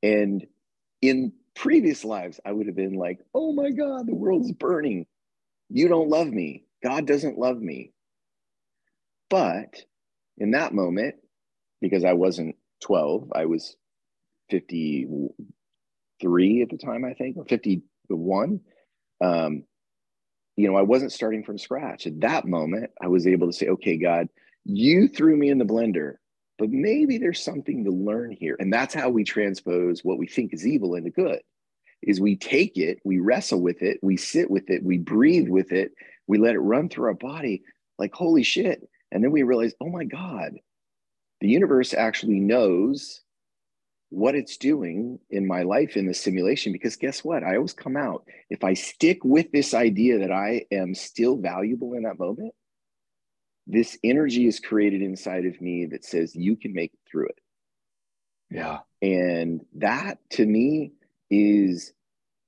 And 0.02 0.48
in 1.04 1.34
previous 1.56 2.04
lives, 2.04 2.40
I 2.44 2.52
would 2.52 2.66
have 2.66 2.76
been 2.76 2.96
like, 2.96 3.20
oh 3.36 3.54
my 3.54 3.70
God, 3.70 4.08
the 4.08 4.16
world's 4.16 4.52
burning. 4.54 5.06
You 5.70 5.88
don't 5.88 6.10
love 6.10 6.30
me. 6.30 6.64
God 6.84 7.06
doesn't 7.06 7.38
love 7.38 7.62
me. 7.62 7.94
But 9.30 9.84
in 10.40 10.50
that 10.52 10.74
moment, 10.74 11.16
because 11.80 12.04
I 12.04 12.14
wasn't 12.14 12.56
12, 12.82 13.32
I 13.36 13.46
was 13.46 13.76
53 14.50 16.62
at 16.64 16.70
the 16.70 16.78
time, 16.78 17.06
I 17.06 17.14
think, 17.14 17.38
or 17.38 17.46
51. 18.12 18.60
Um, 19.24 19.64
you 20.58 20.70
know, 20.70 20.76
I 20.76 20.82
wasn't 20.82 21.12
starting 21.12 21.44
from 21.44 21.58
scratch. 21.58 22.06
At 22.06 22.20
that 22.22 22.46
moment, 22.46 22.92
I 23.02 23.08
was 23.08 23.26
able 23.26 23.48
to 23.48 23.54
say, 23.54 23.68
okay, 23.68 23.98
God, 23.98 24.28
you 24.66 25.08
threw 25.08 25.36
me 25.38 25.50
in 25.50 25.58
the 25.58 25.66
blender, 25.66 26.16
but 26.58 26.70
maybe 26.70 27.18
there's 27.18 27.44
something 27.44 27.84
to 27.86 27.92
learn 27.92 28.32
here. 28.32 28.58
And 28.60 28.72
that's 28.72 28.94
how 28.94 29.10
we 29.10 29.24
transpose 29.24 30.04
what 30.04 30.18
we 30.18 30.28
think 30.28 30.54
is 30.54 30.68
evil 30.68 30.96
into 30.96 31.10
good. 31.10 31.40
Is 32.04 32.20
we 32.20 32.36
take 32.36 32.78
it, 32.78 33.00
we 33.06 33.20
wrestle 33.20 33.62
with 33.62 33.82
it, 33.82 34.00
we 34.02 34.18
sit 34.18 34.50
with 34.50 34.70
it, 34.70 34.84
we 34.84 34.98
breathe 34.98 35.50
with 35.50 35.72
it, 35.72 35.92
we 36.28 36.38
let 36.38 36.56
it 36.56 36.60
run 36.60 36.90
through 36.90 37.06
our 37.06 37.14
body 37.14 37.64
like 37.98 38.14
holy 38.14 38.44
shit. 38.44 38.82
And 39.12 39.24
then 39.24 39.32
we 39.32 39.44
realize, 39.44 39.74
oh 39.80 39.90
my 39.90 40.04
God, 40.04 40.54
the 41.42 41.48
universe 41.48 41.94
actually 41.94 42.40
knows 42.40 43.22
what 44.12 44.36
it's 44.36 44.58
doing 44.58 45.20
in 45.30 45.48
my 45.48 45.64
life 45.64 45.98
in 45.98 46.06
the 46.06 46.14
simulation 46.14 46.72
because 46.72 46.96
guess 46.98 47.24
what 47.24 47.44
i 47.44 47.56
always 47.56 47.74
come 47.74 47.98
out 47.98 48.26
if 48.50 48.64
i 48.64 48.74
stick 48.74 49.24
with 49.24 49.52
this 49.52 49.74
idea 49.74 50.20
that 50.20 50.32
i 50.32 50.64
am 50.72 50.94
still 50.94 51.38
valuable 51.38 51.94
in 51.96 52.04
that 52.04 52.20
moment 52.20 52.54
this 53.68 53.98
energy 54.04 54.48
is 54.48 54.60
created 54.60 55.02
inside 55.02 55.46
of 55.46 55.60
me 55.62 55.86
that 55.86 56.06
says 56.06 56.36
you 56.36 56.56
can 56.56 56.74
make 56.74 56.94
it 56.94 57.00
through 57.10 57.28
it 57.28 57.40
Yeah. 58.52 58.80
And 59.02 59.62
that 59.76 60.20
to 60.32 60.46
me 60.46 60.92
is 61.30 61.94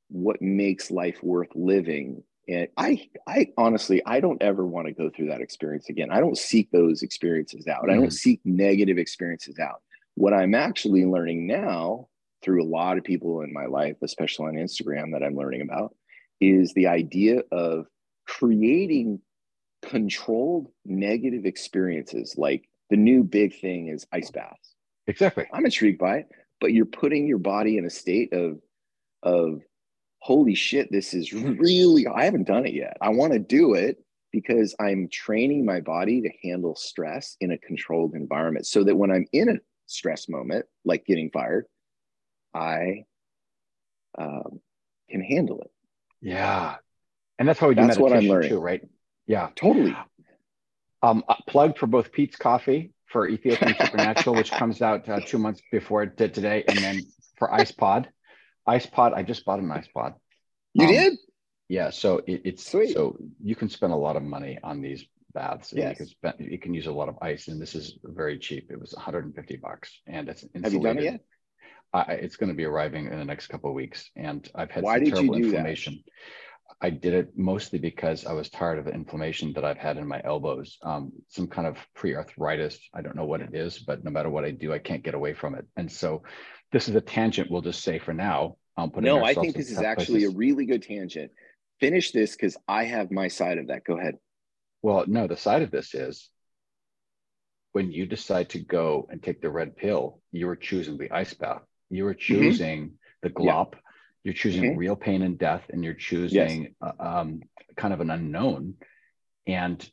what 0.09 0.41
makes 0.41 0.91
life 0.91 1.23
worth 1.23 1.49
living. 1.55 2.23
And 2.47 2.67
I, 2.77 3.09
I 3.25 3.47
honestly, 3.57 4.01
I 4.05 4.19
don't 4.19 4.41
ever 4.43 4.65
want 4.65 4.87
to 4.87 4.93
go 4.93 5.09
through 5.09 5.29
that 5.29 5.41
experience 5.41 5.89
again. 5.89 6.11
I 6.11 6.19
don't 6.19 6.37
seek 6.37 6.69
those 6.71 7.01
experiences 7.01 7.67
out. 7.67 7.83
Mm-hmm. 7.83 7.91
I 7.91 7.95
don't 7.95 8.07
mm. 8.07 8.13
seek 8.13 8.41
negative 8.45 8.97
experiences 8.97 9.57
out. 9.59 9.81
What 10.15 10.33
I'm 10.33 10.55
actually 10.55 11.05
learning 11.05 11.47
now 11.47 12.07
through 12.43 12.63
a 12.63 12.67
lot 12.67 12.97
of 12.97 13.03
people 13.03 13.41
in 13.41 13.53
my 13.53 13.65
life, 13.65 13.95
especially 14.03 14.47
on 14.47 14.55
Instagram, 14.55 15.11
that 15.13 15.23
I'm 15.23 15.35
learning 15.35 15.61
about, 15.61 15.95
is 16.41 16.73
the 16.73 16.87
idea 16.87 17.41
of 17.51 17.87
creating 18.27 19.19
controlled 19.81 20.67
negative 20.85 21.45
experiences. 21.45 22.35
Like 22.37 22.69
the 22.89 22.97
new 22.97 23.23
big 23.23 23.59
thing 23.59 23.87
is 23.87 24.05
ice 24.11 24.31
baths. 24.31 24.75
Exactly. 25.07 25.45
I'm 25.53 25.65
intrigued 25.65 25.99
by 25.99 26.17
it, 26.17 26.29
but 26.61 26.73
you're 26.73 26.85
putting 26.85 27.27
your 27.27 27.39
body 27.39 27.77
in 27.77 27.85
a 27.85 27.89
state 27.89 28.33
of 28.33 28.59
of 29.23 29.61
holy 30.19 30.55
shit, 30.55 30.91
this 30.91 31.13
is 31.13 31.33
really 31.33 32.07
I 32.07 32.25
haven't 32.25 32.47
done 32.47 32.65
it 32.65 32.73
yet. 32.73 32.97
I 33.01 33.09
want 33.09 33.33
to 33.33 33.39
do 33.39 33.73
it 33.73 33.97
because 34.31 34.75
I'm 34.79 35.09
training 35.11 35.65
my 35.65 35.79
body 35.79 36.21
to 36.21 36.29
handle 36.43 36.75
stress 36.75 37.35
in 37.39 37.51
a 37.51 37.57
controlled 37.57 38.15
environment 38.15 38.65
so 38.65 38.83
that 38.83 38.95
when 38.95 39.11
I'm 39.11 39.25
in 39.31 39.49
a 39.49 39.55
stress 39.85 40.29
moment, 40.29 40.65
like 40.85 41.05
getting 41.05 41.29
fired, 41.31 41.65
I 42.53 43.05
um, 44.17 44.59
can 45.09 45.21
handle 45.21 45.61
it. 45.61 45.71
Yeah. 46.21 46.75
And 47.39 47.47
that's 47.47 47.59
how 47.59 47.67
we 47.67 47.75
do 47.75 47.81
that's 47.81 47.97
meditation 47.97 48.03
what 48.03 48.17
I'm 48.17 48.29
learning. 48.29 48.49
too, 48.49 48.59
right? 48.59 48.81
Yeah. 49.27 49.49
Totally. 49.55 49.95
Um, 51.01 51.23
plugged 51.47 51.77
for 51.77 51.87
both 51.87 52.11
Peet's 52.11 52.37
Coffee 52.37 52.93
for 53.07 53.27
Ethiopian 53.27 53.75
Supernatural, 53.79 54.35
which 54.35 54.51
comes 54.51 54.81
out 54.81 55.07
uh, 55.09 55.19
two 55.19 55.37
months 55.37 55.61
before 55.71 56.03
it 56.03 56.15
did 56.15 56.33
today, 56.33 56.63
and 56.67 56.77
then 56.77 57.01
for 57.37 57.53
Ice 57.53 57.71
Pod. 57.71 58.09
Ice 58.65 58.85
Pod, 58.85 59.13
I 59.13 59.23
just 59.23 59.43
bought 59.43 59.59
an 59.59 59.69
Ice 59.71 59.87
Pod. 59.93 60.13
You 60.73 60.85
um, 60.85 60.91
did? 60.91 61.13
Yeah. 61.67 61.89
So 61.89 62.19
it, 62.25 62.41
it's 62.45 62.71
Sweet. 62.71 62.93
so 62.93 63.17
you 63.43 63.55
can 63.55 63.69
spend 63.69 63.91
a 63.91 63.97
lot 63.97 64.15
of 64.15 64.23
money 64.23 64.57
on 64.63 64.81
these 64.81 65.05
baths. 65.33 65.73
Yes. 65.73 65.91
You 65.91 65.95
can 65.95 66.07
spend, 66.07 66.35
you 66.39 66.59
can 66.59 66.73
use 66.73 66.87
a 66.87 66.91
lot 66.91 67.09
of 67.09 67.17
ice, 67.21 67.47
and 67.47 67.61
this 67.61 67.75
is 67.75 67.97
very 68.03 68.37
cheap. 68.37 68.69
It 68.71 68.79
was 68.79 68.93
150 68.93 69.57
bucks, 69.57 70.01
and 70.07 70.29
it's 70.29 70.43
insulated. 70.55 70.63
Have 70.63 70.73
you 70.73 70.81
done 70.81 70.97
it 70.97 71.03
yet? 71.03 71.19
I, 71.93 72.13
it's 72.13 72.37
going 72.37 72.49
to 72.49 72.55
be 72.55 72.65
arriving 72.65 73.05
in 73.05 73.19
the 73.19 73.25
next 73.25 73.47
couple 73.47 73.69
of 73.69 73.75
weeks, 73.75 74.09
and 74.15 74.49
I've 74.55 74.71
had 74.71 74.83
Why 74.83 74.97
some 74.97 75.11
terrible 75.11 75.35
inflammation. 75.35 76.03
That? 76.05 76.13
I 76.81 76.89
did 76.89 77.13
it 77.13 77.37
mostly 77.37 77.77
because 77.77 78.25
I 78.25 78.33
was 78.33 78.49
tired 78.49 78.79
of 78.79 78.85
the 78.85 78.93
inflammation 78.93 79.53
that 79.53 79.63
I've 79.63 79.77
had 79.77 79.97
in 79.97 80.07
my 80.07 80.21
elbows, 80.23 80.77
um, 80.81 81.11
some 81.29 81.47
kind 81.47 81.67
of 81.67 81.77
pre-arthritis. 81.93 82.79
I 82.93 83.01
don't 83.01 83.15
know 83.15 83.25
what 83.25 83.41
it 83.41 83.53
is, 83.53 83.79
but 83.79 84.03
no 84.03 84.11
matter 84.11 84.29
what 84.29 84.43
I 84.43 84.51
do, 84.51 84.73
I 84.73 84.79
can't 84.79 85.03
get 85.03 85.13
away 85.13 85.33
from 85.33 85.55
it. 85.55 85.65
And 85.77 85.91
so, 85.91 86.23
this 86.71 86.89
is 86.89 86.95
a 86.95 87.01
tangent. 87.01 87.51
We'll 87.51 87.61
just 87.61 87.83
say 87.83 87.99
for 87.99 88.13
now. 88.13 88.57
Um, 88.75 88.91
no, 88.97 89.23
I 89.23 89.35
think 89.35 89.55
this 89.55 89.69
is 89.69 89.77
actually 89.77 90.21
places. 90.21 90.33
a 90.33 90.37
really 90.37 90.65
good 90.65 90.81
tangent. 90.81 91.31
Finish 91.79 92.11
this 92.11 92.35
because 92.35 92.57
I 92.67 92.85
have 92.85 93.11
my 93.11 93.27
side 93.27 93.59
of 93.59 93.67
that. 93.67 93.83
Go 93.83 93.99
ahead. 93.99 94.15
Well, 94.83 95.05
no, 95.07 95.27
the 95.27 95.37
side 95.37 95.63
of 95.63 95.71
this 95.71 95.95
is 95.95 96.29
when 97.71 97.91
you 97.91 98.05
decide 98.05 98.49
to 98.49 98.59
go 98.59 99.07
and 99.09 99.23
take 99.23 99.41
the 99.41 99.49
red 99.49 99.75
pill, 99.75 100.21
you 100.31 100.47
are 100.49 100.55
choosing 100.55 100.97
the 100.97 101.11
ice 101.11 101.33
bath. 101.33 101.63
You 101.89 102.05
are 102.07 102.13
mm-hmm. 102.13 102.19
choosing 102.19 102.79
mm-hmm. 102.85 102.93
the 103.23 103.29
glop. 103.29 103.73
Yeah. 103.73 103.79
You're 104.25 104.33
choosing 104.33 104.63
mm-hmm. 104.63 104.77
real 104.77 104.95
pain 104.95 105.21
and 105.21 105.37
death, 105.37 105.63
and 105.69 105.83
you're 105.83 105.95
choosing 105.95 106.63
yes. 106.63 106.71
uh, 106.81 107.03
um, 107.03 107.41
kind 107.75 107.93
of 107.93 107.99
an 107.99 108.09
unknown. 108.09 108.75
And 109.47 109.85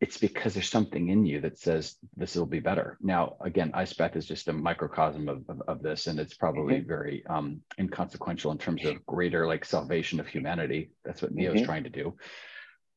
it's 0.00 0.18
because 0.18 0.54
there's 0.54 0.68
something 0.68 1.08
in 1.08 1.24
you 1.24 1.40
that 1.42 1.58
says 1.58 1.96
this 2.16 2.34
will 2.34 2.46
be 2.46 2.60
better. 2.60 2.98
Now, 3.00 3.36
again, 3.40 3.70
ice 3.74 3.92
bath 3.92 4.16
is 4.16 4.26
just 4.26 4.48
a 4.48 4.52
microcosm 4.52 5.28
of, 5.28 5.44
of, 5.48 5.62
of 5.68 5.82
this, 5.82 6.06
and 6.08 6.18
it's 6.18 6.34
probably 6.34 6.76
mm-hmm. 6.76 6.88
very 6.88 7.24
um, 7.26 7.60
inconsequential 7.78 8.52
in 8.52 8.58
terms 8.58 8.84
of 8.84 9.04
greater 9.06 9.46
like 9.46 9.64
salvation 9.64 10.18
of 10.18 10.26
humanity. 10.26 10.90
That's 11.04 11.22
what 11.22 11.32
Neo's 11.32 11.56
mm-hmm. 11.56 11.64
trying 11.64 11.84
to 11.84 11.90
do. 11.90 12.16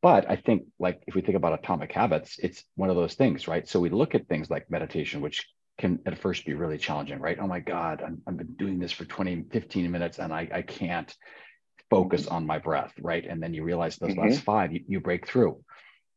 But 0.02 0.30
I 0.30 0.36
think, 0.36 0.64
like, 0.80 1.02
if 1.08 1.16
we 1.16 1.22
think 1.22 1.38
about 1.38 1.58
atomic 1.58 1.92
habits, 1.92 2.38
it's 2.40 2.64
one 2.76 2.90
of 2.90 2.96
those 2.96 3.16
things, 3.16 3.48
right? 3.48 3.68
So 3.68 3.80
we 3.80 3.90
look 3.90 4.14
at 4.14 4.28
things 4.28 4.50
like 4.50 4.70
meditation, 4.70 5.22
which 5.22 5.48
can 5.78 6.00
at 6.06 6.20
first 6.20 6.46
be 6.46 6.54
really 6.54 6.78
challenging, 6.78 7.20
right? 7.20 7.38
Oh 7.40 7.48
my 7.48 7.60
God, 7.60 8.02
I'm, 8.06 8.22
I've 8.28 8.38
been 8.38 8.54
doing 8.54 8.80
this 8.80 8.92
for 8.92 9.06
20, 9.06 9.46
15 9.52 9.92
minutes 9.92 10.20
and 10.20 10.34
I, 10.34 10.50
I 10.52 10.62
can't 10.64 11.14
focus 11.90 12.26
mm-hmm. 12.26 12.36
on 12.36 12.48
my 12.48 12.60
breath, 12.60 12.94
right? 13.02 13.26
And 13.26 13.42
then 13.42 13.54
you 13.54 13.64
realize 13.64 13.98
those 13.98 14.12
mm-hmm. 14.12 14.30
last 14.30 14.42
five, 14.42 14.74
you, 14.74 14.84
you 14.88 15.00
break 15.00 15.28
through. 15.28 15.64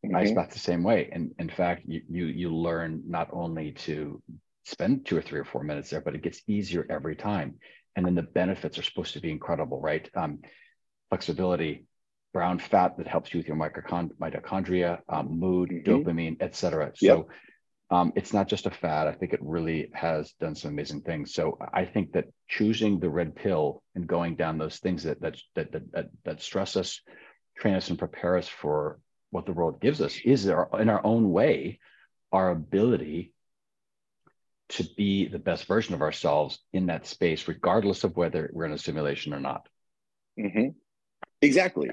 Mm-hmm. 0.05 0.17
Ice 0.17 0.33
bath 0.33 0.51
the 0.51 0.59
same 0.59 0.83
way. 0.83 1.11
And 1.13 1.33
in 1.39 1.51
fact, 1.51 1.83
you, 1.87 2.01
you 2.09 2.25
you 2.27 2.55
learn 2.55 3.03
not 3.07 3.29
only 3.33 3.73
to 3.73 4.23
spend 4.65 5.05
two 5.05 5.19
or 5.19 5.23
three 5.23 5.41
or 5.41 5.45
four 5.45 5.63
minutes 5.63 5.91
there, 5.91 6.01
but 6.01 6.15
it 6.15 6.23
gets 6.23 6.41
easier 6.47 6.87
every 6.89 7.17
time. 7.17 7.57
And 7.97 8.07
then 8.07 8.15
the 8.15 8.23
benefits 8.23 8.79
are 8.79 8.83
supposed 8.83 9.13
to 9.13 9.21
be 9.21 9.31
incredible, 9.31 9.79
right? 9.79 10.09
Um, 10.15 10.39
flexibility, 11.11 11.85
brown 12.33 12.59
fat 12.59 12.97
that 12.99 13.07
helps 13.07 13.33
you 13.33 13.39
with 13.39 13.49
your 13.49 13.57
mitochondria, 13.57 15.01
um, 15.09 15.39
mood, 15.39 15.71
mm-hmm. 15.71 15.91
dopamine, 15.91 16.37
etc. 16.41 16.93
Yep. 17.01 17.17
So 17.19 17.29
um, 17.91 18.13
it's 18.15 18.33
not 18.33 18.49
just 18.49 18.67
a 18.67 18.71
fad. 18.71 19.09
I 19.09 19.13
think 19.13 19.33
it 19.33 19.41
really 19.43 19.91
has 19.95 20.33
done 20.41 20.55
some 20.55 20.71
amazing 20.71 21.03
things. 21.03 21.35
So 21.35 21.59
I 21.73 21.85
think 21.85 22.13
that 22.13 22.27
choosing 22.49 23.01
the 23.01 23.11
red 23.11 23.35
pill 23.35 23.83
and 23.95 24.07
going 24.07 24.37
down 24.37 24.59
those 24.59 24.79
things 24.79 25.03
that 25.05 25.21
that 25.23 25.39
that 25.57 25.73
that, 25.93 26.11
that 26.25 26.43
stress 26.43 26.77
us, 26.77 27.01
train 27.59 27.75
us, 27.75 27.91
and 27.91 27.99
prepare 27.99 28.37
us 28.37 28.49
for 28.49 29.01
what 29.31 29.47
the 29.47 29.53
world 29.53 29.81
gives 29.81 30.01
us 30.01 30.19
is 30.25 30.49
our, 30.49 30.69
in 30.81 30.89
our 30.89 31.05
own 31.05 31.31
way 31.31 31.79
our 32.33 32.51
ability 32.51 33.33
to 34.69 34.85
be 34.97 35.27
the 35.27 35.39
best 35.39 35.65
version 35.67 35.95
of 35.95 36.01
ourselves 36.01 36.61
in 36.73 36.87
that 36.87 37.07
space, 37.07 37.49
regardless 37.49 38.05
of 38.05 38.17
whether 38.17 38.51
we're 38.53 38.67
in 38.67 38.73
a 38.73 38.79
simulation 38.79 39.35
or 39.35 39.41
not. 39.41 39.69
Mm-hmm. 40.39 40.69
Exactly. 41.43 41.91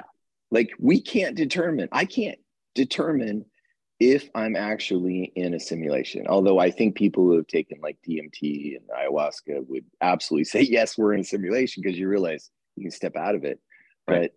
Like 0.51 0.71
we 0.79 1.01
can't 1.01 1.35
determine. 1.35 1.89
I 1.91 2.05
can't 2.05 2.39
determine 2.75 3.45
if 3.99 4.29
I'm 4.35 4.55
actually 4.55 5.31
in 5.35 5.53
a 5.53 5.59
simulation. 5.59 6.27
Although 6.27 6.59
I 6.59 6.69
think 6.71 6.95
people 6.95 7.23
who 7.23 7.35
have 7.37 7.47
taken 7.47 7.79
like 7.81 7.97
DMT 8.07 8.77
and 8.77 8.85
ayahuasca 8.89 9.67
would 9.67 9.85
absolutely 10.01 10.45
say, 10.45 10.61
yes, 10.69 10.97
we're 10.97 11.13
in 11.13 11.21
a 11.21 11.25
simulation 11.25 11.81
because 11.83 11.97
you 11.97 12.07
realize 12.07 12.49
you 12.75 12.83
can 12.83 12.91
step 12.91 13.15
out 13.15 13.35
of 13.35 13.43
it. 13.43 13.59
Right. 14.07 14.21
But 14.21 14.31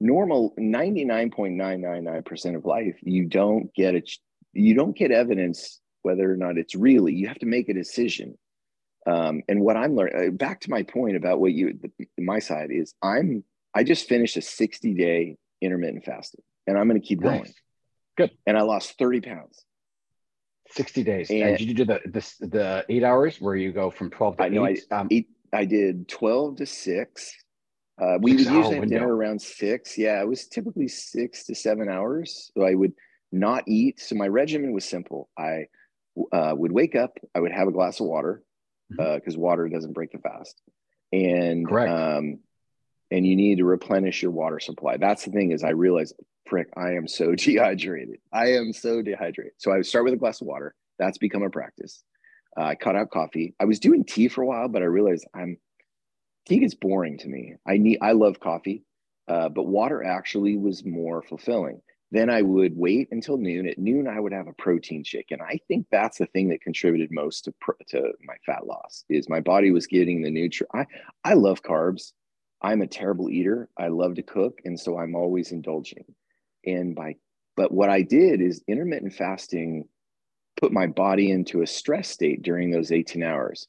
normal 0.00 0.54
99.999% 0.58 2.56
of 2.56 2.64
life, 2.64 2.96
you 3.02 3.26
don't 3.26 3.72
get 3.74 3.94
it, 3.94 4.10
you 4.52 4.74
don't 4.74 4.96
get 4.96 5.12
evidence 5.12 5.80
whether 6.02 6.30
or 6.30 6.36
not 6.36 6.58
it's 6.58 6.74
really, 6.74 7.14
you 7.14 7.28
have 7.28 7.38
to 7.38 7.46
make 7.46 7.68
a 7.68 7.74
decision. 7.74 8.36
Um, 9.06 9.42
and 9.48 9.60
what 9.60 9.76
I'm 9.76 9.94
learning, 9.94 10.28
uh, 10.28 10.30
back 10.32 10.60
to 10.62 10.70
my 10.70 10.82
point 10.82 11.16
about 11.16 11.40
what 11.40 11.52
you, 11.52 11.78
the, 11.80 11.90
my 12.18 12.38
side 12.38 12.70
is 12.70 12.94
I'm, 13.02 13.44
I 13.74 13.84
just 13.84 14.08
finished 14.08 14.36
a 14.36 14.42
60 14.42 14.94
day 14.94 15.36
intermittent 15.62 16.04
fasting 16.04 16.42
and 16.66 16.76
I'm 16.76 16.88
going 16.88 17.00
to 17.00 17.06
keep 17.06 17.20
nice. 17.20 17.40
going 17.40 17.54
Good. 18.16 18.30
And 18.46 18.56
I 18.56 18.62
lost 18.62 18.98
30 18.98 19.20
pounds. 19.22 19.64
60 20.70 21.02
days. 21.02 21.30
And, 21.30 21.42
and 21.42 21.58
did 21.58 21.68
you 21.68 21.74
do 21.74 21.84
the, 21.84 22.00
the 22.06 22.46
the 22.46 22.84
eight 22.88 23.04
hours 23.04 23.40
where 23.40 23.54
you 23.54 23.72
go 23.72 23.90
from 23.90 24.10
12 24.10 24.36
to 24.36 24.42
I 24.42 24.48
know 24.48 24.66
eight? 24.66 24.80
I, 24.90 24.96
um, 24.96 25.08
eight, 25.10 25.28
I 25.52 25.64
did 25.64 26.08
12 26.08 26.56
to 26.56 26.66
six. 26.66 27.34
Uh, 28.00 28.18
we 28.20 28.32
would 28.32 28.40
usually 28.40 28.76
have 28.76 28.88
dinner 28.88 29.14
around 29.14 29.40
six. 29.40 29.98
Yeah, 29.98 30.20
it 30.20 30.26
was 30.26 30.48
typically 30.48 30.88
six 30.88 31.44
to 31.44 31.54
seven 31.54 31.88
hours. 31.88 32.50
So 32.56 32.64
I 32.64 32.74
would 32.74 32.94
not 33.30 33.64
eat. 33.66 34.00
So 34.00 34.14
my 34.14 34.28
regimen 34.28 34.72
was 34.72 34.84
simple. 34.84 35.28
I 35.38 35.66
uh, 36.32 36.54
would 36.56 36.72
wake 36.72 36.96
up. 36.96 37.18
I 37.34 37.40
would 37.40 37.52
have 37.52 37.68
a 37.68 37.72
glass 37.72 38.00
of 38.00 38.06
water 38.06 38.42
because 38.90 39.20
mm-hmm. 39.20 39.40
uh, 39.40 39.42
water 39.42 39.68
doesn't 39.68 39.92
break 39.92 40.12
the 40.12 40.18
fast. 40.18 40.60
And 41.12 41.68
Correct. 41.68 41.90
Um, 41.92 42.38
and 43.12 43.26
you 43.26 43.36
need 43.36 43.58
to 43.58 43.64
replenish 43.64 44.22
your 44.22 44.30
water 44.30 44.58
supply. 44.58 44.96
That's 44.96 45.24
the 45.24 45.30
thing 45.30 45.52
is 45.52 45.62
I 45.62 45.70
realized, 45.70 46.14
frick, 46.48 46.68
I 46.76 46.92
am 46.92 47.06
so 47.06 47.34
dehydrated. 47.36 48.18
I 48.32 48.52
am 48.52 48.72
so 48.72 49.02
dehydrated. 49.02 49.52
So 49.58 49.72
I 49.72 49.82
start 49.82 50.04
with 50.04 50.14
a 50.14 50.18
glass 50.18 50.40
of 50.40 50.46
water. 50.46 50.74
That's 50.98 51.18
become 51.18 51.42
a 51.42 51.50
practice. 51.50 52.02
Uh, 52.58 52.64
I 52.64 52.74
cut 52.74 52.96
out 52.96 53.10
coffee. 53.10 53.54
I 53.60 53.64
was 53.64 53.78
doing 53.78 54.04
tea 54.04 54.28
for 54.28 54.42
a 54.42 54.46
while, 54.46 54.68
but 54.68 54.82
I 54.82 54.86
realized 54.86 55.26
I'm 55.34 55.58
tea 56.46 56.58
gets 56.58 56.74
boring 56.74 57.18
to 57.18 57.28
me. 57.28 57.54
I 57.66 57.76
need 57.78 57.98
I 58.02 58.12
love 58.12 58.40
coffee, 58.40 58.84
uh, 59.28 59.48
but 59.48 59.64
water 59.64 60.02
actually 60.02 60.56
was 60.56 60.84
more 60.84 61.22
fulfilling. 61.22 61.80
Then 62.10 62.28
I 62.28 62.42
would 62.42 62.76
wait 62.76 63.08
until 63.10 63.38
noon. 63.38 63.66
At 63.66 63.78
noon, 63.78 64.06
I 64.06 64.20
would 64.20 64.34
have 64.34 64.48
a 64.48 64.52
protein 64.52 65.02
shake, 65.02 65.30
and 65.30 65.40
I 65.40 65.58
think 65.66 65.86
that's 65.90 66.18
the 66.18 66.26
thing 66.26 66.50
that 66.50 66.60
contributed 66.60 67.10
most 67.10 67.44
to 67.44 67.54
to 67.88 68.12
my 68.22 68.34
fat 68.44 68.66
loss. 68.66 69.04
Is 69.08 69.30
my 69.30 69.40
body 69.40 69.70
was 69.70 69.86
getting 69.86 70.20
the 70.20 70.30
nutrient. 70.30 70.70
I 70.74 70.86
I 71.24 71.34
love 71.34 71.62
carbs. 71.62 72.12
I'm 72.62 72.82
a 72.82 72.86
terrible 72.86 73.28
eater. 73.28 73.68
I 73.76 73.88
love 73.88 74.14
to 74.14 74.22
cook. 74.22 74.60
And 74.64 74.78
so 74.78 74.98
I'm 74.98 75.14
always 75.14 75.52
indulging. 75.52 76.04
And 76.64 76.94
by, 76.94 77.16
but 77.56 77.72
what 77.72 77.90
I 77.90 78.02
did 78.02 78.40
is 78.40 78.62
intermittent 78.68 79.14
fasting 79.14 79.88
put 80.60 80.72
my 80.72 80.86
body 80.86 81.30
into 81.30 81.62
a 81.62 81.66
stress 81.66 82.08
state 82.08 82.42
during 82.42 82.70
those 82.70 82.92
18 82.92 83.22
hours. 83.22 83.66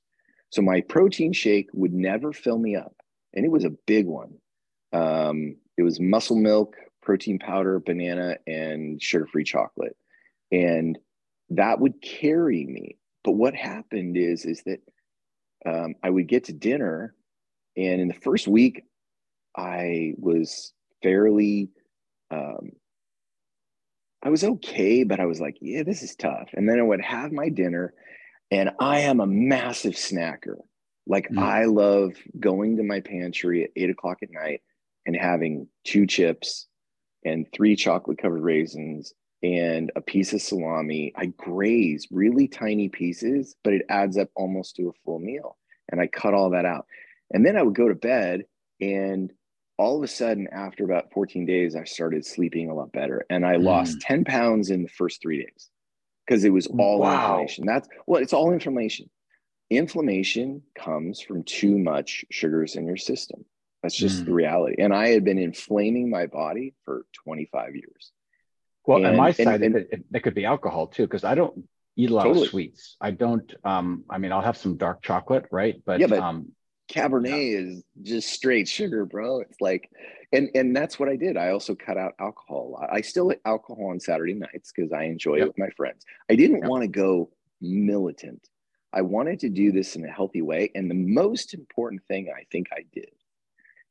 So 0.51 0.61
my 0.61 0.81
protein 0.81 1.33
shake 1.33 1.69
would 1.73 1.93
never 1.93 2.31
fill 2.31 2.59
me 2.59 2.75
up. 2.75 2.95
And 3.33 3.43
it 3.43 3.51
was 3.51 3.65
a 3.65 3.73
big 3.87 4.05
one. 4.05 4.35
Um, 4.91 5.55
it 5.75 5.81
was 5.81 5.99
muscle 5.99 6.37
milk, 6.37 6.75
protein 7.01 7.39
powder, 7.39 7.79
banana, 7.79 8.37
and 8.45 9.01
sugar 9.01 9.25
free 9.25 9.43
chocolate. 9.43 9.97
And 10.51 10.99
that 11.49 11.79
would 11.79 11.99
carry 12.01 12.65
me. 12.65 12.97
But 13.23 13.31
what 13.31 13.55
happened 13.55 14.17
is, 14.17 14.45
is 14.45 14.61
that 14.67 14.79
um, 15.65 15.95
I 16.03 16.11
would 16.11 16.27
get 16.27 16.43
to 16.45 16.53
dinner, 16.53 17.15
and 17.75 18.01
in 18.01 18.07
the 18.07 18.13
first 18.13 18.47
week, 18.47 18.83
I 19.55 20.13
was 20.17 20.73
fairly, 21.01 21.69
um, 22.31 22.71
I 24.23 24.29
was 24.29 24.43
okay, 24.43 25.03
but 25.03 25.19
I 25.19 25.25
was 25.25 25.41
like, 25.41 25.57
yeah, 25.61 25.83
this 25.83 26.01
is 26.01 26.15
tough. 26.15 26.49
And 26.53 26.67
then 26.67 26.79
I 26.79 26.83
would 26.83 27.01
have 27.01 27.31
my 27.31 27.49
dinner, 27.49 27.93
and 28.51 28.71
I 28.79 29.01
am 29.01 29.19
a 29.19 29.27
massive 29.27 29.93
snacker. 29.93 30.57
Like 31.05 31.29
mm. 31.29 31.39
I 31.39 31.65
love 31.65 32.13
going 32.39 32.77
to 32.77 32.83
my 32.83 33.01
pantry 33.01 33.63
at 33.63 33.71
eight 33.75 33.89
o'clock 33.89 34.19
at 34.21 34.31
night 34.31 34.61
and 35.05 35.15
having 35.15 35.67
two 35.83 36.05
chips 36.07 36.67
and 37.25 37.45
three 37.53 37.75
chocolate 37.75 38.17
covered 38.17 38.41
raisins 38.41 39.13
and 39.41 39.91
a 39.95 40.01
piece 40.01 40.31
of 40.33 40.41
salami. 40.41 41.11
I 41.17 41.27
graze 41.27 42.07
really 42.09 42.47
tiny 42.47 42.87
pieces, 42.87 43.55
but 43.63 43.73
it 43.73 43.85
adds 43.89 44.17
up 44.17 44.29
almost 44.35 44.77
to 44.77 44.87
a 44.87 44.93
full 45.03 45.19
meal. 45.19 45.57
And 45.91 45.99
I 45.99 46.07
cut 46.07 46.33
all 46.33 46.51
that 46.51 46.65
out. 46.65 46.85
And 47.31 47.45
then 47.45 47.57
I 47.57 47.63
would 47.63 47.75
go 47.75 47.87
to 47.87 47.95
bed 47.95 48.45
and 48.81 49.31
all 49.77 49.97
of 49.97 50.03
a 50.03 50.07
sudden 50.07 50.47
after 50.51 50.83
about 50.83 51.11
14 51.11 51.45
days 51.45 51.75
i 51.75 51.83
started 51.83 52.25
sleeping 52.25 52.69
a 52.69 52.75
lot 52.75 52.91
better 52.91 53.25
and 53.29 53.45
i 53.45 53.55
mm. 53.55 53.63
lost 53.63 54.01
10 54.01 54.23
pounds 54.23 54.69
in 54.69 54.83
the 54.83 54.89
first 54.89 55.21
three 55.21 55.43
days 55.43 55.69
because 56.25 56.43
it 56.43 56.51
was 56.51 56.67
all 56.67 56.99
wow. 56.99 57.13
inflammation 57.13 57.65
that's 57.65 57.87
well 58.05 58.21
it's 58.21 58.33
all 58.33 58.51
inflammation 58.51 59.09
inflammation 59.69 60.61
comes 60.75 61.21
from 61.21 61.43
too 61.43 61.77
much 61.77 62.25
sugars 62.31 62.75
in 62.75 62.85
your 62.85 62.97
system 62.97 63.43
that's 63.81 63.95
just 63.95 64.21
mm. 64.21 64.25
the 64.25 64.33
reality 64.33 64.75
and 64.79 64.93
i 64.93 65.07
had 65.09 65.23
been 65.23 65.39
inflaming 65.39 66.09
my 66.09 66.27
body 66.27 66.73
for 66.85 67.05
25 67.23 67.75
years 67.75 68.11
well 68.85 68.97
and, 68.97 69.07
on 69.07 69.17
my 69.17 69.31
side 69.31 69.61
and, 69.61 69.75
and, 69.75 69.87
it, 69.91 70.05
it, 70.13 70.23
could 70.23 70.35
be 70.35 70.45
alcohol 70.45 70.87
too 70.87 71.03
because 71.03 71.23
i 71.23 71.33
don't 71.33 71.67
eat 71.95 72.09
a 72.09 72.13
lot 72.13 72.23
totally. 72.23 72.45
of 72.45 72.49
sweets 72.51 72.95
i 73.01 73.09
don't 73.09 73.55
um 73.63 74.03
i 74.09 74.17
mean 74.17 74.31
i'll 74.31 74.41
have 74.41 74.57
some 74.57 74.77
dark 74.77 75.01
chocolate 75.01 75.45
right 75.51 75.81
but, 75.85 75.99
yeah, 75.99 76.07
but 76.07 76.19
um 76.19 76.51
Cabernet 76.89 77.29
yeah. 77.29 77.59
is 77.59 77.83
just 78.01 78.29
straight 78.29 78.67
sugar, 78.67 79.05
bro. 79.05 79.39
It's 79.39 79.61
like, 79.61 79.89
and 80.31 80.49
and 80.55 80.75
that's 80.75 80.99
what 80.99 81.09
I 81.09 81.15
did. 81.15 81.37
I 81.37 81.49
also 81.49 81.75
cut 81.75 81.97
out 81.97 82.13
alcohol 82.19 82.67
a 82.67 82.71
lot. 82.81 82.89
I 82.91 83.01
still 83.01 83.31
eat 83.31 83.39
alcohol 83.45 83.87
on 83.91 83.99
Saturday 83.99 84.33
nights 84.33 84.71
because 84.75 84.91
I 84.91 85.03
enjoy 85.03 85.35
yep. 85.35 85.43
it 85.43 85.47
with 85.49 85.57
my 85.59 85.69
friends. 85.77 86.05
I 86.29 86.35
didn't 86.35 86.61
yep. 86.61 86.69
want 86.69 86.81
to 86.81 86.87
go 86.87 87.29
militant. 87.61 88.49
I 88.93 89.01
wanted 89.01 89.39
to 89.39 89.49
do 89.49 89.71
this 89.71 89.95
in 89.95 90.05
a 90.05 90.11
healthy 90.11 90.41
way. 90.41 90.71
And 90.75 90.89
the 90.89 90.95
most 90.95 91.53
important 91.53 92.03
thing 92.07 92.29
I 92.29 92.43
think 92.51 92.67
I 92.71 92.85
did 92.93 93.09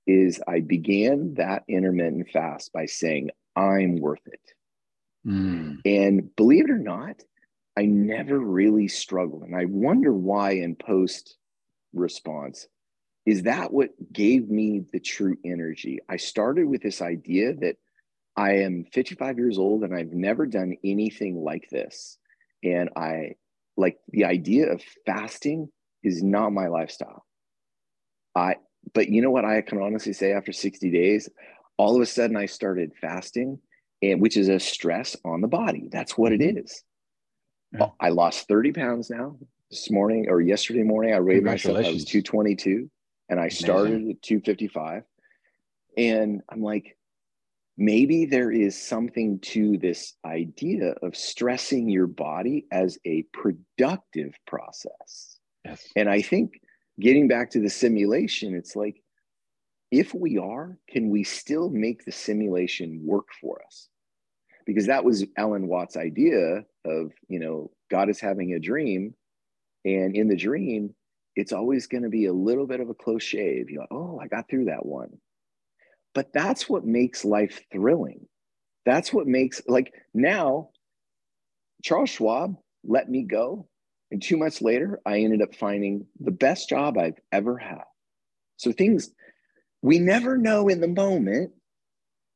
is 0.06 0.40
I 0.46 0.60
began 0.60 1.34
that 1.34 1.64
intermittent 1.68 2.28
fast 2.30 2.72
by 2.72 2.86
saying, 2.86 3.30
I'm 3.56 3.96
worth 3.96 4.26
it. 4.26 4.52
Mm. 5.26 5.80
And 5.84 6.34
believe 6.36 6.64
it 6.64 6.70
or 6.70 6.78
not, 6.78 7.22
I 7.76 7.86
never 7.86 8.38
really 8.38 8.88
struggled. 8.88 9.42
And 9.42 9.56
I 9.56 9.64
wonder 9.64 10.12
why 10.12 10.52
in 10.52 10.76
post 10.76 11.36
response 11.92 12.66
is 13.24 13.44
that 13.44 13.72
what 13.72 13.90
gave 14.12 14.50
me 14.50 14.84
the 14.92 15.00
true 15.00 15.36
energy? 15.44 16.00
I 16.08 16.16
started 16.16 16.66
with 16.66 16.82
this 16.82 17.00
idea 17.00 17.54
that 17.54 17.76
I 18.36 18.58
am 18.58 18.86
55 18.92 19.38
years 19.38 19.58
old 19.58 19.84
and 19.84 19.94
I've 19.94 20.12
never 20.12 20.46
done 20.46 20.76
anything 20.82 21.42
like 21.42 21.68
this. 21.70 22.18
And 22.64 22.90
I 22.96 23.34
like 23.76 23.98
the 24.08 24.24
idea 24.24 24.72
of 24.72 24.82
fasting 25.06 25.68
is 26.02 26.22
not 26.22 26.52
my 26.52 26.66
lifestyle. 26.66 27.24
I, 28.34 28.56
but 28.92 29.08
you 29.08 29.22
know 29.22 29.30
what 29.30 29.44
I 29.44 29.60
can 29.60 29.80
honestly 29.80 30.12
say 30.12 30.32
after 30.32 30.52
60 30.52 30.90
days, 30.90 31.28
all 31.76 31.94
of 31.94 32.02
a 32.02 32.06
sudden 32.06 32.36
I 32.36 32.46
started 32.46 32.92
fasting 33.00 33.58
and 34.02 34.20
which 34.20 34.36
is 34.36 34.48
a 34.48 34.58
stress 34.58 35.16
on 35.24 35.42
the 35.42 35.48
body. 35.48 35.88
That's 35.92 36.18
what 36.18 36.32
it 36.32 36.40
mm-hmm. 36.40 36.56
Yeah. 37.78 37.88
I 38.00 38.08
lost 38.08 38.48
30 38.48 38.72
pounds 38.72 39.10
now 39.10 39.36
this 39.70 39.90
morning 39.90 40.26
or 40.28 40.40
yesterday 40.40 40.82
morning. 40.82 41.14
I 41.14 41.20
weighed 41.20 41.44
myself, 41.44 41.78
I 41.78 41.92
was 41.92 42.04
222 42.04 42.90
and 43.32 43.40
I 43.40 43.48
started 43.48 43.94
Amazing. 43.94 44.10
at 44.10 44.22
255. 44.22 45.02
And 45.96 46.42
I'm 46.50 46.62
like, 46.62 46.98
maybe 47.78 48.26
there 48.26 48.50
is 48.50 48.78
something 48.78 49.40
to 49.40 49.78
this 49.78 50.12
idea 50.26 50.90
of 51.02 51.16
stressing 51.16 51.88
your 51.88 52.06
body 52.06 52.66
as 52.70 52.98
a 53.06 53.24
productive 53.32 54.34
process. 54.46 55.38
Yes. 55.64 55.88
And 55.96 56.10
I 56.10 56.20
think 56.20 56.60
getting 57.00 57.26
back 57.26 57.50
to 57.52 57.60
the 57.60 57.70
simulation, 57.70 58.54
it's 58.54 58.76
like, 58.76 59.02
if 59.90 60.12
we 60.12 60.36
are, 60.36 60.76
can 60.90 61.08
we 61.08 61.24
still 61.24 61.70
make 61.70 62.04
the 62.04 62.12
simulation 62.12 63.00
work 63.02 63.28
for 63.40 63.62
us? 63.64 63.88
Because 64.66 64.88
that 64.88 65.06
was 65.06 65.24
Alan 65.38 65.68
Watts' 65.68 65.96
idea 65.96 66.64
of, 66.84 67.12
you 67.28 67.38
know, 67.38 67.70
God 67.90 68.10
is 68.10 68.20
having 68.20 68.52
a 68.52 68.60
dream. 68.60 69.14
And 69.86 70.14
in 70.14 70.28
the 70.28 70.36
dream, 70.36 70.94
it's 71.34 71.52
always 71.52 71.86
going 71.86 72.02
to 72.02 72.08
be 72.08 72.26
a 72.26 72.32
little 72.32 72.66
bit 72.66 72.80
of 72.80 72.90
a 72.90 72.94
close 72.94 73.22
shave. 73.22 73.70
You're 73.70 73.82
like, 73.82 73.92
oh, 73.92 74.18
I 74.22 74.28
got 74.28 74.48
through 74.48 74.66
that 74.66 74.84
one. 74.84 75.18
But 76.14 76.32
that's 76.32 76.68
what 76.68 76.84
makes 76.84 77.24
life 77.24 77.60
thrilling. 77.72 78.26
That's 78.84 79.12
what 79.12 79.26
makes, 79.26 79.62
like, 79.66 79.92
now 80.12 80.70
Charles 81.82 82.10
Schwab 82.10 82.56
let 82.84 83.08
me 83.08 83.22
go. 83.22 83.68
And 84.10 84.22
two 84.22 84.36
months 84.36 84.60
later, 84.60 85.00
I 85.06 85.20
ended 85.20 85.40
up 85.40 85.54
finding 85.54 86.06
the 86.20 86.32
best 86.32 86.68
job 86.68 86.98
I've 86.98 87.18
ever 87.30 87.56
had. 87.56 87.84
So 88.58 88.72
things, 88.72 89.10
we 89.80 89.98
never 89.98 90.36
know 90.36 90.68
in 90.68 90.80
the 90.80 90.88
moment 90.88 91.52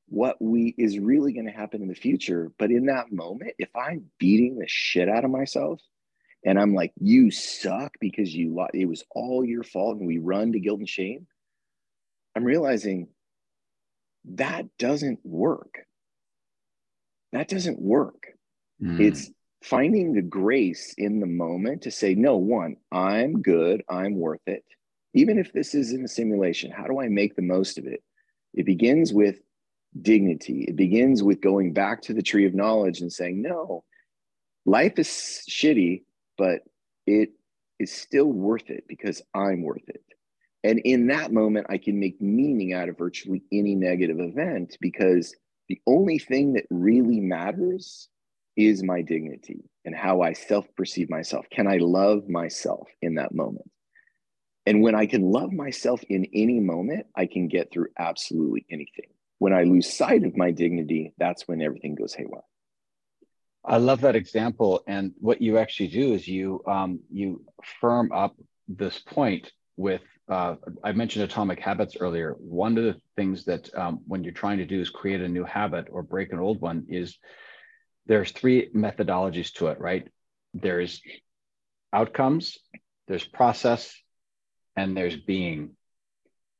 what 0.09 0.37
we 0.40 0.74
is 0.78 0.98
really 0.98 1.32
going 1.32 1.46
to 1.46 1.52
happen 1.52 1.82
in 1.82 1.88
the 1.88 1.94
future. 1.94 2.50
But 2.59 2.70
in 2.70 2.87
that 2.87 3.12
moment, 3.12 3.54
if 3.59 3.68
I'm 3.76 4.06
beating 4.18 4.59
the 4.59 4.68
shit 4.68 5.09
out 5.09 5.24
of 5.24 5.30
myself, 5.30 5.80
and 6.46 6.61
I'm 6.61 6.74
like, 6.74 6.92
you 7.00 7.32
suck 7.32 7.94
because 8.00 8.32
you 8.32 8.54
lost. 8.54 8.70
It 8.74 8.87
was 8.87 9.04
all 9.11 9.44
your 9.44 9.64
fault, 9.64 9.98
and 9.98 10.06
we 10.06 10.18
run 10.18 10.52
to 10.52 10.61
guilt 10.61 10.78
and 10.78 10.88
shame. 10.88 11.26
I'm 12.37 12.44
realizing 12.44 13.09
that 14.35 14.66
doesn't 14.78 15.18
work. 15.24 15.80
That 17.32 17.48
doesn't 17.48 17.80
work. 17.82 18.28
Mm. 18.80 19.00
It's 19.00 19.28
finding 19.64 20.12
the 20.12 20.22
grace 20.22 20.94
in 20.96 21.18
the 21.18 21.26
moment 21.26 21.82
to 21.82 21.90
say, 21.90 22.14
no, 22.14 22.37
one, 22.37 22.76
I'm 22.92 23.42
good, 23.42 23.82
I'm 23.88 24.14
worth 24.14 24.46
it. 24.46 24.62
Even 25.14 25.38
if 25.38 25.52
this 25.52 25.74
is 25.74 25.92
in 25.92 26.04
a 26.04 26.09
simulation, 26.09 26.70
how 26.70 26.87
do 26.87 27.00
I 27.00 27.09
make 27.09 27.35
the 27.35 27.42
most 27.42 27.76
of 27.76 27.87
it? 27.87 28.04
It 28.54 28.66
begins 28.66 29.12
with 29.12 29.40
dignity. 30.00 30.66
It 30.68 30.76
begins 30.76 31.24
with 31.24 31.40
going 31.40 31.72
back 31.72 32.02
to 32.02 32.14
the 32.14 32.22
tree 32.22 32.46
of 32.46 32.54
knowledge 32.54 33.00
and 33.00 33.12
saying, 33.12 33.42
no, 33.42 33.82
life 34.64 34.98
is 34.98 35.09
shitty 35.50 36.02
but 36.37 36.61
it 37.07 37.31
is 37.79 37.92
still 37.92 38.27
worth 38.27 38.70
it 38.70 38.85
because 38.88 39.22
I'm 39.35 39.62
worth 39.62 39.88
it. 39.88 40.03
And 40.64 40.81
in 40.81 41.07
that 41.09 41.33
moment, 41.33 41.66
I 41.68 41.79
can 41.79 42.01
make 42.01 42.20
meaning 42.20 42.72
out 42.72 42.88
of 42.88 42.99
virtually 42.99 43.42
any 43.53 43.75
negative 43.75 44.18
event 44.18 44.77
because 44.81 45.35
the 45.68 45.81
only 45.87 46.18
thing 46.18 46.55
that 46.55 46.66
really 46.70 47.20
matters 47.20 48.09
is 48.57 48.83
my 48.83 49.03
dignity 49.03 49.68
and 49.85 49.94
how 49.94 50.22
I 50.22 50.33
self 50.33 50.66
perceive 50.77 51.11
myself. 51.11 51.46
Can 51.51 51.68
I 51.68 51.77
love 51.77 52.29
myself 52.29 52.88
in 53.03 53.16
that 53.16 53.35
moment? 53.35 53.70
And 54.64 54.83
when 54.83 54.96
I 54.96 55.07
can 55.07 55.31
love 55.31 55.53
myself 55.53 56.03
in 56.09 56.27
any 56.35 56.59
moment, 56.59 57.07
I 57.14 57.27
can 57.27 57.46
get 57.46 57.70
through 57.70 57.88
absolutely 57.99 58.66
anything. 58.70 59.11
When 59.38 59.53
I 59.53 59.62
lose 59.62 59.92
sight 59.92 60.25
of 60.25 60.37
my 60.37 60.51
dignity, 60.51 61.12
that's 61.18 61.46
when 61.46 61.62
everything 61.62 61.94
goes 61.94 62.14
haywire. 62.14 62.42
I 63.66 63.79
love 63.79 64.02
that 64.02 64.14
example. 64.14 64.83
And 64.87 65.12
what 65.18 65.42
you 65.42 65.59
actually 65.59 65.88
do 65.88 66.14
is 66.14 66.29
you 66.29 66.62
um, 66.66 67.00
you 67.11 67.44
firm 67.81 68.12
up 68.12 68.37
this 68.68 68.98
point 68.98 69.50
with. 69.76 70.02
Uh, 70.29 70.57
I 70.83 70.90
mentioned 70.90 71.24
atomic 71.24 71.61
habits 71.61 71.96
earlier. 72.00 72.35
One 72.38 72.76
of 72.79 72.83
the 72.83 73.00
things 73.14 73.44
that 73.44 73.72
um, 73.76 74.00
when 74.09 74.24
you're 74.24 74.33
trying 74.33 74.59
to 74.59 74.66
do 74.66 74.81
is 74.81 74.90
create 74.90 75.20
a 75.20 75.29
new 75.29 75.44
habit 75.44 75.87
or 75.90 76.02
break 76.02 76.33
an 76.33 76.40
old 76.40 76.61
one 76.61 76.87
is 76.88 77.16
there's 78.07 78.33
three 78.33 78.68
methodologies 78.74 79.53
to 79.55 79.68
it, 79.68 79.78
right? 79.78 80.09
There's 80.53 81.01
outcomes, 81.93 82.59
there's 83.07 83.24
process, 83.24 83.95
and 84.74 84.97
there's 84.97 85.16
being. 85.16 85.76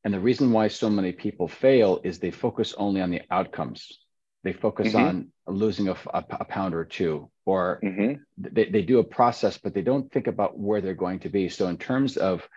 And 0.05 0.15
the 0.15 0.21
reason 0.21 0.53
why 0.53 0.69
so 0.69 0.89
many 0.89 1.11
people 1.11 1.49
fail 1.49 2.01
is 2.05 2.21
they 2.21 2.31
focus 2.31 2.73
only 2.79 3.01
on 3.01 3.11
the 3.11 3.23
outcomes 3.33 3.99
they 4.47 4.53
focus 4.53 4.89
mm-hmm. 4.89 4.97
on 4.97 5.33
losing 5.49 5.89
a, 5.89 5.97
a, 6.15 6.25
a, 6.31 6.45
pound 6.45 6.73
or 6.73 6.85
two, 6.85 7.29
or 7.45 7.81
mm-hmm. 7.83 8.23
they, 8.39 8.67
they 8.67 8.83
do 8.83 9.01
a 9.01 9.05
process, 9.05 9.59
but 9.59 9.75
they 9.75 9.83
don't 9.83 10.11
think 10.13 10.29
about 10.29 10.57
where 10.57 10.81
they're 10.81 10.95
going 10.95 11.19
to 11.19 11.29
be. 11.29 11.49
So, 11.49 11.67
in 11.67 11.79
terms 11.79 12.17
of 12.17 12.49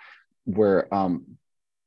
where 0.46 0.94
um, 0.94 1.26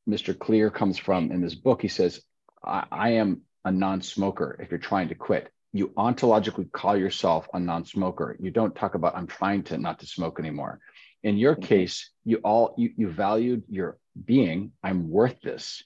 Mr. 0.08 0.36
Clear 0.36 0.70
comes 0.70 0.98
from 0.98 1.30
in 1.30 1.40
this 1.40 1.54
book, 1.54 1.82
he 1.82 1.86
says, 1.86 2.20
I, 2.64 2.84
I 2.90 3.08
am 3.10 3.42
a 3.64 3.70
non 3.70 4.02
smoker 4.02 4.58
if 4.60 4.72
you're 4.72 4.80
trying 4.80 5.10
to 5.10 5.14
quit. 5.14 5.52
You 5.72 5.92
ontologically 5.96 6.70
call 6.72 6.96
yourself 6.96 7.48
a 7.54 7.60
non 7.60 7.84
smoker. 7.84 8.36
You 8.40 8.50
don't 8.50 8.74
talk 8.74 8.96
about, 8.96 9.14
I'm 9.14 9.28
trying 9.28 9.62
to 9.64 9.78
not 9.78 10.00
to 10.00 10.06
smoke 10.06 10.40
anymore. 10.40 10.80
In 11.22 11.36
your 11.36 11.54
mm-hmm. 11.54 11.62
case, 11.62 12.10
you 12.24 12.38
all 12.38 12.74
you, 12.76 12.90
you 12.96 13.08
valued 13.08 13.62
your 13.68 13.98
being, 14.24 14.72
I'm 14.82 15.10
worth 15.10 15.40
this 15.42 15.84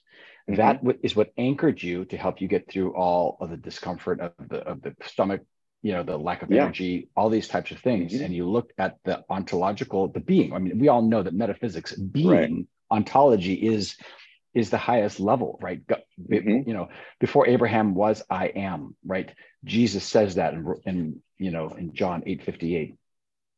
Mm-hmm. 0.49 0.55
That 0.87 0.97
is 1.03 1.15
what 1.15 1.31
anchored 1.37 1.81
you 1.83 2.05
to 2.05 2.17
help 2.17 2.39
you 2.41 2.47
get 2.47 2.69
through 2.71 2.93
all 2.95 3.37
of 3.41 3.49
the 3.49 3.57
discomfort 3.57 4.21
of 4.21 4.31
the 4.49 4.59
of 4.59 4.81
the 4.81 4.95
stomach 5.03 5.41
you 5.81 5.91
know 5.93 6.03
the 6.03 6.17
lack 6.17 6.41
of 6.41 6.49
Yeah. 6.49 6.63
energy 6.63 7.09
all 7.15 7.29
these 7.29 7.47
types 7.49 7.71
of 7.71 7.79
things 7.79 8.13
Mhm. 8.13 8.23
and 8.25 8.33
you 8.33 8.49
look 8.49 8.71
at 8.77 8.97
the 9.03 9.23
ontological 9.29 10.07
the 10.07 10.19
being 10.21 10.53
i 10.53 10.57
mean 10.59 10.79
we 10.79 10.87
all 10.87 11.01
know 11.03 11.21
that 11.21 11.33
metaphysics 11.33 11.93
being 11.95 12.67
ontology 12.89 13.53
is 13.53 13.95
is 14.55 14.69
the 14.71 14.77
highest 14.77 15.19
level 15.19 15.59
right 15.61 15.81
Mhm. 16.19 16.65
you 16.67 16.73
know 16.73 16.87
before 17.19 17.45
abraham 17.47 17.93
was 17.93 18.23
i 18.29 18.47
am 18.47 18.95
right 19.05 19.29
jesus 19.65 20.03
says 20.03 20.35
that 20.35 20.53
in, 20.55 20.65
in 20.85 21.21
you 21.37 21.51
know 21.51 21.67
in 21.81 21.93
john 21.93 22.23
8 22.25 22.41
58 22.43 22.95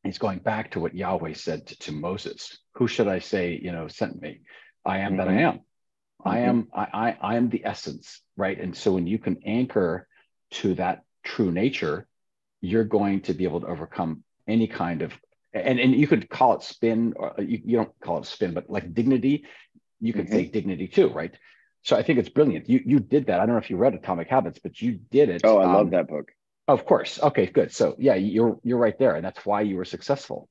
he's 0.04 0.18
going 0.18 0.40
back 0.40 0.72
to 0.72 0.80
what 0.82 0.94
yahweh 0.96 1.34
said 1.34 1.68
to, 1.68 1.78
to 1.80 1.92
moses 1.94 2.58
who 2.74 2.88
should 2.88 3.08
i 3.08 3.20
say 3.20 3.58
you 3.62 3.72
know 3.72 3.88
sent 3.88 4.20
me 4.22 4.42
i 4.86 4.98
am 5.00 5.18
that 5.18 5.28
i 5.30 5.34
Mhm. 5.34 5.62
I 6.26 6.40
Mhm. 6.40 6.42
am 6.42 6.68
I, 6.74 6.88
I 6.94 7.18
I 7.34 7.36
am 7.38 7.50
the 7.50 7.66
essence, 7.66 8.22
right? 8.38 8.60
And 8.60 8.76
so 8.76 8.94
when 8.94 9.08
you 9.08 9.20
can 9.20 9.38
anchor 9.46 10.08
to 10.52 10.76
that 10.76 11.04
true 11.24 11.52
nature, 11.52 12.08
you're 12.62 12.84
going 12.84 13.22
to 13.22 13.34
be 13.34 13.46
able 13.46 13.62
to 13.62 13.68
overcome 13.68 14.24
any 14.48 14.68
kind 14.68 15.02
of 15.02 15.14
and, 15.54 15.80
and 15.80 15.96
you 15.96 16.08
could 16.08 16.30
call 16.30 16.54
it 16.54 16.64
spin 16.64 17.14
or 17.16 17.34
you, 17.40 17.62
you 17.66 17.78
don't 17.78 18.00
call 18.02 18.20
it 18.20 18.26
spin, 18.26 18.54
but 18.54 18.70
like 18.70 18.94
dignity, 18.94 19.46
you 20.00 20.14
could 20.14 20.30
say 20.30 20.46
dignity 20.46 20.88
too, 20.88 21.10
right? 21.10 21.36
So 21.84 21.96
I 21.96 22.04
think 22.04 22.20
it's 22.20 22.30
brilliant. 22.30 22.70
You 22.70 22.82
you 22.86 23.00
did 23.00 23.28
that. 23.28 23.40
I 23.40 23.46
don't 23.46 23.56
know 23.56 23.62
if 23.62 23.70
you 23.70 23.78
read 23.78 23.96
Atomic 23.96 24.30
Habits, 24.30 24.60
but 24.62 24.82
you 24.82 25.00
did 25.12 25.30
it. 25.30 25.44
Oh, 25.44 25.58
I 25.58 25.66
love 25.66 25.90
um, 25.90 25.92
that 25.92 26.08
book. 26.08 26.32
Of 26.68 26.86
course. 26.86 27.20
Okay, 27.22 27.48
good. 27.48 27.72
So 27.74 27.96
yeah, 27.98 28.16
you're 28.16 28.60
you're 28.64 28.78
right 28.78 28.98
there, 29.00 29.16
and 29.16 29.26
that's 29.26 29.46
why 29.46 29.62
you 29.62 29.78
were 29.78 29.86
successful. 29.86 30.50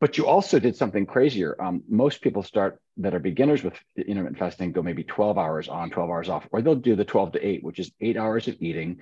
But 0.00 0.18
you 0.18 0.26
also 0.26 0.58
did 0.60 0.76
something 0.76 1.06
crazier. 1.06 1.56
Um, 1.60 1.82
most 1.88 2.22
people 2.22 2.42
start 2.42 2.80
that 2.98 3.14
are 3.14 3.18
beginners 3.20 3.62
with 3.62 3.74
intermittent 3.96 4.38
fasting 4.38 4.72
go 4.72 4.82
maybe 4.82 5.04
12 5.04 5.38
hours 5.38 5.68
on, 5.68 5.90
12 5.90 6.10
hours 6.10 6.28
off, 6.28 6.46
or 6.50 6.62
they'll 6.62 6.74
do 6.74 6.96
the 6.96 7.04
12 7.04 7.32
to 7.32 7.46
8, 7.46 7.64
which 7.64 7.78
is 7.78 7.90
eight 8.00 8.16
hours 8.16 8.48
of 8.48 8.56
eating 8.60 9.00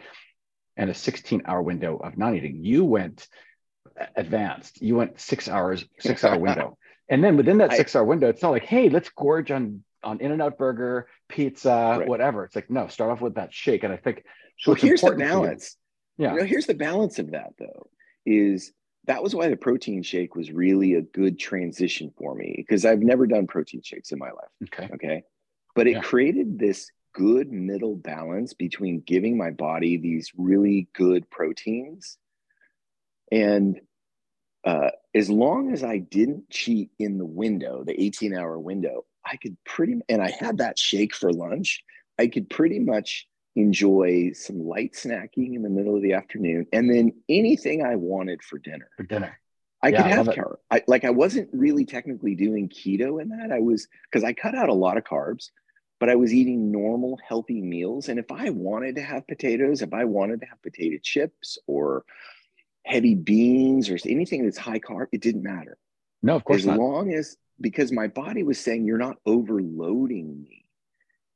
and 0.77 0.91
a 0.91 0.95
16 0.95 1.43
hour 1.47 1.63
window 1.63 1.97
of 1.97 2.19
not 2.19 2.35
eating. 2.35 2.63
You 2.65 2.85
went 2.85 3.27
advanced. 4.15 4.83
You 4.83 4.97
went 4.97 5.19
six 5.21 5.49
hours, 5.49 5.85
six 5.99 6.25
hour 6.25 6.39
window. 6.39 6.79
And 7.09 7.23
then 7.23 7.37
within 7.37 7.59
that 7.59 7.73
six 7.73 7.95
hour 7.95 8.03
window, 8.03 8.29
it's 8.29 8.43
not 8.43 8.51
like, 8.51 8.65
hey, 8.65 8.89
let's 8.89 9.09
gorge 9.11 9.53
on 9.53 9.85
on 10.03 10.21
In-N-Out 10.21 10.59
Burger, 10.59 11.07
pizza, 11.29 11.99
Right. 12.01 12.09
whatever. 12.09 12.45
It's 12.45 12.57
like, 12.57 12.69
no, 12.69 12.89
start 12.89 13.13
off 13.13 13.21
with 13.21 13.37
that 13.37 13.55
shake. 13.55 13.85
And 13.85 13.93
I 13.93 13.97
think 13.97 14.25
So 14.59 14.73
what's 14.73 14.83
here's 14.83 15.03
the 15.03 15.13
balance. 15.13 15.77
Yeah. 16.19 16.33
You 16.33 16.41
know, 16.41 16.45
here's 16.47 16.67
the 16.67 16.75
balance 16.75 17.21
of 17.21 17.31
that 17.31 17.51
though, 17.61 17.89
is 18.25 18.73
that 19.07 19.23
was 19.23 19.35
why 19.35 19.49
the 19.49 19.57
protein 19.57 20.03
shake 20.03 20.35
was 20.35 20.51
really 20.51 20.95
a 20.95 21.03
good 21.03 21.39
transition 21.39 22.13
for 22.19 22.35
me 22.35 22.55
because 22.57 22.85
I've 22.85 23.01
never 23.01 23.27
done 23.27 23.47
protein 23.47 23.83
shakes 23.83 24.13
in 24.13 24.19
my 24.19 24.31
life. 24.31 24.51
Okay. 24.65 24.89
Okay. 24.95 25.23
But 25.75 25.87
it 25.87 25.93
Yeah. 25.93 26.01
created 26.01 26.59
this 26.59 26.91
good 27.13 27.51
middle 27.51 27.97
balance 27.97 28.53
between 28.53 29.01
giving 29.01 29.39
my 29.39 29.51
body 29.51 29.97
these 29.97 30.33
really 30.37 30.89
good 30.93 31.29
proteins. 31.31 32.19
And 33.33 33.81
uh, 34.65 34.91
as 35.15 35.31
long 35.31 35.73
as 35.73 35.85
I 35.85 35.99
didn't 35.99 36.51
cheat 36.51 36.91
in 36.99 37.19
the 37.19 37.25
window, 37.25 37.85
the 37.85 37.99
18 38.01 38.35
hour 38.35 38.59
window, 38.59 39.05
I 39.25 39.37
could 39.37 39.57
pretty, 39.65 40.01
and 40.09 40.21
I 40.21 40.31
had 40.31 40.59
that 40.59 40.79
shake 40.79 41.15
for 41.15 41.33
lunch, 41.33 41.83
I 42.19 42.27
could 42.27 42.51
pretty 42.51 42.81
much 42.81 43.27
enjoy 43.57 44.31
some 44.35 44.61
light 44.61 44.93
snacking 44.93 45.55
in 45.55 45.63
the 45.63 45.69
middle 45.71 45.97
of 45.97 46.03
the 46.03 46.13
afternoon 46.13 46.67
and 46.73 46.89
then 46.89 47.13
anything 47.29 47.85
I 47.85 47.97
wanted 47.97 48.43
for 48.43 48.59
dinner. 48.59 48.89
For 48.97 49.03
dinner. 49.03 49.39
I 49.83 49.89
Yeah, 49.89 50.03
could 50.03 50.11
have 50.13 50.27
love 50.27 50.37
it. 50.37 50.41
carb. 50.41 50.57
I 50.71 50.83
like 50.87 51.05
I 51.05 51.11
wasn't 51.11 51.49
really 51.53 51.85
technically 51.85 52.35
doing 52.35 52.69
keto 52.69 53.21
in 53.21 53.31
that. 53.31 53.51
I 53.53 53.61
was 53.61 53.89
because 54.11 54.25
I 54.25 54.33
cut 54.33 54.55
out 54.55 54.69
a 54.69 54.75
lot 54.75 54.97
of 54.97 55.05
carbs, 55.05 55.51
but 56.01 56.09
I 56.11 56.17
was 56.17 56.33
eating 56.33 56.71
normal 56.71 57.19
healthy 57.27 57.61
meals. 57.61 58.09
And 58.09 58.19
if 58.19 58.31
I 58.31 58.51
wanted 58.51 58.97
to 58.97 59.03
have 59.03 59.27
potatoes, 59.27 59.83
if 59.83 59.93
I 59.95 60.05
wanted 60.05 60.41
to 60.41 60.47
have 60.47 60.61
potato 60.63 60.99
chips 61.03 61.59
or 61.67 62.05
heavy 62.85 63.15
beans 63.15 63.89
or 63.91 63.99
anything 64.07 64.45
that's 64.45 64.59
high 64.59 64.79
carb, 64.81 65.07
it 65.13 65.21
didn't 65.21 65.43
matter. 65.43 65.77
No, 66.23 66.37
of 66.37 66.45
course 66.45 66.61
As 66.61 66.67
not. 66.67 66.79
long 66.79 67.13
as 67.13 67.37
because 67.61 67.91
my 67.93 68.07
body 68.07 68.43
was 68.43 68.59
saying 68.61 68.85
you're 68.85 68.99
not 68.99 69.17
overloading 69.25 70.43
me. 70.43 70.66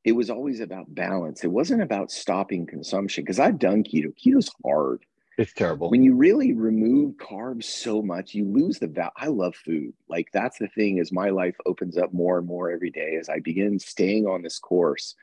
It 0.04 0.12
was 0.12 0.30
always 0.30 0.60
about 0.60 0.94
balance. 0.94 1.44
It 1.44 1.50
wasn't 1.52 1.82
about 1.82 2.10
stopping 2.10 2.66
consumption 2.66 3.22
because 3.24 3.38
I've 3.38 3.58
done 3.58 3.84
keto. 3.84 4.12
Keto's 4.16 4.50
hard 4.64 5.04
It's 5.36 5.52
terrible. 5.52 5.90
when 5.90 6.02
you 6.02 6.14
really 6.14 6.52
remove 6.54 7.16
carbs 7.16 7.64
so 7.64 8.00
much 8.02 8.34
you 8.34 8.44
lose 8.44 8.78
the 8.78 8.86
value 8.86 9.10
i 9.16 9.26
love 9.26 9.54
food 9.54 9.92
like 10.08 10.28
that's 10.32 10.58
the 10.58 10.68
thing 10.68 10.98
as 11.00 11.12
my 11.12 11.30
life 11.30 11.56
opens 11.66 11.96
up 11.98 12.12
more 12.12 12.38
and 12.38 12.46
more 12.46 12.70
every 12.70 12.90
day 12.90 13.16
as 13.20 13.28
i 13.28 13.38
begin 13.40 13.78
staying 13.78 14.26
on 14.26 14.42
this 14.42 14.58
course 14.58 15.14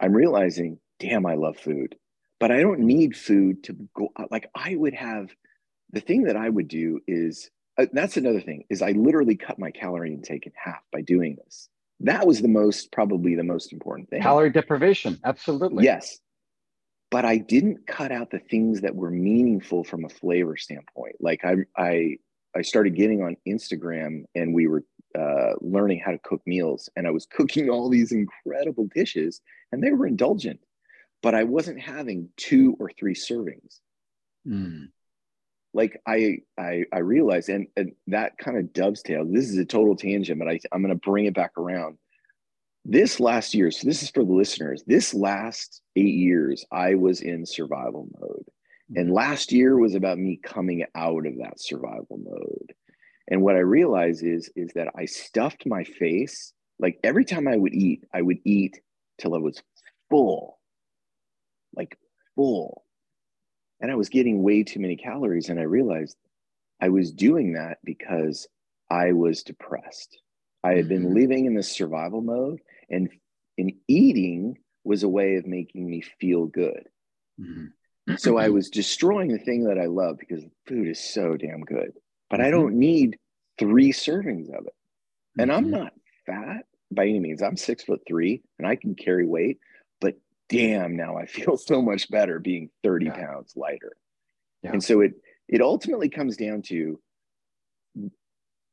i'm 0.00 0.12
realizing 0.12 0.78
damn 1.00 1.26
i 1.26 1.34
love 1.34 1.56
food 1.58 1.96
but 2.40 2.50
i 2.50 2.60
don't 2.60 2.80
need 2.80 3.16
food 3.16 3.62
to 3.64 3.72
go 3.94 4.08
like 4.30 4.48
i 4.54 4.74
would 4.76 4.94
have 4.94 5.30
the 5.92 6.00
thing 6.00 6.22
that 6.24 6.36
i 6.36 6.48
would 6.48 6.68
do 6.68 7.00
is 7.06 7.50
uh, 7.78 7.86
that's 7.92 8.16
another 8.16 8.40
thing 8.40 8.64
is 8.70 8.80
i 8.82 8.92
literally 8.92 9.36
cut 9.36 9.58
my 9.58 9.70
calorie 9.70 10.14
intake 10.14 10.46
in 10.46 10.52
half 10.54 10.82
by 10.92 11.00
doing 11.02 11.36
this 11.44 11.68
that 12.00 12.26
was 12.26 12.42
the 12.42 12.48
most 12.48 12.92
probably 12.92 13.34
the 13.34 13.44
most 13.44 13.72
important 13.72 14.10
thing 14.10 14.22
Calorie 14.22 14.50
deprivation. 14.50 15.18
Absolutely. 15.24 15.84
Yes. 15.84 16.18
But 17.10 17.24
I 17.24 17.38
didn't 17.38 17.86
cut 17.86 18.10
out 18.10 18.30
the 18.30 18.40
things 18.40 18.80
that 18.80 18.94
were 18.94 19.10
meaningful 19.10 19.84
from 19.84 20.04
a 20.04 20.08
flavor 20.08 20.56
standpoint. 20.56 21.16
Like 21.20 21.44
I 21.44 21.56
I 21.76 22.16
I 22.54 22.62
started 22.62 22.96
getting 22.96 23.22
on 23.22 23.36
Instagram 23.46 24.24
and 24.34 24.54
we 24.54 24.66
were 24.66 24.82
uh, 25.16 25.52
learning 25.60 26.00
how 26.04 26.10
to 26.10 26.18
cook 26.18 26.42
meals 26.46 26.88
and 26.96 27.06
I 27.06 27.10
was 27.10 27.26
cooking 27.26 27.70
all 27.70 27.88
these 27.88 28.12
incredible 28.12 28.88
dishes 28.94 29.40
and 29.72 29.82
they 29.82 29.92
were 29.92 30.06
indulgent, 30.06 30.60
but 31.22 31.34
I 31.34 31.44
wasn't 31.44 31.80
having 31.80 32.28
two 32.36 32.76
or 32.78 32.90
three 32.90 33.14
servings. 33.14 33.80
Mm. 34.46 34.88
Like 35.76 36.00
I 36.06 36.38
I 36.58 36.84
I 36.90 37.00
realized 37.00 37.50
and, 37.50 37.66
and 37.76 37.92
that 38.06 38.38
kind 38.38 38.56
of 38.56 38.72
dovetailed. 38.72 39.32
This 39.32 39.50
is 39.50 39.58
a 39.58 39.64
total 39.66 39.94
tangent, 39.94 40.38
but 40.38 40.48
I, 40.48 40.58
I'm 40.72 40.80
gonna 40.80 40.94
bring 40.94 41.26
it 41.26 41.34
back 41.34 41.52
around. 41.58 41.98
This 42.86 43.20
last 43.20 43.52
year 43.52 43.70
so 43.70 43.86
this 43.86 44.02
is 44.02 44.10
for 44.10 44.24
the 44.24 44.32
listeners 44.32 44.82
this 44.86 45.12
last 45.12 45.82
eight 45.96 46.14
years 46.14 46.64
i 46.72 46.94
was 46.94 47.20
in 47.20 47.44
survival 47.44 48.08
mode. 48.18 48.46
Mm-hmm. 48.90 49.00
And 49.00 49.12
last 49.12 49.52
year 49.52 49.76
was 49.76 49.94
about 49.94 50.18
me 50.18 50.40
coming 50.42 50.84
out 50.94 51.26
of 51.26 51.36
that 51.38 51.60
survival 51.60 52.20
mode. 52.24 52.72
And 53.28 53.42
what 53.42 53.56
i 53.56 53.60
realized 53.60 54.24
is 54.24 54.48
is 54.56 54.70
that 54.76 54.88
i 54.96 55.04
stuffed 55.04 55.66
my 55.66 55.84
face 55.84 56.54
like 56.78 56.98
every 57.04 57.24
time 57.24 57.48
i 57.48 57.56
would 57.56 57.74
eat 57.74 58.04
i 58.14 58.22
would 58.22 58.38
eat 58.44 58.80
till 59.18 59.34
i 59.34 59.38
was 59.38 59.60
full. 60.08 60.58
Like 61.74 61.98
full 62.34 62.85
and 63.80 63.90
i 63.90 63.94
was 63.94 64.08
getting 64.08 64.42
way 64.42 64.62
too 64.62 64.80
many 64.80 64.96
calories 64.96 65.48
and 65.48 65.58
i 65.58 65.62
realized 65.62 66.16
i 66.80 66.88
was 66.88 67.12
doing 67.12 67.52
that 67.52 67.78
because 67.84 68.48
i 68.90 69.12
was 69.12 69.42
depressed 69.42 70.18
i 70.64 70.74
had 70.74 70.88
been 70.88 71.06
Mhm. 71.06 71.14
living 71.14 71.46
in 71.46 71.54
this 71.54 71.70
survival 71.70 72.20
mode 72.22 72.60
and 72.90 73.08
and 73.58 73.72
eating 73.88 74.58
was 74.84 75.02
a 75.02 75.08
way 75.08 75.36
of 75.36 75.46
making 75.46 75.88
me 75.88 76.00
feel 76.20 76.46
good 76.46 76.88
Mhm. 77.40 77.72
so 78.16 78.36
i 78.36 78.48
was 78.56 78.70
destroying 78.70 79.28
the 79.28 79.38
thing 79.38 79.64
that 79.64 79.78
i 79.78 79.86
love 79.86 80.18
because 80.18 80.44
food 80.66 80.88
is 80.88 81.00
so 81.00 81.36
damn 81.36 81.60
good 81.62 81.92
but 82.30 82.40
i 82.40 82.44
Mhm. 82.48 82.50
don't 82.52 82.74
need 82.74 83.18
three 83.58 83.92
servings 83.92 84.48
of 84.50 84.66
it 84.66 84.74
and 85.38 85.52
i'm 85.52 85.66
Mhm. 85.66 85.70
not 85.70 85.92
fat 86.24 86.66
by 86.90 87.06
any 87.06 87.18
means 87.20 87.42
i'm 87.42 87.56
six 87.56 87.82
foot 87.82 88.00
three 88.06 88.42
and 88.58 88.66
i 88.66 88.76
can 88.76 88.94
carry 88.94 89.26
weight 89.26 89.58
damn 90.48 90.96
now 90.96 91.16
i 91.16 91.26
feel 91.26 91.56
so 91.56 91.82
much 91.82 92.10
better 92.10 92.38
being 92.38 92.70
30 92.82 93.06
Yeah. 93.06 93.26
pounds 93.26 93.52
lighter 93.56 93.96
Yeah. 94.62 94.72
and 94.72 94.82
so 94.82 95.00
it 95.00 95.12
it 95.48 95.60
ultimately 95.60 96.08
comes 96.08 96.36
down 96.36 96.62
to 96.62 97.00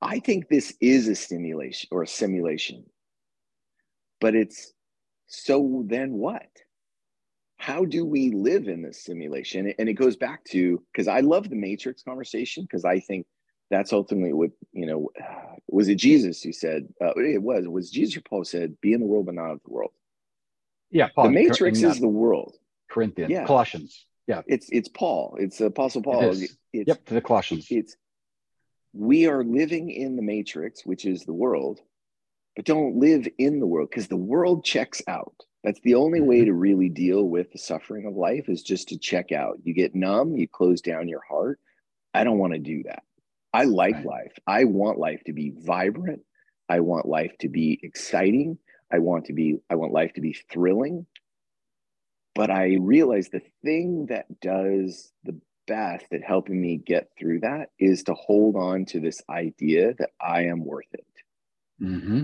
i 0.01 0.19
think 0.19 0.49
this 0.49 0.75
is 0.81 1.07
a 1.07 1.15
stimulation 1.15 1.87
or 1.91 2.03
a 2.03 2.07
simulation 2.07 2.83
but 4.21 4.35
it's 4.35 4.73
so 5.27 5.83
then 5.87 6.13
what 6.13 6.47
how 7.57 7.85
do 7.85 8.05
we 8.05 8.29
live 8.31 8.67
in 8.67 8.81
this 8.81 9.03
simulation 9.03 9.73
and 9.79 9.87
it 9.87 9.93
goes 9.93 10.15
back 10.17 10.43
to 10.45 10.81
because 10.91 11.07
i 11.07 11.21
love 11.21 11.49
the 11.49 11.55
matrix 11.55 12.03
conversation 12.03 12.63
because 12.63 12.83
i 12.85 12.99
think 12.99 13.25
that's 13.71 13.93
ultimately 13.93 14.33
what 14.33 14.51
you 14.73 14.85
know 14.85 15.09
was 15.69 15.87
it 15.87 15.95
jesus 15.95 16.41
who 16.41 16.51
said 16.51 16.87
uh, 17.01 17.13
it 17.15 17.41
was 17.41 17.65
was 17.67 17.89
jesus 17.89 18.21
paul 18.27 18.43
said 18.43 18.79
be 18.81 18.93
in 18.93 18.99
the 18.99 19.05
world 19.05 19.25
but 19.25 19.35
not 19.35 19.51
of 19.51 19.59
the 19.65 19.71
world 19.71 19.91
Yeah. 20.93 21.09
Paul, 21.15 21.25
the 21.25 21.31
matrix 21.31 21.79
in, 21.79 21.85
uh, 21.85 21.91
is 21.91 21.99
the 21.99 22.07
world 22.07 22.55
Corinthians, 22.89 23.31
yeah. 23.31 23.45
Colossians. 23.45 24.05
Yeah. 24.27 24.41
it's 24.47 24.69
it's 24.71 24.87
paul 24.87 25.35
it's 25.39 25.59
apostle 25.59 26.01
paul 26.01 26.21
It 26.23 26.29
is. 26.29 26.57
it's 26.71 26.87
Yep. 26.87 27.05
To 27.07 27.13
the 27.15 27.21
Colossians. 27.21 27.67
it's 27.69 27.97
we 28.93 29.25
are 29.27 29.43
living 29.43 29.89
in 29.89 30.15
the 30.15 30.21
matrix 30.21 30.85
which 30.85 31.05
is 31.05 31.25
the 31.25 31.33
world 31.33 31.81
but 32.55 32.63
don't 32.65 32.95
live 32.97 33.27
in 33.37 33.59
the 33.59 33.65
world 33.67 33.89
because 33.89 34.07
the 34.07 34.15
world 34.15 34.63
checks 34.63 35.01
out 35.07 35.35
that's 35.63 35.79
the 35.81 35.95
only 35.95 36.21
way 36.21 36.41
Mhm. 36.41 36.45
to 36.45 36.53
really 36.53 36.89
deal 36.89 37.23
with 37.27 37.51
the 37.51 37.57
suffering 37.57 38.05
of 38.05 38.15
life 38.15 38.47
is 38.47 38.63
just 38.63 38.89
to 38.89 38.97
check 38.97 39.31
out 39.33 39.59
you 39.63 39.73
get 39.73 39.93
numb 39.95 40.37
you 40.37 40.47
close 40.47 40.79
down 40.81 41.09
your 41.09 41.23
heart 41.27 41.59
i 42.13 42.23
don't 42.23 42.37
want 42.37 42.53
to 42.53 42.59
do 42.59 42.83
that 42.83 43.03
i 43.53 43.63
like 43.65 43.95
Right. 43.95 44.05
life 44.05 44.33
i 44.47 44.63
want 44.65 44.99
life 44.99 45.21
to 45.25 45.33
be 45.33 45.49
vibrant 45.57 46.21
i 46.69 46.79
want 46.79 47.05
life 47.07 47.35
to 47.39 47.49
be 47.49 47.77
exciting 47.83 48.57
i 48.93 48.99
want 48.99 49.25
to 49.25 49.33
be 49.33 49.57
i 49.69 49.75
want 49.75 49.91
life 49.91 50.13
to 50.13 50.21
be 50.21 50.33
thrilling 50.51 51.05
but 52.35 52.49
i 52.49 52.77
realize 52.79 53.29
the 53.29 53.41
thing 53.63 54.05
that 54.07 54.39
does 54.39 55.11
the 55.23 55.35
best 55.67 56.05
at 56.11 56.23
helping 56.23 56.59
me 56.59 56.77
get 56.77 57.09
through 57.17 57.39
that 57.41 57.69
is 57.79 58.03
to 58.03 58.13
hold 58.13 58.55
on 58.55 58.85
to 58.85 58.99
this 58.99 59.21
idea 59.29 59.93
that 59.97 60.09
I 60.19 60.45
am 60.45 60.63
worth 60.63 60.93
it. 60.93 61.05
Mm-hmm. 61.81 62.23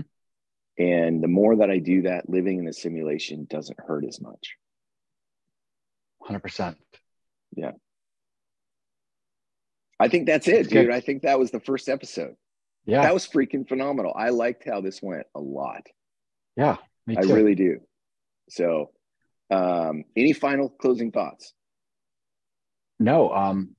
And 0.78 1.22
the 1.22 1.28
more 1.28 1.56
that 1.56 1.70
I 1.70 1.78
do 1.78 2.02
that, 2.02 2.28
living 2.28 2.58
in 2.58 2.64
the 2.64 2.72
simulation 2.72 3.46
doesn't 3.48 3.78
hurt 3.80 4.04
as 4.04 4.20
much. 4.20 4.56
100%. 6.26 6.76
Yeah. 7.56 7.72
I 9.98 10.08
think 10.08 10.26
that's 10.26 10.48
it, 10.48 10.52
that's 10.52 10.68
dude. 10.68 10.86
Good. 10.86 10.94
I 10.94 11.00
think 11.00 11.22
that 11.22 11.38
was 11.38 11.50
the 11.50 11.60
first 11.60 11.88
episode. 11.88 12.34
Yeah. 12.86 13.02
That 13.02 13.12
was 13.12 13.28
freaking 13.28 13.68
phenomenal. 13.68 14.14
I 14.16 14.30
liked 14.30 14.66
how 14.66 14.80
this 14.80 15.02
went 15.02 15.26
a 15.34 15.40
lot. 15.40 15.86
Yeah. 16.60 16.76
I 17.08 17.20
really 17.22 17.54
do. 17.54 17.80
So, 18.50 18.90
um, 19.50 20.04
any 20.14 20.32
final 20.32 20.68
closing 20.68 21.10
thoughts? 21.10 21.54
No. 22.98 23.32
Um, 23.32 23.76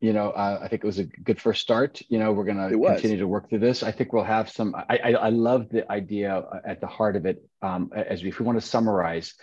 you 0.00 0.12
know, 0.12 0.30
uh, 0.30 0.60
I 0.62 0.68
think 0.68 0.84
it 0.84 0.86
was 0.86 0.98
a 0.98 1.04
good 1.04 1.40
first 1.40 1.60
start. 1.60 2.02
You 2.08 2.18
know, 2.18 2.32
we're 2.32 2.44
going 2.44 2.70
to 2.70 2.92
continue 2.92 3.18
to 3.18 3.26
work 3.26 3.48
through 3.48 3.60
this. 3.60 3.82
I 3.82 3.90
think 3.90 4.12
we'll 4.12 4.22
have 4.22 4.50
some. 4.50 4.74
I, 4.76 4.98
I, 5.02 5.12
I 5.14 5.28
love 5.30 5.70
the 5.70 5.90
idea 5.90 6.44
at 6.64 6.80
the 6.80 6.86
heart 6.86 7.16
of 7.16 7.26
it. 7.26 7.42
Um, 7.62 7.90
as 7.96 8.22
we, 8.22 8.28
if 8.28 8.38
we 8.38 8.44
want 8.44 8.60
to 8.60 8.66
summarize, 8.66 9.34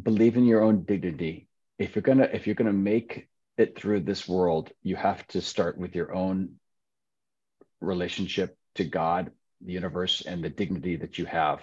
believe 0.00 0.36
in 0.36 0.44
your 0.44 0.62
own 0.62 0.84
dignity. 0.84 1.48
If 1.78 1.96
you're 1.96 2.02
gonna 2.02 2.28
if 2.32 2.46
you're 2.46 2.54
gonna 2.54 2.72
make 2.72 3.28
it 3.58 3.76
through 3.76 4.00
this 4.00 4.28
world, 4.28 4.70
you 4.82 4.94
have 4.94 5.26
to 5.28 5.40
start 5.40 5.76
with 5.76 5.96
your 5.96 6.14
own 6.14 6.56
relationship 7.80 8.56
to 8.76 8.84
God, 8.84 9.32
the 9.64 9.72
universe, 9.72 10.22
and 10.26 10.42
the 10.42 10.50
dignity 10.50 10.96
that 10.96 11.18
you 11.18 11.26
have. 11.26 11.60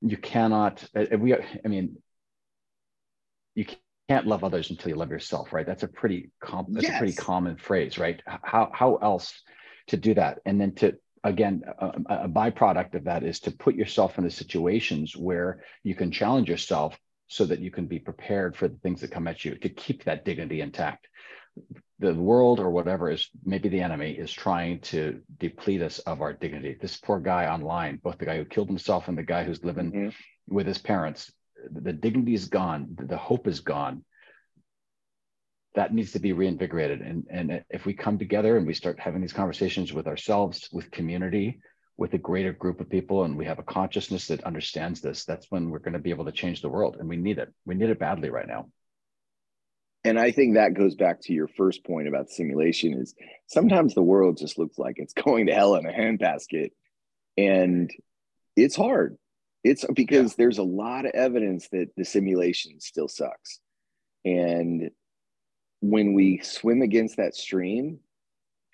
You 0.00 0.16
cannot. 0.16 0.84
Uh, 0.94 1.06
uh, 1.12 1.18
we. 1.18 1.34
I 1.34 1.68
mean, 1.68 1.96
you 3.54 3.66
can't 4.08 4.26
love 4.26 4.44
others 4.44 4.70
until 4.70 4.90
you 4.90 4.96
love 4.96 5.10
yourself, 5.10 5.52
right? 5.52 5.66
That's 5.66 5.82
a 5.82 5.88
pretty 5.88 6.30
com- 6.40 6.66
that's 6.70 6.86
yes. 6.86 6.96
a 6.96 6.98
pretty 6.98 7.14
common 7.14 7.56
phrase, 7.56 7.98
right? 7.98 8.20
How 8.26 8.70
how 8.72 8.96
else 8.96 9.32
to 9.88 9.96
do 9.96 10.14
that? 10.14 10.40
And 10.44 10.60
then 10.60 10.74
to 10.76 10.94
again, 11.22 11.62
a, 11.78 11.86
a 12.24 12.28
byproduct 12.28 12.94
of 12.94 13.04
that 13.04 13.24
is 13.24 13.40
to 13.40 13.50
put 13.50 13.74
yourself 13.74 14.18
into 14.18 14.30
situations 14.30 15.16
where 15.16 15.64
you 15.82 15.94
can 15.94 16.12
challenge 16.12 16.48
yourself 16.50 16.98
so 17.28 17.46
that 17.46 17.60
you 17.60 17.70
can 17.70 17.86
be 17.86 17.98
prepared 17.98 18.54
for 18.54 18.68
the 18.68 18.76
things 18.76 19.00
that 19.00 19.10
come 19.10 19.26
at 19.26 19.44
you 19.44 19.56
to 19.56 19.68
keep 19.70 20.04
that 20.04 20.24
dignity 20.24 20.60
intact. 20.60 21.08
The 22.00 22.14
world 22.14 22.58
or 22.58 22.70
whatever 22.70 23.10
is 23.10 23.28
maybe 23.44 23.68
the 23.68 23.80
enemy 23.80 24.12
is 24.12 24.32
trying 24.32 24.80
to 24.80 25.20
deplete 25.38 25.80
us 25.80 26.00
of 26.00 26.22
our 26.22 26.32
dignity. 26.32 26.76
This 26.80 26.96
poor 26.96 27.20
guy 27.20 27.46
online, 27.46 28.00
both 28.02 28.18
the 28.18 28.26
guy 28.26 28.36
who 28.36 28.44
killed 28.44 28.68
himself 28.68 29.06
and 29.08 29.16
the 29.16 29.22
guy 29.22 29.44
who's 29.44 29.64
living 29.64 29.92
mm-hmm. 29.92 30.54
with 30.54 30.66
his 30.66 30.78
parents, 30.78 31.32
the 31.70 31.92
dignity 31.92 32.34
is 32.34 32.48
gone, 32.48 32.96
the 32.98 33.16
hope 33.16 33.46
is 33.46 33.60
gone. 33.60 34.04
That 35.76 35.94
needs 35.94 36.12
to 36.12 36.20
be 36.20 36.32
reinvigorated. 36.32 37.00
And, 37.00 37.26
and 37.30 37.64
if 37.70 37.86
we 37.86 37.94
come 37.94 38.18
together 38.18 38.56
and 38.56 38.66
we 38.66 38.74
start 38.74 38.98
having 39.00 39.20
these 39.20 39.32
conversations 39.32 39.92
with 39.92 40.06
ourselves, 40.06 40.68
with 40.72 40.90
community, 40.90 41.60
with 41.96 42.12
a 42.14 42.18
greater 42.18 42.52
group 42.52 42.80
of 42.80 42.90
people 42.90 43.24
and 43.24 43.36
we 43.36 43.44
have 43.44 43.60
a 43.60 43.64
consciousness 43.64 44.26
that 44.28 44.44
understands 44.44 45.00
this, 45.00 45.24
that's 45.24 45.50
when 45.50 45.70
we're 45.70 45.78
going 45.78 45.92
to 45.92 45.98
be 46.00 46.10
able 46.10 46.24
to 46.24 46.32
change 46.32 46.60
the 46.60 46.68
world. 46.68 46.96
And 46.98 47.08
we 47.08 47.16
need 47.16 47.38
it. 47.38 47.52
We 47.64 47.76
need 47.76 47.90
it 47.90 47.98
badly 48.00 48.30
right 48.30 48.48
now. 48.48 48.66
And 50.04 50.18
I 50.18 50.30
think 50.30 50.54
that 50.54 50.74
goes 50.74 50.94
back 50.94 51.20
to 51.22 51.32
your 51.32 51.48
first 51.48 51.84
point 51.84 52.08
about 52.08 52.28
simulation 52.28 52.92
is 52.94 53.14
sometimes 53.46 53.94
the 53.94 54.02
world 54.02 54.36
just 54.36 54.58
looks 54.58 54.78
like 54.78 54.96
it's 54.98 55.14
going 55.24 55.46
to 55.46 55.54
hell 55.54 55.76
in 55.76 55.86
a 55.86 55.92
handbasket. 55.92 56.70
And 57.36 57.90
it's 58.56 58.76
hard. 58.76 59.16
It's 59.64 59.84
because 59.94 60.32
yeah. 60.32 60.36
there's 60.38 60.58
a 60.58 60.62
lot 60.62 61.06
of 61.06 61.12
evidence 61.12 61.68
that 61.72 61.88
the 61.96 62.04
simulation 62.04 62.80
still 62.80 63.08
sucks. 63.08 63.60
And 64.24 64.90
when 65.80 66.12
we 66.12 66.38
swim 66.42 66.82
against 66.82 67.16
that 67.16 67.34
stream, 67.34 68.00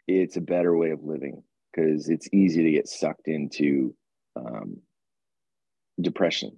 it's 0.07 0.37
a 0.37 0.41
better 0.41 0.77
way 0.77 0.91
of 0.91 1.05
living 1.05 1.43
because 1.73 2.09
it's 2.09 2.29
easy 2.33 2.65
to 2.65 2.71
get 2.71 2.89
sucked 2.89 3.29
into 3.29 3.95
um, 4.37 4.79
depression, 6.01 6.57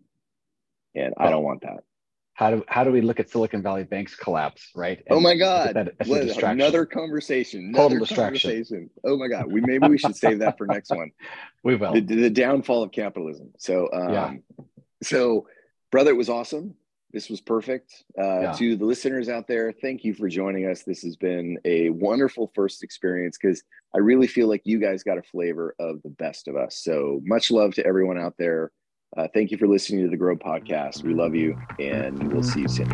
and 0.94 1.14
I 1.16 1.30
don't 1.30 1.44
want 1.44 1.62
that. 1.62 1.84
How 2.42 2.50
do 2.50 2.64
how 2.66 2.82
do 2.82 2.90
we 2.90 3.02
look 3.02 3.20
at 3.20 3.30
Silicon 3.30 3.62
Valley 3.62 3.84
Bank's 3.84 4.16
collapse, 4.16 4.72
right? 4.74 4.98
And 5.06 5.16
oh 5.16 5.20
my 5.20 5.36
God! 5.36 5.76
another 6.00 6.84
conversation. 6.84 7.66
Another 7.68 7.82
Total 7.82 7.98
distraction. 8.00 8.50
Conversation. 8.50 8.90
Oh 9.04 9.16
my 9.16 9.28
God! 9.28 9.46
We 9.46 9.60
maybe 9.60 9.86
we 9.86 9.96
should 9.96 10.16
save 10.16 10.40
that 10.40 10.58
for 10.58 10.66
next 10.66 10.90
one. 10.90 11.12
We 11.64 11.76
will. 11.76 11.92
The, 11.92 12.00
the 12.00 12.30
downfall 12.30 12.82
of 12.82 12.90
capitalism. 12.90 13.52
So, 13.56 13.88
um, 13.92 14.12
yeah. 14.12 14.32
so 15.00 15.46
brother, 15.92 16.10
it 16.10 16.16
was 16.16 16.28
awesome. 16.28 16.74
This 17.12 17.30
was 17.30 17.40
perfect. 17.40 18.02
Uh, 18.18 18.40
yeah. 18.40 18.52
To 18.54 18.76
the 18.76 18.84
listeners 18.84 19.28
out 19.28 19.46
there, 19.46 19.70
thank 19.70 20.02
you 20.02 20.12
for 20.12 20.28
joining 20.28 20.66
us. 20.68 20.82
This 20.82 21.02
has 21.02 21.14
been 21.14 21.58
a 21.64 21.90
wonderful 21.90 22.50
first 22.56 22.82
experience 22.82 23.38
because 23.40 23.62
I 23.94 23.98
really 23.98 24.26
feel 24.26 24.48
like 24.48 24.62
you 24.64 24.80
guys 24.80 25.04
got 25.04 25.18
a 25.18 25.22
flavor 25.22 25.76
of 25.78 26.02
the 26.02 26.10
best 26.10 26.48
of 26.48 26.56
us. 26.56 26.78
So 26.82 27.20
much 27.24 27.52
love 27.52 27.74
to 27.74 27.86
everyone 27.86 28.18
out 28.18 28.34
there. 28.38 28.72
Uh, 29.16 29.28
thank 29.34 29.50
you 29.50 29.58
for 29.58 29.66
listening 29.66 30.02
to 30.04 30.08
the 30.08 30.16
Grow 30.16 30.36
Podcast. 30.36 31.04
We 31.04 31.12
love 31.12 31.34
you, 31.34 31.58
and 31.78 32.32
we'll 32.32 32.42
see 32.42 32.62
you 32.62 32.68
soon. 32.68 32.92